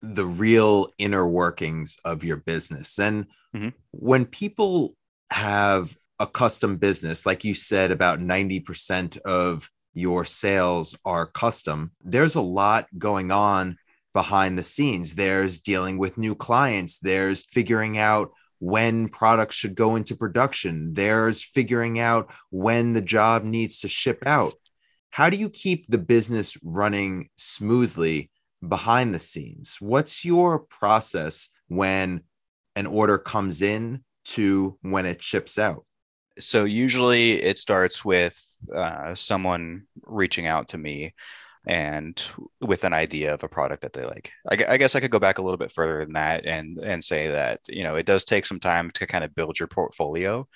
the 0.03 0.27
real 0.27 0.89
inner 0.99 1.27
workings 1.27 1.99
of 2.05 2.23
your 2.23 2.37
business. 2.37 2.99
And 2.99 3.27
mm-hmm. 3.57 3.69
when 3.93 4.27
people 4.27 4.95
have 5.31 5.97
a 6.19 6.27
custom 6.27 6.77
business, 6.77 7.25
like 7.25 7.45
you 7.45 7.55
said, 7.55 7.91
about 7.91 8.21
90% 8.21 9.17
of 9.23 9.71
your 9.95 10.25
sales 10.25 10.95
are 11.05 11.27
custom, 11.27 11.93
there's 12.03 12.35
a 12.35 12.43
lot 12.43 12.87
going 12.99 13.31
on 13.31 13.79
behind 14.13 14.59
the 14.59 14.63
scenes. 14.63 15.15
There's 15.15 15.61
dealing 15.61 15.99
with 15.99 16.19
new 16.19 16.35
clients, 16.35 16.99
there's 16.99 17.45
figuring 17.45 17.99
out 17.99 18.33
when 18.61 19.09
products 19.09 19.57
should 19.57 19.75
go 19.75 19.97
into 19.97 20.17
production, 20.17 20.95
there's 20.95 21.43
figuring 21.43 21.99
out 21.99 22.33
when 22.51 22.93
the 22.93 23.03
job 23.03 23.45
needs 23.45 23.81
to 23.81 23.89
ship 23.89 24.23
out. 24.27 24.55
How 25.11 25.31
do 25.31 25.37
you 25.37 25.51
keep 25.51 25.87
the 25.89 25.99
business 25.99 26.57
running 26.63 27.29
smoothly 27.37 28.31
behind 28.67 29.15
the 29.15 29.19
scenes? 29.19 29.77
What's 29.81 30.25
your 30.25 30.59
process 30.59 31.51
when 31.69 32.23
an 32.75 32.87
order 32.87 33.19
comes 33.19 33.63
in 33.63 34.03
to 34.25 34.79
when 34.83 35.07
it 35.07 35.23
ships 35.23 35.59
out? 35.59 35.85
So 36.39 36.65
usually 36.65 37.43
it 37.43 37.59
starts 37.59 38.05
with 38.05 38.41
uh, 38.75 39.15
someone 39.15 39.85
reaching 40.03 40.47
out 40.47 40.69
to 40.69 40.79
me 40.79 41.15
and 41.67 42.23
with 42.61 42.85
an 42.85 42.93
idea 42.93 43.33
of 43.33 43.43
a 43.43 43.49
product 43.49 43.83
that 43.83 43.93
they 43.93 44.03
like. 44.03 44.33
I, 44.51 44.75
I, 44.75 44.77
guess 44.77 44.95
I 44.95 45.01
could 45.01 45.11
go 45.11 45.19
back 45.19 45.39
a 45.39 45.43
little 45.43 45.57
bit 45.57 45.73
further 45.73 46.05
than 46.05 46.13
that 46.15 46.45
and 46.45 46.79
and 46.83 47.03
say 47.03 47.29
that 47.29 47.61
you 47.69 47.85
know 47.85 47.97
it 47.97 48.07
does 48.07 48.25
take 48.25 48.47
some 48.47 48.61
time 48.61 48.91
to 48.93 49.07
kind 49.07 49.25
of 49.25 49.35
build 49.35 49.59
your 49.59 49.69
portfolio, 49.69 50.47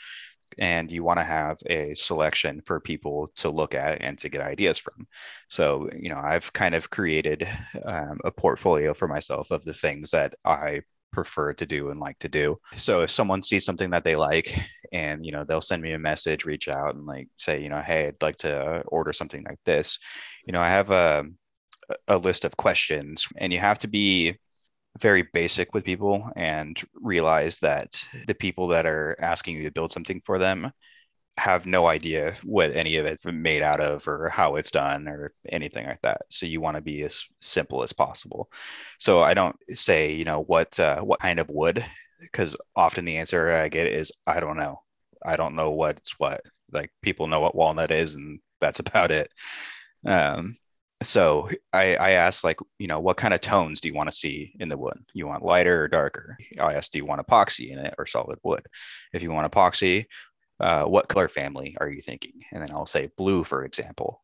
and 0.59 0.91
you 0.91 1.05
want 1.05 1.18
to 1.18 1.24
have 1.24 1.59
a 1.66 1.95
selection 1.95 2.61
for 2.66 2.81
people 2.81 3.31
to 3.37 3.51
look 3.51 3.74
at 3.74 4.03
and 4.03 4.18
to 4.18 4.29
get 4.29 4.43
ideas 4.43 4.79
from. 4.79 5.07
So 5.49 5.89
you 5.99 6.11
know 6.11 6.20
I've 6.22 6.53
kind 6.53 6.74
of 6.74 6.91
created 6.91 7.49
um, 7.85 8.18
a 8.24 8.31
portfolio 8.31 8.93
for 8.95 9.09
myself 9.09 9.51
of 9.51 9.64
the 9.64 9.74
things 9.74 10.11
that 10.11 10.35
I 10.45 10.83
prefer 11.19 11.53
to 11.55 11.66
do 11.66 11.91
and 11.91 12.01
like 12.01 12.19
to 12.21 12.29
do. 12.29 12.57
So 12.77 13.03
if 13.03 13.11
someone 13.11 13.43
sees 13.43 13.64
something 13.64 13.91
that 13.91 14.05
they 14.05 14.16
like 14.16 14.49
and 14.93 15.25
you 15.27 15.33
know 15.33 15.45
they'll 15.45 15.71
send 15.71 15.83
me 15.83 15.93
a 15.93 15.99
message, 15.99 16.45
reach 16.45 16.69
out 16.69 16.95
and 16.95 17.07
like 17.07 17.29
say, 17.37 17.61
you 17.62 17.69
know, 17.69 17.81
hey, 17.81 18.09
I'd 18.09 18.23
like 18.23 18.37
to 18.39 18.53
uh, 18.59 18.83
order 18.87 19.12
something 19.12 19.45
like 19.45 19.61
this. 19.64 19.99
You 20.47 20.53
know, 20.53 20.62
I 20.62 20.71
have 20.71 20.91
um, 20.91 21.37
a 21.91 22.16
a 22.16 22.19
list 22.19 22.45
of 22.45 22.57
questions 22.57 23.27
and 23.39 23.53
you 23.53 23.61
have 23.61 23.79
to 23.79 23.89
be 23.89 24.39
very 25.01 25.25
basic 25.33 25.75
with 25.75 25.85
people 25.85 26.31
and 26.37 26.83
realize 26.95 27.59
that 27.61 27.89
the 28.27 28.35
people 28.35 28.69
that 28.69 28.87
are 28.87 29.16
asking 29.21 29.57
you 29.57 29.64
to 29.64 29.73
build 29.73 29.93
something 29.93 30.21
for 30.25 30.39
them 30.39 30.73
have 31.39 31.66
no 31.66 31.86
idea 31.86 32.34
what 32.45 32.74
any 32.74 32.97
of 32.97 33.07
it's 33.07 33.24
made 33.24 33.62
out 33.62 33.80
of 33.80 34.07
or 34.09 34.28
how 34.28 34.57
it's 34.57 34.70
done 34.70 35.09
or 35.09 35.32
anything 35.49 35.86
like 35.86 36.03
that. 36.03 36.22
So 36.30 36.47
you 36.47 36.61
want 36.61 36.76
to 36.76 36.82
be 36.82 37.03
as 37.03 37.24
simple 37.41 37.82
as 37.82 37.93
possible. 37.93 38.51
So 38.99 39.22
I 39.22 39.34
don't 39.34 39.57
say, 39.70 40.12
you 40.12 40.24
know, 40.24 40.43
what 40.43 40.78
uh, 40.80 41.01
what 41.01 41.20
kind 41.20 41.39
of 41.39 41.49
wood, 41.49 41.84
because 42.20 42.57
often 42.76 43.05
the 43.05 43.16
answer 43.18 43.53
I 43.53 43.68
get 43.68 43.86
is 43.86 44.12
I 44.26 44.41
don't 44.41 44.59
know. 44.59 44.82
I 45.24 45.36
don't 45.36 45.57
know 45.57 45.70
what's 45.70 46.18
what. 46.18 46.43
Like 46.72 46.91
people 47.03 47.28
know 47.28 47.41
what 47.41 47.55
walnut 47.55 47.91
is, 47.91 48.14
and 48.14 48.41
that's 48.61 48.80
about 48.84 49.11
it. 49.11 49.32
Um, 50.05 50.55
so 51.03 51.49
I, 51.72 51.95
I 51.95 52.11
asked 52.12 52.43
like 52.43 52.59
you 52.78 52.89
know 52.89 52.99
what 52.99 53.16
kind 53.16 53.32
of 53.32 53.41
tones 53.41 53.80
do 53.80 53.89
you 53.89 53.95
want 53.95 54.11
to 54.11 54.16
see 54.16 54.53
in 54.59 54.68
the 54.68 54.76
wood 54.76 54.99
you 55.12 55.26
want 55.28 55.45
lighter 55.45 55.84
or 55.84 55.89
darker 55.89 56.36
i 56.59 56.74
asked 56.74 56.93
do 56.93 56.99
you 56.99 57.07
want 57.07 57.24
epoxy 57.24 57.70
in 57.70 57.78
it 57.78 57.95
or 57.99 58.07
solid 58.07 58.39
wood 58.43 58.62
if 59.12 59.22
you 59.22 59.30
want 59.30 59.51
epoxy 59.51 60.07
uh, 60.61 60.85
what 60.85 61.09
color 61.09 61.29
family 61.29 61.77
are 61.81 61.89
you 61.89 62.03
thinking? 62.03 62.33
And 62.53 62.63
then 62.63 62.73
I'll 62.73 62.87
say 62.87 63.11
blue, 63.17 63.45
for 63.45 63.65
example, 63.65 64.23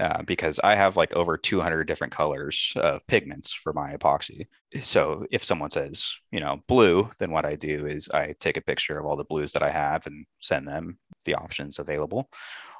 uh, 0.00 0.22
because 0.22 0.60
I 0.62 0.74
have 0.74 0.96
like 0.96 1.12
over 1.12 1.36
200 1.36 1.84
different 1.84 2.12
colors 2.12 2.72
of 2.76 3.06
pigments 3.06 3.52
for 3.52 3.72
my 3.72 3.94
epoxy. 3.96 4.46
So 4.80 5.26
if 5.30 5.44
someone 5.44 5.70
says, 5.70 6.08
you 6.30 6.40
know, 6.40 6.62
blue, 6.66 7.10
then 7.18 7.30
what 7.30 7.44
I 7.44 7.56
do 7.56 7.86
is 7.86 8.08
I 8.10 8.34
take 8.38 8.56
a 8.56 8.62
picture 8.62 8.98
of 8.98 9.06
all 9.06 9.16
the 9.16 9.24
blues 9.24 9.52
that 9.52 9.62
I 9.62 9.70
have 9.70 10.06
and 10.06 10.24
send 10.40 10.66
them 10.66 10.98
the 11.24 11.34
options 11.34 11.78
available. 11.78 12.30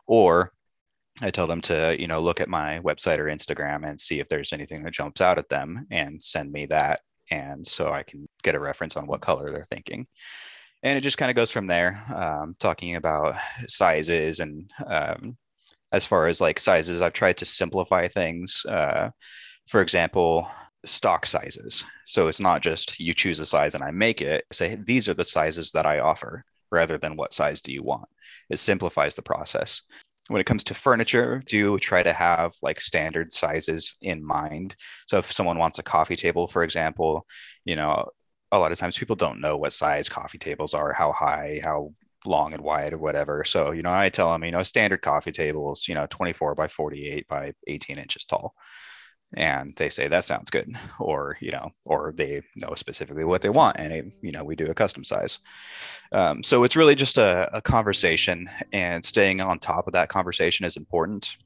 Or 0.06 0.50
I 1.20 1.30
tell 1.30 1.46
them 1.46 1.60
to, 1.62 1.94
you 1.98 2.06
know, 2.06 2.20
look 2.20 2.40
at 2.40 2.48
my 2.48 2.80
website 2.80 3.18
or 3.18 3.26
Instagram 3.26 3.86
and 3.86 4.00
see 4.00 4.20
if 4.20 4.28
there's 4.28 4.52
anything 4.52 4.82
that 4.84 4.94
jumps 4.94 5.20
out 5.20 5.38
at 5.38 5.48
them 5.48 5.86
and 5.90 6.22
send 6.22 6.50
me 6.50 6.66
that. 6.66 7.00
And 7.30 7.66
so 7.66 7.92
I 7.92 8.02
can 8.04 8.26
get 8.42 8.54
a 8.54 8.60
reference 8.60 8.96
on 8.96 9.06
what 9.06 9.20
color 9.20 9.50
they're 9.50 9.66
thinking 9.70 10.06
and 10.82 10.98
it 10.98 11.02
just 11.02 11.18
kind 11.18 11.30
of 11.30 11.36
goes 11.36 11.52
from 11.52 11.66
there 11.66 12.02
um, 12.14 12.54
talking 12.58 12.96
about 12.96 13.36
sizes 13.66 14.40
and 14.40 14.70
um, 14.86 15.36
as 15.92 16.04
far 16.06 16.26
as 16.26 16.40
like 16.40 16.58
sizes 16.58 17.00
i've 17.00 17.12
tried 17.12 17.36
to 17.36 17.44
simplify 17.44 18.08
things 18.08 18.64
uh, 18.68 19.08
for 19.66 19.80
example 19.80 20.48
stock 20.84 21.26
sizes. 21.26 21.84
So 22.04 22.28
it's 22.28 22.40
not 22.40 22.62
just 22.62 22.98
you 22.98 23.14
choose 23.14 23.40
a 23.40 23.46
size 23.46 23.74
and 23.74 23.84
i 23.84 23.90
make 23.90 24.20
it. 24.20 24.44
Say 24.52 24.78
these 24.84 25.08
are 25.08 25.14
the 25.14 25.24
sizes 25.24 25.72
that 25.72 25.86
i 25.86 26.00
offer 26.00 26.44
rather 26.70 26.98
than 26.98 27.16
what 27.16 27.34
size 27.34 27.60
do 27.60 27.72
you 27.72 27.82
want? 27.82 28.08
It 28.50 28.58
simplifies 28.58 29.14
the 29.14 29.22
process. 29.22 29.82
When 30.28 30.40
it 30.40 30.46
comes 30.46 30.64
to 30.64 30.74
furniture 30.74 31.42
do 31.46 31.78
try 31.78 32.02
to 32.02 32.12
have 32.12 32.52
like 32.62 32.80
standard 32.80 33.32
sizes 33.32 33.96
in 34.02 34.24
mind. 34.24 34.76
So 35.08 35.18
if 35.18 35.32
someone 35.32 35.58
wants 35.58 35.78
a 35.78 35.82
coffee 35.82 36.16
table 36.16 36.46
for 36.48 36.64
example 36.64 37.26
you 37.64 37.76
know 37.76 38.08
a 38.52 38.58
lot 38.58 38.70
of 38.70 38.78
times 38.78 38.98
people 38.98 39.16
don't 39.16 39.40
know 39.40 39.56
what 39.56 39.72
size 39.72 40.08
coffee 40.08 40.38
tables 40.38 40.74
are, 40.74 40.92
how 40.92 41.10
high, 41.10 41.60
how 41.64 41.92
long 42.26 42.52
and 42.52 42.62
wide 42.62 42.92
or 42.92 42.98
whatever. 42.98 43.44
So, 43.44 43.72
you 43.72 43.82
know, 43.82 43.92
I 43.92 44.10
tell 44.10 44.30
them, 44.30 44.44
you 44.44 44.52
know, 44.52 44.62
standard 44.62 45.02
coffee 45.02 45.32
tables, 45.32 45.88
you 45.88 45.94
know, 45.94 46.06
24 46.08 46.54
by 46.54 46.68
48 46.68 47.26
by 47.26 47.52
18 47.66 47.98
inches 47.98 48.24
tall. 48.26 48.54
And 49.34 49.74
they 49.76 49.88
say 49.88 50.08
that 50.08 50.26
sounds 50.26 50.50
good, 50.50 50.76
or 51.00 51.38
you 51.40 51.52
know, 51.52 51.70
or 51.86 52.12
they 52.14 52.42
know 52.56 52.74
specifically 52.74 53.24
what 53.24 53.40
they 53.40 53.48
want, 53.48 53.78
and 53.78 53.90
it, 53.90 54.04
you 54.20 54.30
know, 54.30 54.44
we 54.44 54.56
do 54.56 54.66
a 54.66 54.74
custom 54.74 55.04
size. 55.04 55.38
Um, 56.12 56.42
so 56.42 56.64
it's 56.64 56.76
really 56.76 56.94
just 56.94 57.16
a, 57.16 57.48
a 57.56 57.62
conversation, 57.62 58.50
and 58.74 59.02
staying 59.02 59.40
on 59.40 59.58
top 59.58 59.86
of 59.86 59.94
that 59.94 60.10
conversation 60.10 60.66
is 60.66 60.76
important 60.76 61.38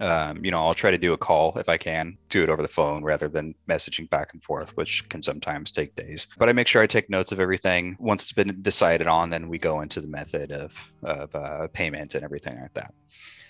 um, 0.00 0.44
you 0.44 0.50
know, 0.50 0.64
I'll 0.64 0.74
try 0.74 0.90
to 0.90 0.98
do 0.98 1.12
a 1.12 1.18
call 1.18 1.56
if 1.58 1.68
I 1.68 1.76
can, 1.76 2.16
do 2.28 2.42
it 2.42 2.48
over 2.48 2.62
the 2.62 2.68
phone 2.68 3.02
rather 3.02 3.28
than 3.28 3.54
messaging 3.68 4.08
back 4.10 4.30
and 4.32 4.42
forth, 4.42 4.76
which 4.76 5.08
can 5.08 5.22
sometimes 5.22 5.70
take 5.70 5.94
days. 5.96 6.26
But 6.38 6.48
I 6.48 6.52
make 6.52 6.66
sure 6.66 6.82
I 6.82 6.86
take 6.86 7.10
notes 7.10 7.32
of 7.32 7.40
everything. 7.40 7.96
Once 7.98 8.22
it's 8.22 8.32
been 8.32 8.62
decided 8.62 9.06
on, 9.06 9.30
then 9.30 9.48
we 9.48 9.58
go 9.58 9.80
into 9.80 10.00
the 10.00 10.08
method 10.08 10.52
of, 10.52 10.92
of 11.02 11.34
uh, 11.34 11.68
payment 11.72 12.14
and 12.14 12.24
everything 12.24 12.58
like 12.60 12.74
that. 12.74 12.92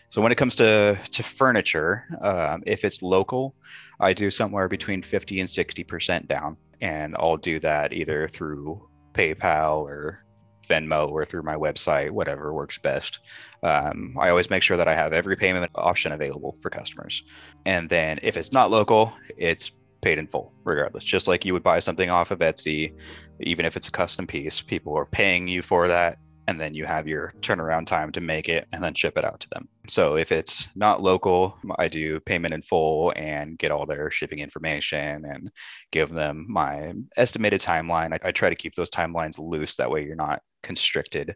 So 0.09 0.20
when 0.20 0.30
it 0.30 0.36
comes 0.36 0.57
to 0.57 0.99
to 1.12 1.22
furniture, 1.22 2.05
um, 2.20 2.62
if 2.66 2.84
it's 2.84 3.01
local, 3.01 3.55
I 3.99 4.12
do 4.12 4.30
somewhere 4.30 4.68
between 4.68 5.01
50 5.03 5.40
and 5.40 5.49
60 5.49 5.84
percent 5.84 6.28
down, 6.28 6.59
and 6.82 7.16
I'll 7.18 7.38
do 7.38 7.59
that 7.61 7.95
either 7.95 8.28
through 8.28 8.90
PayPal 9.14 9.78
or 9.78 10.22
Venmo 10.68 11.10
or 11.10 11.24
through 11.24 11.42
my 11.42 11.54
website, 11.54 12.10
whatever 12.10 12.52
works 12.52 12.78
best. 12.78 13.20
Um, 13.62 14.16
I 14.20 14.28
always 14.28 14.50
make 14.50 14.62
sure 14.62 14.76
that 14.76 14.88
I 14.88 14.94
have 14.94 15.12
every 15.12 15.36
payment 15.36 15.70
option 15.74 16.12
available 16.12 16.56
for 16.60 16.70
customers. 16.70 17.22
And 17.66 17.88
then 17.88 18.18
if 18.22 18.36
it's 18.36 18.52
not 18.52 18.70
local, 18.70 19.12
it's 19.36 19.72
paid 20.00 20.18
in 20.18 20.26
full, 20.26 20.52
regardless. 20.64 21.04
Just 21.04 21.28
like 21.28 21.44
you 21.44 21.52
would 21.52 21.62
buy 21.62 21.78
something 21.78 22.10
off 22.10 22.30
of 22.30 22.40
Etsy, 22.40 22.92
even 23.40 23.64
if 23.64 23.76
it's 23.76 23.88
a 23.88 23.92
custom 23.92 24.26
piece, 24.26 24.60
people 24.60 24.96
are 24.96 25.06
paying 25.06 25.46
you 25.48 25.62
for 25.62 25.88
that 25.88 26.18
and 26.49 26.61
then 26.61 26.74
you 26.74 26.84
have 26.84 27.07
your 27.07 27.32
turnaround 27.40 27.86
time 27.86 28.11
to 28.12 28.20
make 28.20 28.49
it 28.49 28.66
and 28.72 28.82
then 28.82 28.95
ship 28.95 29.16
it 29.16 29.24
out 29.24 29.40
to 29.40 29.49
them. 29.51 29.68
So 29.88 30.16
if 30.16 30.32
it's 30.32 30.68
not 30.74 31.03
local, 31.03 31.57
I 31.78 31.88
do 31.88 32.20
payment 32.20 32.55
in 32.55 32.62
full 32.62 33.12
and 33.16 33.59
get 33.59 33.70
all 33.70 33.86
their 33.86 34.11
shipping 34.11 34.40
information 34.40 35.24
and 35.24 35.51
give 35.90 36.11
them 36.11 36.47
my 36.49 36.95
estimated 37.16 37.61
timeline. 37.61 38.12
I, 38.12 38.28
I 38.28 38.32
try 38.32 38.49
to 38.49 38.57
keep 38.57 38.74
those 38.74 38.90
timelines 38.90 39.38
loose. 39.38 39.76
That 39.76 39.90
way 39.90 40.05
you're 40.05 40.16
not 40.16 40.43
constricted 40.62 41.34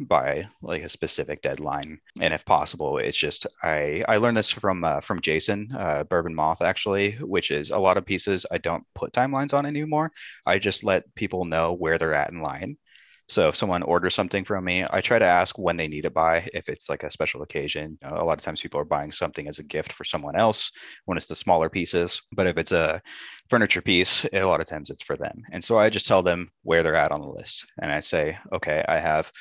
by 0.00 0.44
like 0.62 0.82
a 0.82 0.88
specific 0.88 1.42
deadline. 1.42 1.98
And 2.20 2.34
if 2.34 2.44
possible, 2.44 2.98
it's 2.98 3.16
just 3.16 3.46
I 3.62 4.04
I 4.08 4.16
learned 4.16 4.36
this 4.36 4.50
from 4.50 4.84
uh, 4.84 5.00
from 5.00 5.20
Jason 5.20 5.70
uh, 5.76 6.04
Bourbon 6.04 6.34
Moth 6.34 6.62
actually, 6.62 7.12
which 7.20 7.50
is 7.50 7.70
a 7.70 7.78
lot 7.78 7.96
of 7.96 8.04
pieces 8.04 8.46
I 8.50 8.58
don't 8.58 8.84
put 8.94 9.12
timelines 9.12 9.54
on 9.54 9.66
anymore. 9.66 10.12
I 10.44 10.58
just 10.58 10.84
let 10.84 11.12
people 11.14 11.44
know 11.44 11.72
where 11.72 11.98
they're 11.98 12.14
at 12.14 12.30
in 12.30 12.42
line 12.42 12.76
so 13.28 13.48
if 13.48 13.56
someone 13.56 13.82
orders 13.82 14.14
something 14.14 14.44
from 14.44 14.64
me, 14.64 14.84
I 14.88 15.00
try 15.00 15.18
to 15.18 15.24
ask 15.24 15.58
when 15.58 15.76
they 15.76 15.88
need 15.88 16.04
it 16.04 16.14
by, 16.14 16.48
if 16.54 16.68
it's 16.68 16.88
like 16.88 17.02
a 17.02 17.10
special 17.10 17.42
occasion. 17.42 17.98
a 18.02 18.24
lot 18.24 18.38
of 18.38 18.44
times 18.44 18.60
people 18.60 18.80
are 18.80 18.84
buying 18.84 19.10
something 19.10 19.48
as 19.48 19.58
a 19.58 19.64
gift 19.64 19.92
for 19.92 20.04
someone 20.04 20.36
else 20.36 20.70
when 21.06 21.18
it's 21.18 21.26
the 21.26 21.34
smaller 21.34 21.68
pieces. 21.68 22.22
But 22.32 22.46
if 22.46 22.56
it's 22.56 22.72
a 22.72 23.02
furniture 23.50 23.82
piece, 23.82 24.24
a 24.32 24.44
lot 24.44 24.60
of 24.60 24.66
times 24.66 24.90
it's 24.90 25.02
for 25.02 25.16
them. 25.16 25.42
And 25.50 25.62
so 25.62 25.76
I 25.76 25.90
just 25.90 26.06
tell 26.06 26.22
them 26.22 26.50
where 26.62 26.84
they're 26.84 26.94
at 26.94 27.10
on 27.10 27.20
the 27.20 27.28
list. 27.28 27.66
And 27.82 27.90
I 27.90 28.00
say, 28.00 28.38
okay, 28.52 28.84
I 28.88 29.00
have 29.00 29.32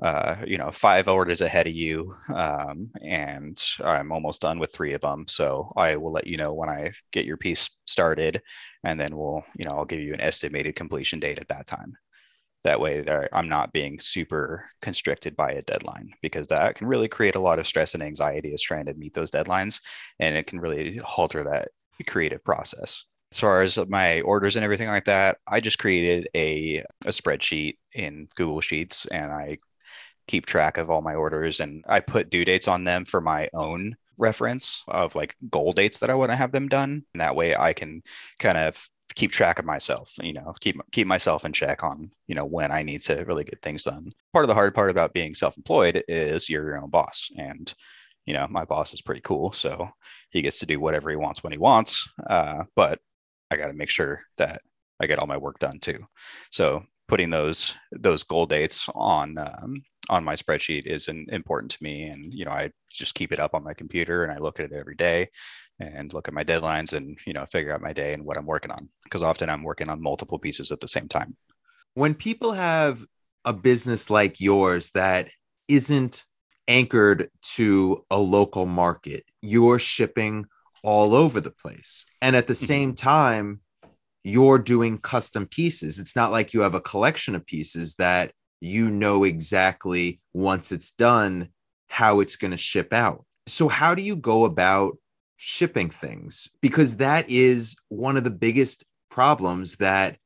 uh, 0.00 0.36
you 0.46 0.58
know, 0.58 0.70
five 0.70 1.08
orders 1.08 1.40
ahead 1.40 1.66
of 1.66 1.74
you, 1.74 2.14
um, 2.32 2.88
and 3.02 3.60
I'm 3.84 4.12
almost 4.12 4.40
done 4.40 4.60
with 4.60 4.72
three 4.72 4.94
of 4.94 5.00
them. 5.00 5.24
So 5.26 5.72
I 5.76 5.96
will 5.96 6.12
let 6.12 6.28
you 6.28 6.36
know 6.36 6.54
when 6.54 6.68
I 6.68 6.92
get 7.10 7.26
your 7.26 7.36
piece 7.36 7.68
started, 7.84 8.40
and 8.84 9.00
then 9.00 9.16
we'll, 9.16 9.42
you 9.56 9.64
know, 9.64 9.72
I'll 9.72 9.84
give 9.84 9.98
you 9.98 10.12
an 10.12 10.20
estimated 10.20 10.76
completion 10.76 11.18
date 11.18 11.40
at 11.40 11.48
that 11.48 11.66
time 11.66 11.96
that 12.64 12.80
way 12.80 13.04
i'm 13.32 13.48
not 13.48 13.72
being 13.72 13.98
super 14.00 14.64
constricted 14.82 15.36
by 15.36 15.52
a 15.52 15.62
deadline 15.62 16.10
because 16.22 16.48
that 16.48 16.74
can 16.74 16.86
really 16.86 17.08
create 17.08 17.34
a 17.34 17.40
lot 17.40 17.58
of 17.58 17.66
stress 17.66 17.94
and 17.94 18.02
anxiety 18.02 18.52
as 18.52 18.62
trying 18.62 18.86
to 18.86 18.94
meet 18.94 19.14
those 19.14 19.30
deadlines 19.30 19.80
and 20.18 20.36
it 20.36 20.46
can 20.46 20.60
really 20.60 20.96
halter 20.98 21.44
that 21.44 21.68
creative 22.06 22.44
process. 22.44 23.04
As 23.32 23.40
far 23.40 23.62
as 23.62 23.76
my 23.88 24.20
orders 24.22 24.56
and 24.56 24.64
everything 24.64 24.88
like 24.88 25.04
that 25.04 25.36
i 25.46 25.60
just 25.60 25.78
created 25.78 26.28
a, 26.34 26.82
a 27.04 27.10
spreadsheet 27.10 27.76
in 27.94 28.26
google 28.36 28.62
sheets 28.62 29.04
and 29.06 29.30
i 29.30 29.58
keep 30.26 30.46
track 30.46 30.78
of 30.78 30.88
all 30.88 31.02
my 31.02 31.14
orders 31.14 31.60
and 31.60 31.84
i 31.88 32.00
put 32.00 32.30
due 32.30 32.44
dates 32.46 32.68
on 32.68 32.84
them 32.84 33.04
for 33.04 33.20
my 33.20 33.48
own 33.52 33.94
reference 34.16 34.82
of 34.88 35.14
like 35.14 35.36
goal 35.50 35.72
dates 35.72 35.98
that 35.98 36.08
i 36.08 36.14
want 36.14 36.30
to 36.30 36.36
have 36.36 36.52
them 36.52 36.68
done. 36.68 37.04
And 37.12 37.20
that 37.20 37.36
way 37.36 37.54
i 37.54 37.74
can 37.74 38.02
kind 38.38 38.56
of 38.56 38.88
keep 39.14 39.32
track 39.32 39.58
of 39.58 39.64
myself 39.64 40.12
you 40.22 40.32
know 40.32 40.54
keep 40.60 40.80
keep 40.92 41.06
myself 41.06 41.44
in 41.44 41.52
check 41.52 41.82
on 41.82 42.10
you 42.26 42.34
know 42.34 42.44
when 42.44 42.70
i 42.70 42.82
need 42.82 43.02
to 43.02 43.24
really 43.24 43.44
get 43.44 43.60
things 43.62 43.84
done. 43.84 44.12
Part 44.32 44.44
of 44.44 44.48
the 44.48 44.54
hard 44.54 44.74
part 44.74 44.90
about 44.90 45.14
being 45.14 45.34
self-employed 45.34 46.04
is 46.08 46.48
you're 46.48 46.66
your 46.66 46.80
own 46.80 46.90
boss 46.90 47.30
and 47.36 47.72
you 48.26 48.34
know 48.34 48.46
my 48.48 48.64
boss 48.64 48.92
is 48.94 49.02
pretty 49.02 49.22
cool 49.22 49.52
so 49.52 49.88
he 50.30 50.42
gets 50.42 50.58
to 50.60 50.66
do 50.66 50.78
whatever 50.78 51.10
he 51.10 51.16
wants 51.16 51.42
when 51.42 51.52
he 51.52 51.58
wants 51.58 52.06
uh, 52.28 52.64
but 52.76 53.00
i 53.50 53.56
got 53.56 53.68
to 53.68 53.72
make 53.72 53.90
sure 53.90 54.20
that 54.36 54.60
i 55.00 55.06
get 55.06 55.18
all 55.18 55.26
my 55.26 55.36
work 55.36 55.58
done 55.58 55.78
too. 55.78 55.98
So 56.50 56.84
putting 57.08 57.30
those 57.30 57.74
those 57.92 58.22
goal 58.22 58.46
dates 58.46 58.88
on 58.94 59.38
um, 59.38 59.82
on 60.10 60.22
my 60.24 60.36
spreadsheet 60.36 60.86
is 60.86 61.08
an, 61.08 61.26
important 61.30 61.70
to 61.72 61.82
me 61.82 62.04
and 62.04 62.32
you 62.32 62.44
know 62.44 62.50
i 62.50 62.70
just 62.90 63.14
keep 63.14 63.32
it 63.32 63.40
up 63.40 63.54
on 63.54 63.64
my 63.64 63.74
computer 63.74 64.24
and 64.24 64.32
i 64.32 64.38
look 64.38 64.60
at 64.60 64.66
it 64.66 64.72
every 64.72 64.94
day 64.94 65.28
and 65.80 66.12
look 66.12 66.28
at 66.28 66.34
my 66.34 66.44
deadlines 66.44 66.92
and 66.92 67.18
you 67.26 67.32
know 67.32 67.46
figure 67.52 67.72
out 67.72 67.80
my 67.80 67.92
day 67.92 68.12
and 68.12 68.24
what 68.24 68.36
i'm 68.36 68.46
working 68.46 68.70
on 68.70 68.88
because 69.04 69.22
often 69.22 69.48
i'm 69.48 69.62
working 69.62 69.88
on 69.88 70.02
multiple 70.02 70.38
pieces 70.38 70.72
at 70.72 70.80
the 70.80 70.88
same 70.88 71.08
time. 71.08 71.36
When 71.94 72.14
people 72.14 72.52
have 72.52 73.04
a 73.44 73.52
business 73.52 74.10
like 74.10 74.40
yours 74.40 74.90
that 74.92 75.28
isn't 75.68 76.24
anchored 76.66 77.30
to 77.42 78.04
a 78.10 78.18
local 78.18 78.66
market 78.66 79.24
you're 79.40 79.78
shipping 79.78 80.46
all 80.82 81.14
over 81.14 81.40
the 81.40 81.50
place. 81.50 82.06
And 82.22 82.36
at 82.36 82.46
the 82.46 82.52
mm-hmm. 82.52 82.66
same 82.66 82.94
time 82.94 83.60
you're 84.24 84.58
doing 84.58 84.98
custom 84.98 85.46
pieces. 85.46 85.98
It's 85.98 86.16
not 86.16 86.32
like 86.32 86.52
you 86.52 86.60
have 86.60 86.74
a 86.74 86.80
collection 86.80 87.34
of 87.34 87.46
pieces 87.46 87.94
that 87.94 88.32
you 88.60 88.90
know 88.90 89.24
exactly 89.24 90.20
once 90.34 90.72
it's 90.72 90.90
done 90.90 91.48
how 91.88 92.20
it's 92.20 92.36
going 92.36 92.50
to 92.50 92.56
ship 92.56 92.92
out. 92.92 93.24
So 93.46 93.68
how 93.68 93.94
do 93.94 94.02
you 94.02 94.16
go 94.16 94.44
about 94.44 94.98
shipping 95.38 95.88
things 95.88 96.48
because 96.60 96.96
that 96.96 97.24
is 97.30 97.76
one 97.88 98.16
of 98.16 98.24
the 98.24 98.30
biggest 98.30 98.84
problems 99.08 99.76
that 99.76 100.18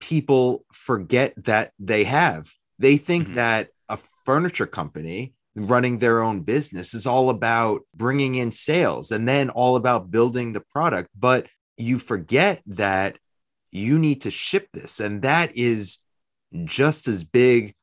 people 0.00 0.64
forget 0.72 1.34
that 1.44 1.72
they 1.78 2.04
have. 2.04 2.48
They 2.78 2.96
think 2.96 3.24
mm-hmm. 3.24 3.34
that 3.34 3.68
a 3.88 3.98
furniture 4.24 4.66
company 4.66 5.34
running 5.56 5.98
their 5.98 6.22
own 6.22 6.42
business 6.42 6.94
is 6.94 7.06
all 7.06 7.28
about 7.28 7.82
bringing 7.94 8.36
in 8.36 8.52
sales 8.52 9.10
and 9.10 9.26
then 9.26 9.50
all 9.50 9.74
about 9.76 10.10
building 10.10 10.52
the 10.52 10.60
product. 10.60 11.08
But 11.18 11.46
you 11.76 11.98
forget 11.98 12.62
that 12.66 13.18
you 13.72 13.98
need 13.98 14.22
to 14.22 14.30
ship 14.30 14.68
this. 14.72 15.00
And 15.00 15.22
that 15.22 15.56
is 15.56 15.98
just 16.64 17.08
as 17.08 17.24
big 17.24 17.74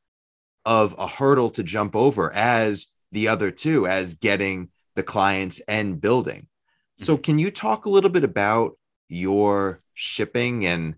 of 0.64 0.94
a 0.98 1.06
hurdle 1.06 1.50
to 1.50 1.62
jump 1.62 1.94
over 1.94 2.32
as 2.32 2.86
the 3.12 3.28
other 3.28 3.50
two, 3.50 3.86
as 3.86 4.14
getting 4.14 4.70
the 4.94 5.02
clients 5.02 5.60
and 5.60 6.00
building. 6.00 6.48
So, 6.96 7.14
mm-hmm. 7.14 7.22
can 7.22 7.38
you 7.38 7.50
talk 7.50 7.86
a 7.86 7.90
little 7.90 8.10
bit 8.10 8.24
about 8.24 8.78
your 9.08 9.82
shipping 9.94 10.66
and 10.66 10.94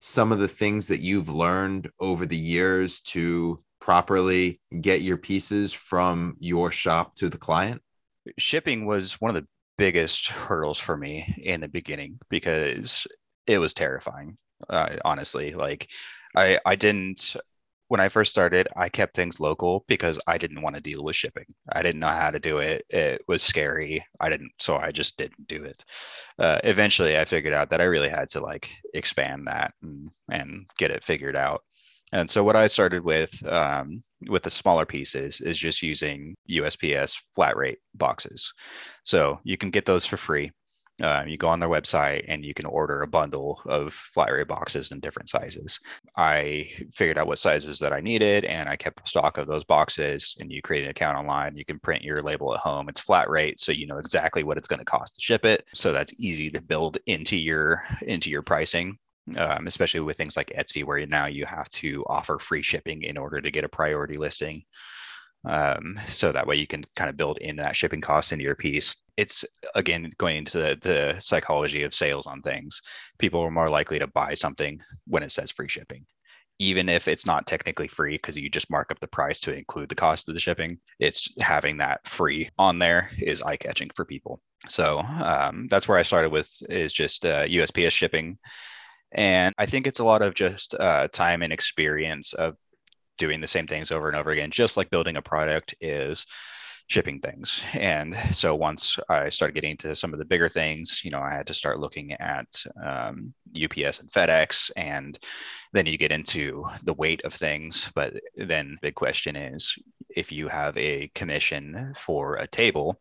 some 0.00 0.32
of 0.32 0.38
the 0.38 0.48
things 0.48 0.88
that 0.88 1.00
you've 1.00 1.28
learned 1.28 1.90
over 2.00 2.26
the 2.26 2.36
years 2.36 3.00
to 3.00 3.58
properly 3.80 4.60
get 4.80 5.02
your 5.02 5.16
pieces 5.16 5.72
from 5.72 6.36
your 6.38 6.72
shop 6.72 7.14
to 7.16 7.28
the 7.28 7.38
client? 7.38 7.82
Shipping 8.38 8.86
was 8.86 9.20
one 9.20 9.34
of 9.34 9.42
the 9.42 9.48
biggest 9.78 10.28
hurdles 10.28 10.78
for 10.78 10.96
me 10.96 11.40
in 11.42 11.60
the 11.60 11.68
beginning 11.68 12.18
because 12.28 13.06
it 13.46 13.58
was 13.58 13.74
terrifying. 13.74 14.36
Uh, 14.68 14.96
honestly, 15.04 15.54
like 15.54 15.88
I 16.36 16.58
I 16.66 16.76
didn't 16.76 17.34
when 17.90 18.00
I 18.00 18.08
first 18.08 18.30
started, 18.30 18.68
I 18.76 18.88
kept 18.88 19.16
things 19.16 19.40
local 19.40 19.84
because 19.88 20.20
I 20.28 20.38
didn't 20.38 20.62
want 20.62 20.76
to 20.76 20.80
deal 20.80 21.02
with 21.02 21.16
shipping. 21.16 21.46
I 21.72 21.82
didn't 21.82 21.98
know 21.98 22.06
how 22.06 22.30
to 22.30 22.38
do 22.38 22.58
it. 22.58 22.84
It 22.88 23.20
was 23.26 23.42
scary. 23.42 24.06
I 24.20 24.30
didn't, 24.30 24.52
so 24.60 24.76
I 24.76 24.92
just 24.92 25.18
didn't 25.18 25.48
do 25.48 25.64
it. 25.64 25.84
Uh, 26.38 26.60
eventually, 26.62 27.18
I 27.18 27.24
figured 27.24 27.52
out 27.52 27.68
that 27.70 27.80
I 27.80 27.84
really 27.84 28.08
had 28.08 28.28
to 28.28 28.40
like 28.40 28.70
expand 28.94 29.48
that 29.48 29.74
and, 29.82 30.08
and 30.30 30.66
get 30.78 30.92
it 30.92 31.02
figured 31.02 31.34
out. 31.34 31.64
And 32.12 32.30
so 32.30 32.44
what 32.44 32.54
I 32.54 32.68
started 32.68 33.02
with 33.02 33.32
um, 33.50 34.04
with 34.28 34.44
the 34.44 34.50
smaller 34.50 34.86
pieces 34.86 35.40
is 35.40 35.58
just 35.58 35.82
using 35.82 36.36
USPS 36.48 37.18
flat 37.34 37.56
rate 37.56 37.78
boxes. 37.94 38.52
So 39.02 39.40
you 39.42 39.56
can 39.56 39.70
get 39.70 39.84
those 39.84 40.06
for 40.06 40.16
free. 40.16 40.52
Uh, 41.02 41.24
you 41.26 41.38
go 41.38 41.48
on 41.48 41.60
their 41.60 41.68
website 41.68 42.24
and 42.28 42.44
you 42.44 42.52
can 42.52 42.66
order 42.66 43.02
a 43.02 43.06
bundle 43.06 43.60
of 43.66 43.92
flat 43.92 44.30
rate 44.30 44.48
boxes 44.48 44.90
in 44.92 45.00
different 45.00 45.28
sizes. 45.28 45.80
I 46.16 46.70
figured 46.92 47.16
out 47.16 47.26
what 47.26 47.38
sizes 47.38 47.78
that 47.78 47.92
I 47.92 48.00
needed 48.00 48.44
and 48.44 48.68
I 48.68 48.76
kept 48.76 49.08
stock 49.08 49.38
of 49.38 49.46
those 49.46 49.64
boxes. 49.64 50.36
And 50.40 50.52
you 50.52 50.60
create 50.60 50.84
an 50.84 50.90
account 50.90 51.16
online. 51.16 51.56
You 51.56 51.64
can 51.64 51.78
print 51.78 52.04
your 52.04 52.20
label 52.20 52.52
at 52.52 52.60
home. 52.60 52.88
It's 52.88 53.00
flat 53.00 53.30
rate, 53.30 53.60
so 53.60 53.72
you 53.72 53.86
know 53.86 53.98
exactly 53.98 54.42
what 54.42 54.58
it's 54.58 54.68
going 54.68 54.78
to 54.80 54.84
cost 54.84 55.14
to 55.14 55.20
ship 55.22 55.44
it. 55.44 55.64
So 55.74 55.92
that's 55.92 56.12
easy 56.18 56.50
to 56.50 56.60
build 56.60 56.98
into 57.06 57.36
your 57.36 57.82
into 58.02 58.28
your 58.28 58.42
pricing. 58.42 58.98
um, 59.36 59.66
especially 59.66 60.00
with 60.00 60.16
things 60.16 60.36
like 60.36 60.52
Etsy, 60.56 60.84
where 60.84 61.04
now 61.06 61.26
you 61.26 61.46
have 61.46 61.68
to 61.70 62.04
offer 62.08 62.38
free 62.38 62.62
shipping 62.62 63.02
in 63.02 63.16
order 63.16 63.40
to 63.40 63.50
get 63.50 63.64
a 63.64 63.68
priority 63.68 64.14
listing. 64.14 64.62
Um, 65.44 65.98
so 66.06 66.32
that 66.32 66.46
way 66.46 66.56
you 66.56 66.66
can 66.66 66.84
kind 66.96 67.08
of 67.08 67.16
build 67.16 67.38
in 67.38 67.56
that 67.56 67.76
shipping 67.76 68.00
cost 68.00 68.32
into 68.32 68.44
your 68.44 68.54
piece. 68.54 68.94
It's 69.16 69.44
again 69.74 70.10
going 70.18 70.36
into 70.36 70.58
the, 70.58 70.78
the 70.80 71.20
psychology 71.20 71.82
of 71.82 71.94
sales 71.94 72.26
on 72.26 72.42
things. 72.42 72.80
People 73.18 73.40
are 73.40 73.50
more 73.50 73.70
likely 73.70 73.98
to 73.98 74.06
buy 74.06 74.34
something 74.34 74.80
when 75.06 75.22
it 75.22 75.32
says 75.32 75.50
free 75.50 75.68
shipping 75.68 76.04
even 76.58 76.90
if 76.90 77.08
it's 77.08 77.24
not 77.24 77.46
technically 77.46 77.88
free 77.88 78.16
because 78.16 78.36
you 78.36 78.50
just 78.50 78.68
mark 78.68 78.90
up 78.90 79.00
the 79.00 79.08
price 79.08 79.40
to 79.40 79.56
include 79.56 79.88
the 79.88 79.94
cost 79.94 80.28
of 80.28 80.34
the 80.34 80.40
shipping 80.40 80.78
it's 80.98 81.26
having 81.40 81.78
that 81.78 82.06
free 82.06 82.50
on 82.58 82.78
there 82.78 83.10
is 83.18 83.40
eye 83.40 83.56
catching 83.56 83.88
for 83.94 84.04
people 84.04 84.42
so 84.68 84.98
um, 84.98 85.68
that's 85.70 85.88
where 85.88 85.96
i 85.96 86.02
started 86.02 86.30
with 86.30 86.50
is 86.68 86.92
just 86.92 87.24
uh, 87.24 87.46
usps 87.46 87.92
shipping 87.92 88.36
and 89.12 89.54
I 89.58 89.66
think 89.66 89.86
it's 89.86 89.98
a 89.98 90.04
lot 90.04 90.22
of 90.22 90.34
just 90.34 90.74
uh, 90.74 91.08
time 91.08 91.42
and 91.42 91.52
experience 91.52 92.32
of 92.32 92.56
doing 93.20 93.40
the 93.40 93.46
same 93.46 93.66
things 93.66 93.92
over 93.92 94.08
and 94.08 94.16
over 94.16 94.30
again, 94.30 94.50
just 94.50 94.78
like 94.78 94.90
building 94.90 95.16
a 95.16 95.22
product 95.22 95.74
is 95.80 96.24
shipping 96.86 97.20
things. 97.20 97.62
And 97.74 98.16
so 98.16 98.54
once 98.54 98.98
I 99.10 99.28
started 99.28 99.54
getting 99.54 99.76
to 99.76 99.94
some 99.94 100.14
of 100.14 100.18
the 100.18 100.24
bigger 100.24 100.48
things, 100.48 101.02
you 101.04 101.10
know, 101.10 101.20
I 101.20 101.30
had 101.30 101.46
to 101.48 101.54
start 101.54 101.78
looking 101.78 102.12
at 102.14 102.48
um, 102.82 103.34
UPS 103.54 104.00
and 104.00 104.10
FedEx, 104.10 104.70
and 104.74 105.18
then 105.74 105.84
you 105.86 105.98
get 105.98 106.12
into 106.12 106.64
the 106.82 106.94
weight 106.94 107.22
of 107.24 107.34
things. 107.34 107.92
But 107.94 108.14
then 108.36 108.78
big 108.80 108.94
question 108.94 109.36
is, 109.36 109.76
if 110.16 110.32
you 110.32 110.48
have 110.48 110.76
a 110.78 111.10
commission 111.14 111.92
for 111.94 112.36
a 112.36 112.46
table, 112.46 112.98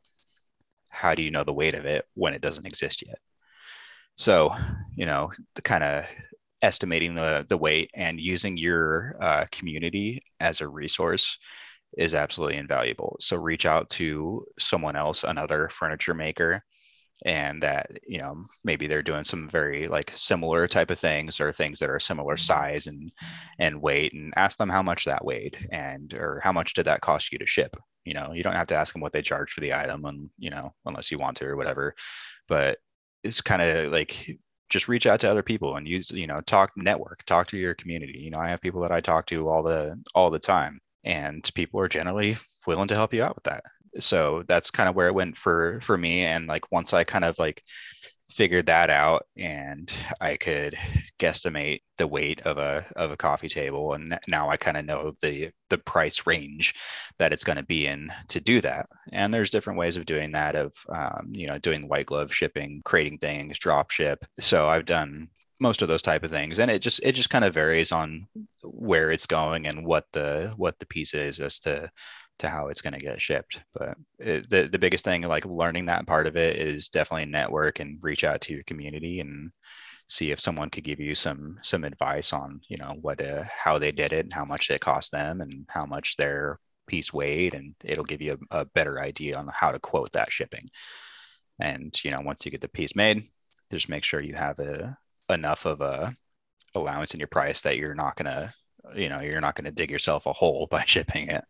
how 0.90 1.16
do 1.16 1.24
you 1.24 1.32
know 1.32 1.46
the 1.46 1.54
weight 1.54 1.76
of 1.76 1.86
it 1.86 2.06
when 2.14 2.34
it 2.34 2.42
doesn't 2.42 2.68
exist 2.68 3.04
yet? 3.08 3.20
So, 4.18 4.52
you 4.98 5.06
know, 5.06 5.32
the 5.56 5.62
kind 5.62 5.82
of 5.82 6.06
estimating 6.62 7.16
the, 7.16 7.46
the 7.50 7.58
weight 7.58 7.90
and 7.94 8.20
using 8.20 8.58
your 8.58 9.16
uh, 9.22 9.46
community 9.52 10.22
as 10.40 10.62
a 10.62 10.68
resource 10.68 11.38
is 11.98 12.14
absolutely 12.14 12.58
invaluable. 12.58 13.16
So 13.20 13.38
reach 13.38 13.66
out 13.66 13.90
to 13.92 14.46
someone 14.60 14.96
else, 14.96 15.24
another 15.24 15.70
furniture 15.70 16.14
maker, 16.14 16.64
and 17.26 17.62
that 17.62 17.92
you 18.08 18.20
know 18.20 18.46
maybe 18.64 18.88
they're 18.88 19.02
doing 19.04 19.24
some 19.26 19.50
very 19.50 19.88
like 19.88 20.12
similar 20.16 20.68
type 20.68 20.90
of 20.90 21.00
things 21.00 21.42
or 21.42 21.52
things 21.52 21.80
that 21.80 21.90
are 21.90 22.00
similar 22.00 22.36
mm-hmm. 22.36 22.42
size 22.42 22.88
and 22.88 23.12
and 23.60 23.82
weight, 23.82 24.14
and 24.14 24.34
ask 24.38 24.58
them 24.58 24.70
how 24.70 24.82
much 24.82 25.06
that 25.06 25.26
weighed 25.26 25.58
and 25.72 26.14
or 26.14 26.40
how 26.44 26.52
much 26.52 26.74
did 26.74 26.86
that 26.86 27.02
cost 27.02 27.32
you 27.32 27.38
to 27.40 27.46
ship. 27.46 27.76
You 28.06 28.14
know, 28.14 28.32
you 28.34 28.44
don't 28.44 28.56
have 28.56 28.68
to 28.68 28.76
ask 28.80 28.94
them 28.94 29.02
what 29.02 29.14
they 29.14 29.22
charge 29.22 29.52
for 29.52 29.62
the 29.62 29.74
item, 29.74 30.06
and 30.06 30.30
you 30.38 30.50
know 30.50 30.74
unless 30.86 31.12
you 31.12 31.18
want 31.18 31.38
to 31.38 31.46
or 31.46 31.58
whatever. 31.58 31.96
But 32.48 32.78
it's 33.24 33.42
kind 33.42 33.62
of 33.62 33.92
like 33.92 34.38
just 34.70 34.88
reach 34.88 35.06
out 35.06 35.20
to 35.22 35.30
other 35.30 35.44
people 35.44 35.76
and 35.76 35.88
use 35.88 36.12
you 36.12 36.28
know 36.28 36.42
talk 36.42 36.72
network 36.76 37.24
talk 37.26 37.48
to 37.48 37.58
your 37.58 37.74
community. 37.76 38.20
You 38.20 38.32
know 38.32 38.40
i 38.40 38.50
have 38.50 38.62
people 38.62 38.82
that 38.82 38.92
i 38.92 39.02
talk 39.02 39.26
to 39.28 39.50
all 39.50 39.64
the 39.64 40.02
all 40.16 40.30
the 40.30 40.40
time 40.40 40.80
and 41.04 41.50
people 41.56 41.80
are 41.80 41.88
generally 41.88 42.38
willing 42.68 42.88
to 42.90 42.96
help 42.96 43.14
you 43.14 43.24
out 43.24 43.36
with 43.36 43.46
that. 43.46 43.64
So 44.00 44.44
that's 44.48 44.72
kind 44.72 44.90
of 44.90 44.96
where 44.96 45.08
it 45.08 45.16
went 45.16 45.38
for 45.38 45.80
for 45.82 45.98
me 45.98 46.24
and 46.24 46.48
like 46.48 46.72
once 46.72 46.94
i 46.94 47.04
kind 47.04 47.26
of 47.26 47.40
like 47.40 47.64
figured 48.30 48.68
that 48.68 48.90
out 48.90 49.26
and 49.38 49.92
I 50.22 50.38
could 50.38 50.76
guesstimate 51.18 51.82
the 51.98 52.08
weight 52.08 52.42
of 52.42 52.58
a 52.58 52.86
of 52.96 53.12
a 53.12 53.18
coffee 53.18 53.50
table 53.50 53.94
and 53.94 54.20
now 54.28 54.50
I 54.50 54.58
kind 54.58 54.78
of 54.78 54.86
know 54.86 55.14
the 55.22 55.52
the 55.70 55.80
price 55.80 56.28
range 56.28 56.76
that 57.18 57.34
it's 57.34 57.44
going 57.44 57.58
to 57.58 57.64
be 57.64 57.88
in 57.88 58.12
to 58.30 58.40
do 58.40 58.62
that. 58.62 58.88
And 59.12 59.34
there's 59.34 59.50
different 59.50 59.80
ways 59.80 59.98
of 59.98 60.06
doing 60.06 60.32
that 60.34 60.56
of 60.56 60.74
um, 60.90 61.30
you 61.32 61.48
know 61.48 61.58
doing 61.58 61.88
white 61.88 62.06
glove 62.06 62.34
shipping 62.34 62.82
creating 62.86 63.18
things 63.18 63.58
drop 63.58 63.92
ship. 63.92 64.24
So 64.40 64.70
I've 64.70 64.86
done 64.86 65.30
most 65.60 65.82
of 65.82 65.88
those 65.88 66.02
type 66.02 66.24
of 66.24 66.32
things 66.32 66.60
and 66.60 66.72
it 66.72 66.80
just 66.80 67.02
it 67.04 67.14
just 67.14 67.30
kind 67.30 67.44
of 67.44 67.54
varies 67.54 67.92
on 67.92 68.28
where 68.64 69.12
it's 69.12 69.26
going 69.26 69.68
and 69.68 69.86
what 69.86 70.06
the 70.14 70.54
what 70.56 70.78
the 70.80 70.86
piece 70.86 71.14
is 71.14 71.40
as 71.40 71.60
to 71.60 71.90
to 72.40 72.50
how 72.50 72.68
it's 72.68 72.82
going 72.82 72.94
to 72.94 73.00
get 73.00 73.22
shipped. 73.22 73.62
But 73.74 73.98
it, 74.20 74.50
the 74.50 74.68
the 74.72 74.80
biggest 74.80 75.06
thing, 75.06 75.22
like 75.24 75.46
learning 75.46 75.86
that 75.88 76.08
part 76.08 76.28
of 76.28 76.38
it, 76.38 76.58
is 76.58 76.90
definitely 76.90 77.26
network 77.26 77.80
and 77.80 78.00
reach 78.02 78.24
out 78.24 78.42
to 78.42 78.54
your 78.54 78.64
community 78.64 79.20
and 79.20 79.52
see 80.08 80.32
if 80.32 80.40
someone 80.40 80.70
could 80.70 80.84
give 80.84 81.00
you 81.00 81.16
some 81.16 81.58
some 81.62 81.84
advice 81.84 82.34
on 82.34 82.60
you 82.68 82.78
know 82.78 82.96
what 83.02 83.22
uh, 83.26 83.44
how 83.48 83.78
they 83.78 83.92
did 83.92 84.12
it 84.12 84.26
and 84.26 84.34
how 84.34 84.44
much 84.44 84.70
it 84.70 84.82
cost 84.82 85.12
them 85.12 85.42
and 85.42 85.66
how 85.70 85.86
much 85.86 86.18
their 86.18 86.60
piece 86.88 87.14
weighed 87.14 87.54
and 87.54 87.76
it'll 87.84 88.04
give 88.04 88.22
you 88.22 88.38
a, 88.52 88.62
a 88.62 88.66
better 88.66 89.00
idea 89.00 89.38
on 89.38 89.48
how 89.54 89.72
to 89.72 89.80
quote 89.80 90.12
that 90.12 90.32
shipping 90.32 90.68
and 91.60 92.04
you 92.04 92.10
know 92.10 92.22
once 92.22 92.44
you 92.44 92.52
get 92.52 92.62
the 92.62 92.68
piece 92.68 92.96
made 92.96 93.24
just 93.72 93.90
make 93.90 94.04
sure 94.04 94.20
you 94.20 94.34
have 94.34 94.58
a 94.60 94.98
enough 95.30 95.66
of 95.66 95.82
a 95.82 96.12
allowance 96.74 97.14
in 97.14 97.20
your 97.20 97.28
price 97.28 97.62
that 97.62 97.78
you're 97.78 97.94
not 97.94 98.16
going 98.16 98.26
to 98.26 98.52
you 98.96 99.10
know 99.10 99.20
you're 99.20 99.42
not 99.42 99.56
going 99.56 99.66
to 99.66 99.72
dig 99.72 99.92
yourself 99.92 100.26
a 100.26 100.34
hole 100.34 100.68
by 100.72 100.84
shipping 100.86 101.28
it 101.28 101.44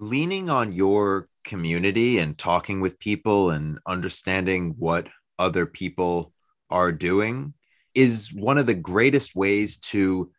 leaning 0.00 0.48
on 0.48 0.72
your 0.72 1.28
community 1.44 2.18
and 2.18 2.36
talking 2.36 2.80
with 2.80 2.98
people 2.98 3.50
and 3.50 3.78
understanding 3.86 4.74
what 4.78 5.06
other 5.38 5.66
people 5.66 6.32
are 6.70 6.90
doing 6.90 7.52
is 7.94 8.32
one 8.32 8.58
of 8.58 8.66
the 8.66 8.74
greatest 8.74 9.36
ways 9.36 9.76
to 9.76 10.30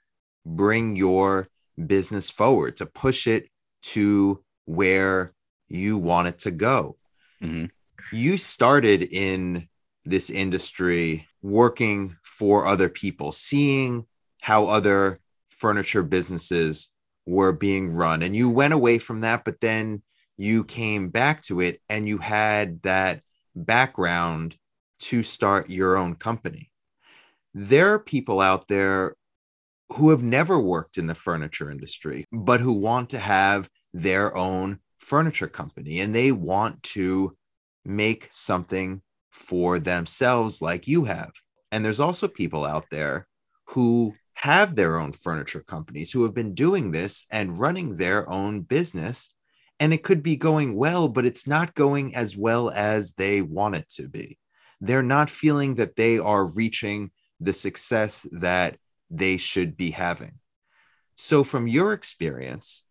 bring 0.46 0.96
your 0.96 1.48
business 1.86 2.30
forward, 2.30 2.78
to 2.78 2.86
push 2.86 3.28
it 3.28 3.50
to 3.84 4.44
where 4.66 5.34
you 5.68 5.98
want 5.98 6.28
it 6.28 6.40
to 6.40 6.52
go. 6.52 6.98
Mm-hmm. 7.42 7.66
You 8.12 8.38
started 8.38 9.04
in 9.04 9.68
this 10.06 10.30
industry 10.30 11.28
working 11.42 12.16
for 12.24 12.66
other 12.66 12.90
people, 12.90 13.32
seeing 13.32 14.06
how 14.40 14.66
other 14.66 15.20
furniture 15.50 16.04
businesses 16.04 16.90
were 17.26 17.52
being 17.52 17.94
run 17.94 18.24
and 18.24 18.36
you 18.36 18.50
went 18.50 18.74
away 18.74 18.98
from 18.98 19.22
that 19.22 19.44
but 19.46 19.60
then 19.62 20.02
you 20.38 20.64
came 20.64 21.10
back 21.10 21.42
to 21.44 21.60
it 21.62 21.80
and 21.88 22.08
you 22.08 22.18
had 22.18 22.82
that 22.82 23.22
background 23.56 24.56
to 25.00 25.24
start 25.24 25.70
your 25.70 25.98
own 25.98 26.16
company. 26.16 26.72
There 27.54 27.94
are 27.94 28.00
people 28.00 28.40
out 28.40 28.68
there 28.68 29.16
who 29.94 30.10
have 30.10 30.24
never 30.24 30.60
worked 30.60 30.98
in 30.98 31.08
the 31.08 31.16
furniture 31.16 31.70
industry 31.70 32.26
but 32.32 32.62
who 32.62 32.72
want 32.72 33.10
to 33.10 33.20
have 33.20 33.70
their 33.94 34.36
own 34.36 34.80
furniture 35.00 35.48
company 35.48 36.00
and 36.00 36.16
they 36.16 36.32
want 36.32 36.82
to 36.84 37.36
make 37.84 38.28
something 38.32 39.02
for 39.32 39.80
themselves 39.80 40.62
like 40.62 40.88
you 40.88 41.06
have. 41.06 41.32
And 41.72 41.84
there's 41.84 42.00
also 42.00 42.28
people 42.28 42.66
out 42.66 42.86
there 42.92 43.28
who 43.68 44.14
have 44.42 44.76
their 44.76 44.98
own 44.98 45.12
furniture 45.12 45.62
companies 45.62 46.12
who 46.12 46.24
have 46.24 46.34
been 46.34 46.56
doing 46.56 46.90
this 46.90 47.28
and 47.30 47.60
running 47.60 47.96
their 47.96 48.28
own 48.28 48.62
business. 48.62 49.36
And 49.80 49.94
it 49.94 50.02
could 50.02 50.24
be 50.24 50.36
going 50.36 50.76
well, 50.76 51.08
but 51.08 51.26
it's 51.26 51.46
not 51.46 51.76
going 51.76 52.16
as 52.16 52.36
well 52.36 52.72
as 52.72 53.14
they 53.14 53.44
want 53.44 53.76
it 53.76 53.88
to 53.90 54.08
be. 54.08 54.40
They're 54.80 55.04
not 55.04 55.30
feeling 55.30 55.76
that 55.76 55.96
they 55.96 56.18
are 56.18 56.52
reaching 56.52 57.12
the 57.40 57.54
success 57.54 58.28
that 58.32 58.78
they 59.12 59.38
should 59.38 59.78
be 59.78 59.92
having. 59.92 60.40
So, 61.14 61.44
from 61.44 61.68
your 61.68 61.94
experience, 61.94 62.84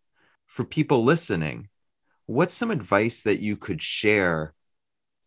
for 0.47 0.63
people 0.63 1.03
listening, 1.03 1.67
what's 2.27 2.53
some 2.53 2.71
advice 2.71 3.23
that 3.23 3.41
you 3.41 3.57
could 3.57 3.81
share 3.81 4.53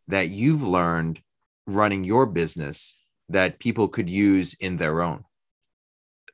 that 0.09 0.31
you've 0.31 0.67
learned 0.67 1.21
running 1.67 2.03
your 2.03 2.25
business 2.25 2.97
that 3.29 3.59
people 3.59 3.89
could 3.89 4.09
use 4.09 4.55
in 4.55 4.79
their 4.79 5.03
own? 5.03 5.25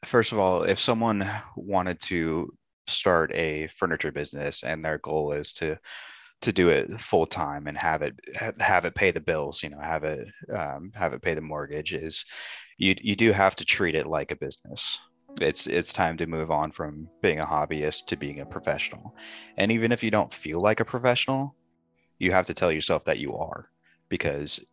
First 0.05 0.33
of 0.33 0.39
all, 0.39 0.63
if 0.63 0.79
someone 0.79 1.29
wanted 1.57 2.01
to 2.01 2.53
start 2.87 3.33
a 3.35 3.69
furniture 3.69 4.13
business 4.13 4.65
and 4.65 4.85
their 4.85 4.99
goal 4.99 5.33
is 5.33 5.53
to 5.55 5.79
to 6.41 6.53
do 6.53 6.71
it 6.71 6.99
full 7.01 7.27
time 7.27 7.67
and 7.67 7.77
have 7.77 8.01
it 8.01 8.15
have 8.61 8.85
it 8.87 8.95
pay 8.95 9.11
the 9.11 9.21
bills, 9.21 9.63
you 9.63 9.69
know, 9.69 9.81
have 9.81 10.05
it 10.05 10.27
um, 10.57 10.91
have 10.95 11.13
it 11.13 11.23
pay 11.23 11.35
the 11.35 11.41
mortgage, 11.41 11.93
is 11.93 12.25
you 12.79 12.95
you 13.01 13.15
do 13.15 13.33
have 13.33 13.55
to 13.57 13.65
treat 13.65 13.95
it 13.95 14.07
like 14.07 14.33
a 14.33 14.37
business. 14.37 14.99
It's 15.41 15.67
it's 15.67 15.93
time 15.93 16.17
to 16.17 16.27
move 16.27 16.51
on 16.51 16.73
from 16.73 17.09
being 17.23 17.41
a 17.41 17.47
hobbyist 17.47 18.07
to 18.07 18.17
being 18.17 18.41
a 18.41 18.47
professional. 18.47 19.15
And 19.59 19.71
even 19.71 19.93
if 19.93 20.03
you 20.03 20.11
don't 20.11 20.33
feel 20.33 20.61
like 20.61 20.81
a 20.81 20.85
professional, 20.85 21.55
you 22.19 22.33
have 22.33 22.47
to 22.47 22.55
tell 22.55 22.73
yourself 22.73 23.05
that 23.05 23.19
you 23.19 23.37
are, 23.37 23.69
because 24.09 24.65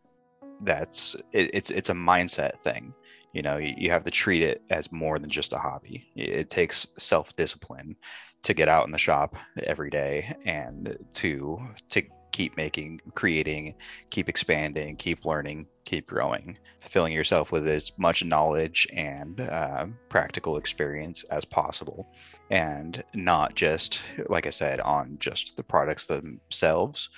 that's 0.62 1.14
it, 1.32 1.50
it's 1.52 1.70
it's 1.70 1.90
a 1.90 1.94
mindset 1.94 2.58
thing 2.60 2.92
you 3.32 3.42
know 3.42 3.56
you, 3.56 3.90
have 3.90 4.04
to 4.04 4.10
treat 4.10 4.42
it 4.42 4.62
as 4.70 4.90
more 4.92 5.18
than 5.18 5.30
just 5.30 5.52
a 5.52 5.58
hobby. 5.58 6.06
It 6.16 6.50
takes 6.50 6.86
self-discipline 6.98 7.96
to 8.42 8.54
get 8.54 8.68
out 8.68 8.86
in 8.86 8.92
the 8.92 8.98
shop 8.98 9.36
every 9.64 9.90
day 9.90 10.34
and 10.44 10.96
to 11.14 11.58
to 11.90 12.02
keep 12.30 12.56
making 12.56 13.00
creating 13.14 13.74
keep 14.10 14.28
expanding 14.28 14.94
keep 14.96 15.24
learning 15.24 15.66
keep 15.84 16.06
growing 16.06 16.56
filling 16.80 17.12
yourself 17.12 17.50
with 17.50 17.66
as 17.66 17.90
much 17.98 18.24
knowledge 18.24 18.86
and 18.92 19.40
uh, 19.40 19.86
practical 20.08 20.56
experience 20.56 21.24
as 21.30 21.44
possible. 21.44 22.06
And 22.50 23.02
not 23.14 23.54
just 23.54 24.02
like 24.28 24.46
i 24.46 24.50
said 24.50 24.80
on 24.80 25.16
just 25.18 25.56
the 25.56 25.64
products 25.64 26.06
themselves 26.06 27.08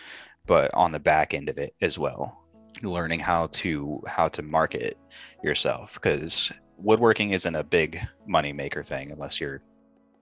but 0.47 0.73
on 0.75 0.93
the 0.93 0.99
back 0.99 1.35
end 1.35 1.49
of 1.49 1.59
it 1.59 1.75
as 1.83 1.99
well 1.99 2.40
learning 2.83 3.21
how 3.21 3.47
to 3.49 4.03
how 4.07 4.29
to 4.29 4.43
market 4.43 4.99
yourself 5.43 5.95
because 5.95 6.53
woodworking 6.77 7.33
isn't 7.33 7.55
a 7.55 7.65
big 7.65 8.01
money 8.27 8.53
maker 8.53 8.83
thing 8.83 9.11
unless 9.11 9.41
you're 9.41 9.63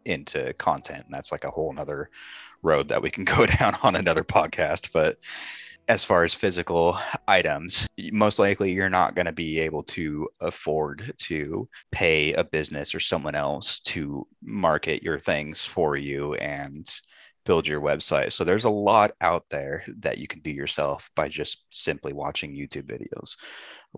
into 0.04 0.52
content 0.54 1.04
and 1.04 1.14
that's 1.14 1.32
like 1.32 1.44
a 1.44 1.50
whole 1.50 1.72
nother 1.72 2.10
road 2.62 2.88
that 2.88 3.02
we 3.02 3.10
can 3.10 3.24
go 3.36 3.46
down 3.46 3.76
on 3.82 3.96
another 3.96 4.24
podcast. 4.24 4.90
But 4.92 5.18
as 5.88 6.04
far 6.04 6.22
as 6.22 6.34
physical 6.34 6.98
items 7.26 7.86
most 8.12 8.38
likely 8.38 8.72
you're 8.72 8.90
not 8.90 9.14
going 9.14 9.24
to 9.24 9.32
be 9.32 9.58
able 9.58 9.82
to 9.82 10.28
afford 10.40 11.14
to 11.16 11.66
pay 11.90 12.34
a 12.34 12.44
business 12.44 12.94
or 12.94 13.00
someone 13.00 13.34
else 13.34 13.80
to 13.80 14.26
market 14.42 15.02
your 15.02 15.18
things 15.18 15.64
for 15.64 15.96
you 15.96 16.34
and 16.34 17.00
build 17.48 17.66
your 17.66 17.80
website. 17.80 18.30
So 18.30 18.44
there's 18.44 18.66
a 18.66 18.70
lot 18.70 19.12
out 19.22 19.46
there 19.48 19.82
that 20.00 20.18
you 20.18 20.26
can 20.26 20.40
do 20.40 20.50
yourself 20.50 21.10
by 21.16 21.28
just 21.28 21.64
simply 21.70 22.12
watching 22.12 22.54
youtube 22.54 22.84
videos. 22.84 23.36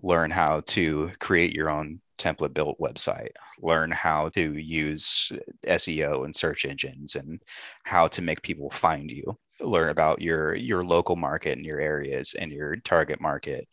Learn 0.01 0.31
how 0.31 0.61
to 0.67 1.11
create 1.19 1.53
your 1.53 1.69
own 1.69 1.99
template 2.17 2.53
built 2.53 2.79
website, 2.79 3.31
learn 3.59 3.91
how 3.91 4.29
to 4.29 4.53
use 4.53 5.33
SEO 5.67 6.23
and 6.23 6.33
search 6.33 6.63
engines 6.63 7.15
and 7.15 7.41
how 7.83 8.07
to 8.07 8.21
make 8.21 8.41
people 8.41 8.69
find 8.69 9.11
you, 9.11 9.37
learn 9.59 9.89
about 9.89 10.21
your 10.21 10.55
your 10.55 10.85
local 10.85 11.17
market 11.17 11.57
and 11.57 11.65
your 11.65 11.81
areas 11.81 12.33
and 12.39 12.53
your 12.53 12.77
target 12.77 13.19
market 13.19 13.67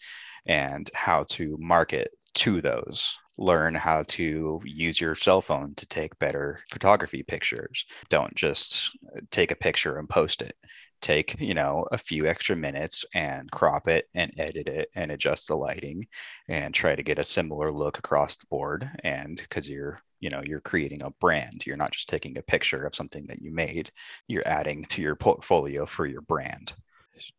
and 0.46 0.90
how 0.92 1.22
to 1.22 1.56
market 1.60 2.10
to 2.34 2.60
those 2.60 3.14
learn 3.38 3.74
how 3.74 4.02
to 4.02 4.60
use 4.64 5.00
your 5.00 5.14
cell 5.14 5.40
phone 5.40 5.74
to 5.76 5.86
take 5.86 6.18
better 6.18 6.60
photography 6.70 7.22
pictures. 7.22 7.84
Don't 8.10 8.34
just 8.34 8.96
take 9.30 9.52
a 9.52 9.56
picture 9.56 9.98
and 9.98 10.08
post 10.08 10.42
it. 10.42 10.56
Take 11.00 11.40
you 11.40 11.54
know 11.54 11.86
a 11.92 11.98
few 11.98 12.26
extra 12.26 12.56
minutes 12.56 13.04
and 13.14 13.50
crop 13.52 13.86
it 13.86 14.08
and 14.14 14.32
edit 14.36 14.66
it 14.66 14.90
and 14.96 15.12
adjust 15.12 15.46
the 15.46 15.56
lighting 15.56 16.06
and 16.48 16.74
try 16.74 16.96
to 16.96 17.04
get 17.04 17.20
a 17.20 17.24
similar 17.24 17.70
look 17.70 17.98
across 17.98 18.36
the 18.36 18.46
board. 18.50 18.90
And 19.04 19.36
because 19.36 19.68
you're 19.70 20.00
you 20.18 20.30
know 20.30 20.42
you're 20.44 20.60
creating 20.60 21.02
a 21.02 21.10
brand 21.20 21.64
you're 21.64 21.76
not 21.76 21.92
just 21.92 22.08
taking 22.08 22.36
a 22.36 22.42
picture 22.42 22.84
of 22.84 22.96
something 22.96 23.24
that 23.28 23.40
you 23.40 23.52
made 23.52 23.92
you're 24.26 24.46
adding 24.48 24.84
to 24.86 25.00
your 25.00 25.14
portfolio 25.14 25.86
for 25.86 26.06
your 26.06 26.22
brand. 26.22 26.72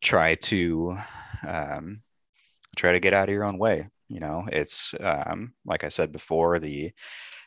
Try 0.00 0.34
to 0.36 0.96
um, 1.46 2.00
try 2.76 2.92
to 2.92 3.00
get 3.00 3.12
out 3.12 3.28
of 3.28 3.34
your 3.34 3.44
own 3.44 3.58
way 3.58 3.90
you 4.10 4.20
know 4.20 4.44
it's 4.52 4.94
um, 5.00 5.52
like 5.64 5.84
i 5.84 5.88
said 5.88 6.12
before 6.12 6.58
the 6.58 6.90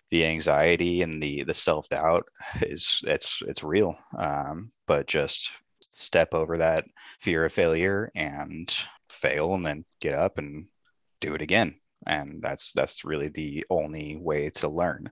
the 0.10 0.26
anxiety 0.26 1.02
and 1.02 1.22
the 1.22 1.44
the 1.44 1.54
self-doubt 1.54 2.24
is 2.62 3.02
it's 3.06 3.42
it's 3.48 3.64
real 3.64 3.96
um, 4.18 4.72
but 4.88 5.08
just 5.08 5.52
step 5.94 6.34
over 6.34 6.58
that 6.58 6.86
fear 7.20 7.46
of 7.46 7.54
failure 7.54 8.12
and 8.16 8.76
fail 9.10 9.54
and 9.54 9.64
then 9.64 9.86
get 10.02 10.14
up 10.14 10.38
and 10.38 10.66
do 11.22 11.36
it 11.36 11.42
again. 11.42 11.76
And 12.06 12.42
that's 12.42 12.74
that's 12.74 13.06
really 13.06 13.30
the 13.30 13.66
only 13.70 14.18
way 14.18 14.50
to 14.52 14.68
learn. 14.68 15.10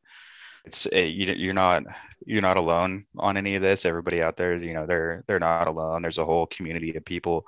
It's 0.65 0.87
eh, 0.91 1.05
you're 1.05 1.53
not 1.53 1.83
you're 2.25 2.41
not 2.41 2.57
alone 2.57 3.05
on 3.17 3.37
any 3.37 3.55
of 3.55 3.61
this. 3.61 3.85
Everybody 3.85 4.21
out 4.21 4.35
there 4.35 4.55
you 4.57 4.73
know 4.73 4.85
they're 4.85 5.23
they're 5.27 5.39
not 5.39 5.67
alone. 5.67 6.01
There's 6.01 6.17
a 6.17 6.25
whole 6.25 6.47
community 6.47 6.95
of 6.95 7.05
people 7.05 7.47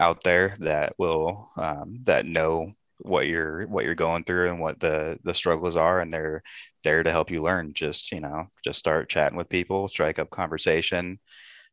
out 0.00 0.22
there 0.24 0.56
that 0.60 0.94
will 0.98 1.48
um, 1.56 2.00
that 2.04 2.26
know 2.26 2.74
what 3.02 3.26
you're 3.26 3.66
what 3.66 3.84
you're 3.84 3.94
going 3.94 4.24
through 4.24 4.48
and 4.50 4.60
what 4.60 4.78
the 4.80 5.18
the 5.24 5.34
struggles 5.34 5.76
are 5.76 6.00
and 6.00 6.12
they're 6.12 6.42
there 6.84 7.02
to 7.02 7.10
help 7.10 7.30
you 7.30 7.42
learn 7.42 7.72
just 7.74 8.12
you 8.12 8.20
know 8.20 8.46
just 8.64 8.78
start 8.78 9.08
chatting 9.08 9.36
with 9.36 9.48
people 9.48 9.88
strike 9.88 10.18
up 10.18 10.30
conversation 10.30 11.18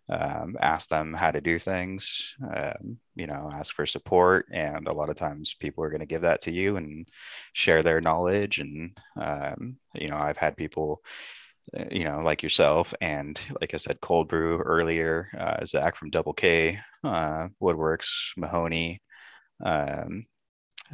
um, 0.10 0.58
ask 0.60 0.90
them 0.90 1.14
how 1.14 1.30
to 1.32 1.40
do 1.40 1.60
things, 1.60 2.36
um, 2.44 2.98
you 3.16 3.28
know, 3.28 3.50
ask 3.54 3.74
for 3.76 3.86
support. 3.86 4.48
And 4.52 4.88
a 4.88 4.96
lot 4.96 5.10
of 5.10 5.16
times 5.16 5.54
people 5.54 5.84
are 5.84 5.90
going 5.90 6.00
to 6.00 6.08
give 6.08 6.22
that 6.22 6.42
to 6.42 6.52
you 6.52 6.78
and 6.78 7.08
share 7.54 7.84
their 7.84 8.02
knowledge. 8.02 8.60
And, 8.60 8.98
um, 9.16 9.78
you 9.94 10.08
know, 10.08 10.18
I've 10.18 10.38
had 10.38 10.58
people, 10.58 11.02
uh, 11.78 11.86
you 11.92 12.06
know, 12.06 12.22
like 12.22 12.42
yourself 12.42 12.94
and 13.02 13.40
like 13.62 13.74
I 13.74 13.78
said, 13.78 14.02
Cold 14.02 14.30
Brew 14.30 14.60
earlier, 14.60 15.30
uh, 15.38 15.64
Zach 15.66 15.96
from 15.96 16.10
Double 16.10 16.34
K, 16.34 16.80
uh, 17.04 17.50
Woodworks, 17.62 18.36
Mahoney, 18.36 19.02
um, 19.64 20.26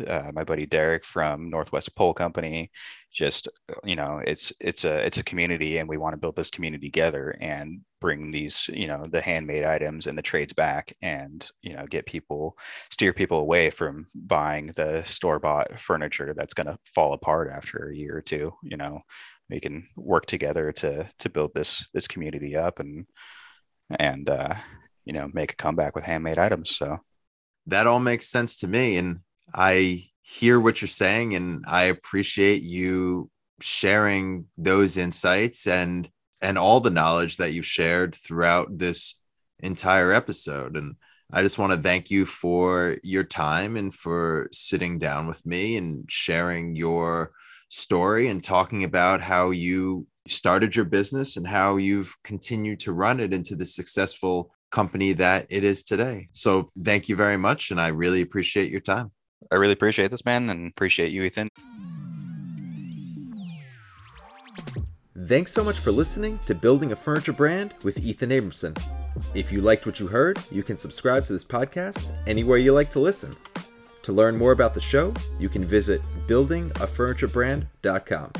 uh, 0.08 0.32
my 0.34 0.44
buddy 0.44 0.66
Derek 0.66 1.06
from 1.06 1.50
Northwest 1.50 1.96
Pole 1.96 2.14
Company. 2.14 2.72
Just 3.12 3.48
you 3.84 3.96
know, 3.96 4.22
it's 4.26 4.52
it's 4.60 4.84
a 4.84 5.06
it's 5.06 5.18
a 5.18 5.24
community, 5.24 5.78
and 5.78 5.88
we 5.88 5.98
want 5.98 6.14
to 6.14 6.18
build 6.18 6.36
this 6.36 6.52
community 6.52 6.88
together 6.88 7.38
and 7.40 7.80
bring 8.02 8.30
these 8.32 8.70
you 8.74 8.88
know 8.88 9.04
the 9.10 9.22
handmade 9.22 9.64
items 9.64 10.08
and 10.08 10.18
the 10.18 10.22
trades 10.22 10.54
back, 10.54 10.94
and 11.02 11.50
you 11.62 11.76
know 11.76 11.86
get 11.86 12.06
people 12.06 12.58
steer 12.92 13.14
people 13.14 13.40
away 13.40 13.70
from 13.70 14.06
buying 14.14 14.68
the 14.76 15.02
store 15.04 15.40
bought 15.40 15.80
furniture 15.80 16.34
that's 16.36 16.54
going 16.54 16.68
to 16.68 16.78
fall 16.94 17.14
apart 17.14 17.50
after 17.52 17.90
a 17.90 17.96
year 17.96 18.18
or 18.18 18.22
two. 18.22 18.54
You 18.64 18.78
know, 18.78 19.00
we 19.50 19.60
can 19.60 19.88
work 19.96 20.26
together 20.26 20.72
to 20.74 21.10
to 21.20 21.30
build 21.30 21.52
this 21.54 21.86
this 21.94 22.08
community 22.08 22.56
up 22.56 22.80
and 22.80 23.06
and 24.00 24.30
uh, 24.30 24.56
you 25.06 25.14
know 25.14 25.30
make 25.34 25.54
a 25.54 25.56
comeback 25.56 25.96
with 25.96 26.06
handmade 26.06 26.40
items. 26.40 26.76
So 26.76 26.98
that 27.68 27.88
all 27.88 28.00
makes 28.00 28.28
sense 28.28 28.58
to 28.58 28.68
me 28.68 28.98
and 28.98 29.20
I 29.56 30.04
hear 30.22 30.60
what 30.60 30.82
you're 30.82 30.90
saying 30.90 31.36
and 31.36 31.64
I 31.68 31.84
appreciate 31.86 32.64
you 32.64 33.30
sharing 33.62 34.46
those 34.58 34.98
insights 34.98 35.66
and 35.66 36.10
and 36.42 36.58
all 36.58 36.82
the 36.82 36.90
knowledge 36.90 37.38
that 37.38 37.54
you've 37.54 37.66
shared 37.66 38.16
throughout 38.16 38.78
this 38.78 39.20
entire 39.60 40.12
episode 40.12 40.76
and 40.76 40.96
I 41.32 41.42
just 41.42 41.58
want 41.58 41.74
to 41.74 41.80
thank 41.80 42.12
you 42.12 42.26
for 42.26 42.98
your 43.02 43.24
time 43.24 43.78
and 43.78 43.94
for 43.94 44.50
sitting 44.52 45.00
down 45.00 45.28
with 45.28 45.46
me 45.46 45.78
and 45.78 46.06
sharing 46.10 46.76
your 46.76 47.32
story 47.70 48.28
and 48.28 48.44
talking 48.44 48.84
about 48.84 49.22
how 49.22 49.50
you 49.50 50.06
started 50.28 50.76
your 50.76 50.86
business 50.86 51.38
and 51.38 51.48
how 51.48 51.78
you've 51.78 52.16
continued 52.24 52.80
to 52.82 52.94
run 52.94 53.20
it 53.20 53.34
into 53.34 53.56
the 53.56 53.66
successful 53.66 54.52
company 54.72 55.14
that 55.14 55.48
it 55.50 55.64
is 55.64 55.84
today. 55.84 56.28
So, 56.32 56.70
thank 56.84 57.10
you 57.10 57.16
very 57.16 57.38
much. 57.38 57.72
And 57.72 57.80
I 57.80 57.88
really 57.88 58.22
appreciate 58.22 58.72
your 58.72 58.82
time. 58.82 59.12
I 59.52 59.56
really 59.56 59.74
appreciate 59.74 60.12
this, 60.12 60.26
man, 60.26 60.50
and 60.50 60.72
appreciate 60.72 61.12
you, 61.12 61.24
Ethan. 61.24 61.50
Thanks 65.28 65.52
so 65.52 65.64
much 65.64 65.80
for 65.80 65.92
listening 65.92 66.38
to 66.46 66.54
Building 66.54 66.92
a 66.92 66.96
Furniture 66.96 67.34
Brand 67.34 67.74
with 67.84 68.06
Ethan 68.06 68.30
Abramson. 68.30 68.80
If 69.34 69.52
you 69.52 69.62
liked 69.62 69.86
what 69.86 70.00
you 70.00 70.08
heard, 70.08 70.40
you 70.52 70.62
can 70.62 70.78
subscribe 70.78 71.26
to 71.26 71.34
this 71.34 71.46
podcast 71.46 72.12
anywhere 72.28 72.58
you 72.58 72.74
like 72.74 72.90
to 72.92 73.00
listen. 73.00 73.36
To 74.04 74.12
learn 74.12 74.38
more 74.38 74.52
about 74.52 74.76
the 74.76 74.82
show, 74.82 75.14
you 75.40 75.50
can 75.50 75.64
visit 75.64 76.02
buildingafurniturebrand.com. 76.28 78.32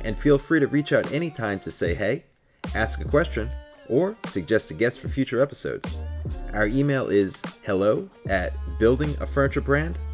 And 0.00 0.18
feel 0.18 0.38
free 0.38 0.60
to 0.60 0.66
reach 0.66 0.92
out 0.92 1.12
anytime 1.12 1.60
to 1.60 1.70
say 1.70 1.94
hey, 1.94 2.24
ask 2.74 3.00
a 3.00 3.04
question, 3.04 3.48
or 3.88 4.16
suggest 4.24 4.70
a 4.70 4.74
guest 4.74 5.00
for 5.00 5.08
future 5.08 5.40
episodes. 5.40 5.98
Our 6.52 6.66
email 6.66 7.08
is 7.08 7.42
hello 7.64 8.08
at 8.28 8.54
buildingafurniturebrand.com 8.80 10.13